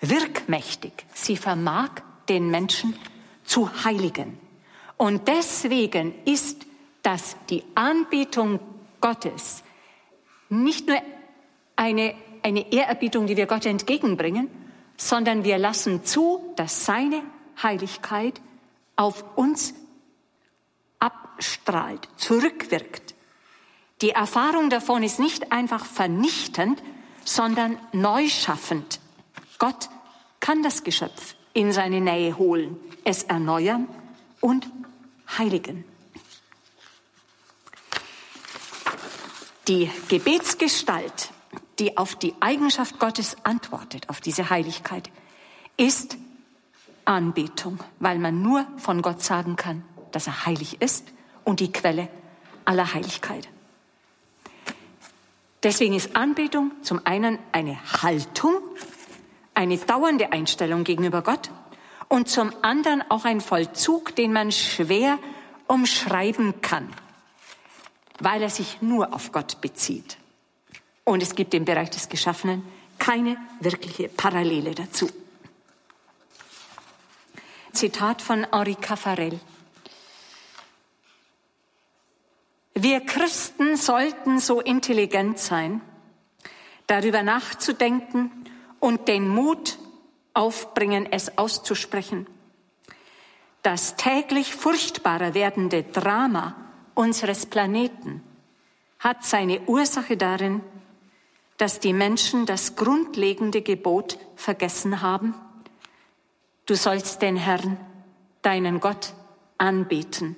wirkmächtig. 0.00 0.92
Sie 1.14 1.36
vermag 1.36 1.90
den 2.28 2.50
Menschen 2.50 2.94
zu 3.48 3.84
heiligen. 3.84 4.38
Und 4.96 5.26
deswegen 5.26 6.14
ist 6.24 6.66
das 7.02 7.36
die 7.48 7.64
Anbetung 7.74 8.60
Gottes 9.00 9.62
nicht 10.48 10.88
nur 10.88 11.00
eine, 11.76 12.14
eine 12.42 12.72
Ehrerbietung, 12.72 13.26
die 13.26 13.36
wir 13.36 13.46
Gott 13.46 13.66
entgegenbringen, 13.66 14.48
sondern 14.96 15.44
wir 15.44 15.58
lassen 15.58 16.04
zu, 16.04 16.52
dass 16.56 16.84
seine 16.84 17.22
Heiligkeit 17.62 18.40
auf 18.96 19.24
uns 19.36 19.74
abstrahlt, 20.98 22.08
zurückwirkt. 22.16 23.14
Die 24.00 24.10
Erfahrung 24.10 24.70
davon 24.70 25.02
ist 25.02 25.20
nicht 25.20 25.52
einfach 25.52 25.84
vernichtend, 25.84 26.82
sondern 27.24 27.78
neu 27.92 28.28
schaffend. 28.28 29.00
Gott 29.58 29.88
kann 30.40 30.62
das 30.62 30.82
Geschöpf 30.82 31.34
in 31.54 31.72
seine 31.72 32.00
Nähe 32.00 32.36
holen, 32.38 32.76
es 33.04 33.24
erneuern 33.24 33.88
und 34.40 34.66
heiligen. 35.38 35.84
Die 39.66 39.90
Gebetsgestalt, 40.08 41.30
die 41.78 41.96
auf 41.98 42.14
die 42.14 42.34
Eigenschaft 42.40 42.98
Gottes 42.98 43.36
antwortet, 43.44 44.08
auf 44.08 44.20
diese 44.20 44.50
Heiligkeit, 44.50 45.10
ist 45.76 46.16
Anbetung, 47.04 47.78
weil 48.00 48.18
man 48.18 48.42
nur 48.42 48.66
von 48.78 49.02
Gott 49.02 49.22
sagen 49.22 49.56
kann, 49.56 49.84
dass 50.12 50.26
er 50.26 50.46
heilig 50.46 50.80
ist 50.80 51.06
und 51.44 51.60
die 51.60 51.72
Quelle 51.72 52.08
aller 52.64 52.94
Heiligkeit. 52.94 53.48
Deswegen 55.62 55.94
ist 55.94 56.14
Anbetung 56.14 56.70
zum 56.82 57.00
einen 57.04 57.38
eine 57.52 57.78
Haltung, 58.02 58.54
eine 59.58 59.76
dauernde 59.76 60.30
Einstellung 60.30 60.84
gegenüber 60.84 61.20
Gott 61.20 61.50
und 62.06 62.28
zum 62.28 62.52
anderen 62.62 63.02
auch 63.10 63.24
ein 63.24 63.40
Vollzug, 63.40 64.14
den 64.14 64.32
man 64.32 64.52
schwer 64.52 65.18
umschreiben 65.66 66.60
kann, 66.60 66.88
weil 68.20 68.40
er 68.40 68.50
sich 68.50 68.80
nur 68.82 69.12
auf 69.12 69.32
Gott 69.32 69.60
bezieht. 69.60 70.16
Und 71.02 71.24
es 71.24 71.34
gibt 71.34 71.54
im 71.54 71.64
Bereich 71.64 71.90
des 71.90 72.08
Geschaffenen 72.08 72.62
keine 73.00 73.36
wirkliche 73.58 74.08
Parallele 74.08 74.76
dazu. 74.76 75.10
Zitat 77.72 78.22
von 78.22 78.46
Henri 78.52 78.76
Caffarel. 78.76 79.40
Wir 82.74 83.00
Christen 83.00 83.76
sollten 83.76 84.38
so 84.38 84.60
intelligent 84.60 85.40
sein, 85.40 85.80
darüber 86.86 87.24
nachzudenken 87.24 88.37
und 88.80 89.08
den 89.08 89.28
Mut 89.28 89.78
aufbringen, 90.34 91.06
es 91.10 91.36
auszusprechen. 91.36 92.26
Das 93.62 93.96
täglich 93.96 94.54
furchtbarer 94.54 95.34
werdende 95.34 95.82
Drama 95.82 96.54
unseres 96.94 97.46
Planeten 97.46 98.22
hat 98.98 99.24
seine 99.24 99.60
Ursache 99.62 100.16
darin, 100.16 100.60
dass 101.56 101.80
die 101.80 101.92
Menschen 101.92 102.46
das 102.46 102.76
grundlegende 102.76 103.62
Gebot 103.62 104.18
vergessen 104.36 105.02
haben. 105.02 105.34
Du 106.66 106.74
sollst 106.74 107.20
den 107.20 107.36
Herrn, 107.36 107.78
deinen 108.42 108.80
Gott, 108.80 109.12
anbeten. 109.58 110.36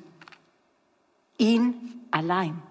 Ihn 1.36 2.06
allein. 2.10 2.62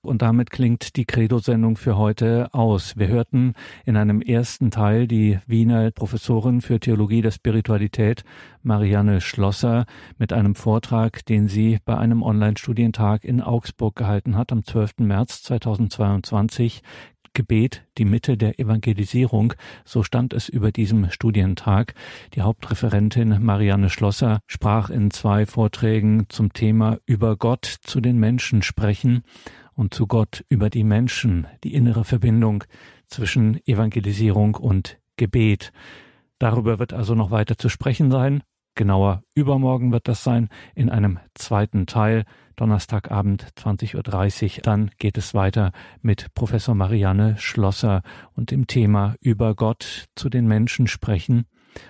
Und 0.00 0.22
damit 0.22 0.52
klingt 0.52 0.94
die 0.96 1.06
Credo-Sendung 1.06 1.76
für 1.76 1.96
heute 1.96 2.54
aus. 2.54 2.96
Wir 2.96 3.08
hörten 3.08 3.54
in 3.84 3.96
einem 3.96 4.22
ersten 4.22 4.70
Teil 4.70 5.08
die 5.08 5.40
Wiener 5.46 5.90
Professorin 5.90 6.60
für 6.60 6.78
Theologie 6.78 7.20
der 7.20 7.32
Spiritualität 7.32 8.22
Marianne 8.62 9.20
Schlosser 9.20 9.86
mit 10.16 10.32
einem 10.32 10.54
Vortrag, 10.54 11.26
den 11.26 11.48
sie 11.48 11.78
bei 11.84 11.98
einem 11.98 12.22
Online-Studientag 12.22 13.24
in 13.24 13.40
Augsburg 13.40 13.96
gehalten 13.96 14.36
hat 14.36 14.52
am 14.52 14.62
12. 14.62 14.98
März 14.98 15.42
2022. 15.42 16.82
Gebet 17.34 17.84
die 17.98 18.04
Mitte 18.04 18.36
der 18.36 18.58
Evangelisierung, 18.58 19.54
so 19.84 20.02
stand 20.02 20.32
es 20.32 20.48
über 20.48 20.72
diesem 20.72 21.10
Studientag. 21.10 21.94
Die 22.34 22.42
Hauptreferentin 22.42 23.44
Marianne 23.44 23.90
Schlosser 23.90 24.40
sprach 24.46 24.90
in 24.90 25.10
zwei 25.10 25.44
Vorträgen 25.44 26.26
zum 26.28 26.52
Thema 26.52 26.98
über 27.06 27.36
Gott 27.36 27.64
zu 27.64 28.00
den 28.00 28.18
Menschen 28.18 28.62
sprechen 28.62 29.22
und 29.78 29.94
zu 29.94 30.08
Gott 30.08 30.44
über 30.48 30.70
die 30.70 30.82
Menschen, 30.82 31.46
die 31.62 31.72
innere 31.72 32.04
Verbindung 32.04 32.64
zwischen 33.06 33.64
Evangelisierung 33.64 34.56
und 34.56 34.98
Gebet. 35.16 35.72
Darüber 36.40 36.80
wird 36.80 36.92
also 36.92 37.14
noch 37.14 37.30
weiter 37.30 37.56
zu 37.56 37.68
sprechen 37.68 38.10
sein. 38.10 38.42
Genauer 38.74 39.22
übermorgen 39.34 39.92
wird 39.92 40.08
das 40.08 40.24
sein 40.24 40.48
in 40.74 40.90
einem 40.90 41.20
zweiten 41.34 41.86
Teil, 41.86 42.24
Donnerstagabend 42.56 43.46
20.30 43.56 44.56
Uhr. 44.56 44.62
Dann 44.62 44.90
geht 44.98 45.16
es 45.16 45.32
weiter 45.32 45.70
mit 46.02 46.34
Professor 46.34 46.74
Marianne 46.74 47.36
Schlosser 47.38 48.02
und 48.34 48.50
dem 48.50 48.66
Thema 48.66 49.14
über 49.20 49.54
Gott 49.54 50.06
zu 50.16 50.28
den 50.28 50.48
Menschen 50.48 50.88
sprechen 50.88 51.46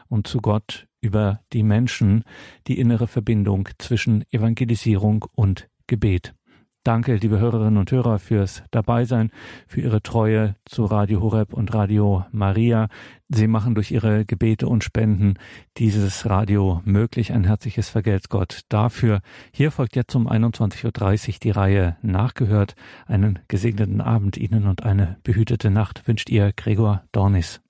und 0.09 0.27
zu 0.27 0.43
Gott 0.43 0.87
über 1.01 1.41
die 1.55 1.63
Menschen, 1.63 2.25
die 2.67 2.79
innere 2.79 3.07
Verbindung 3.07 3.71
zwischen 3.79 4.25
Evangelisierung 4.31 5.25
und 5.35 5.69
Gebet. 5.87 6.35
Danke, 6.89 7.17
liebe 7.17 7.39
Hörerinnen 7.39 7.77
und 7.77 7.93
Hörer, 7.93 8.19
fürs 8.19 8.63
Dabeisein, 8.71 9.31
für 9.67 9.83
Ihre 9.83 10.01
Treue 10.01 10.55
zu 10.65 10.87
Radio 10.87 11.21
Horeb 11.21 11.53
und 11.53 11.75
Radio 11.75 12.25
Maria. 12.33 12.89
Sie 13.29 13.47
machen 13.47 13.75
durch 13.75 13.91
Ihre 13.91 14.25
Gebete 14.25 14.67
und 14.67 14.85
Spenden 14.85 15.35
dieses 15.77 16.25
Radio 16.31 16.81
möglich. 16.87 17.31
Ein 17.35 17.45
herzliches 17.45 17.91
Vergelt 17.91 18.31
Gott 18.31 18.63
dafür. 18.71 19.21
Hier 19.53 19.71
folgt 19.71 19.97
jetzt 19.97 20.15
um 20.15 20.27
21.30 20.27 21.29
Uhr 21.29 21.35
die 21.43 21.51
Reihe 21.51 21.99
Nachgehört. 22.01 22.75
Einen 23.05 23.39
gesegneten 23.49 24.01
Abend 24.01 24.39
Ihnen 24.39 24.67
und 24.67 24.83
eine 24.83 25.19
behütete 25.25 25.69
Nacht 25.69 26.09
wünscht 26.09 26.31
Ihr 26.31 26.55
Gregor 26.57 27.03
Dornis. 27.13 27.61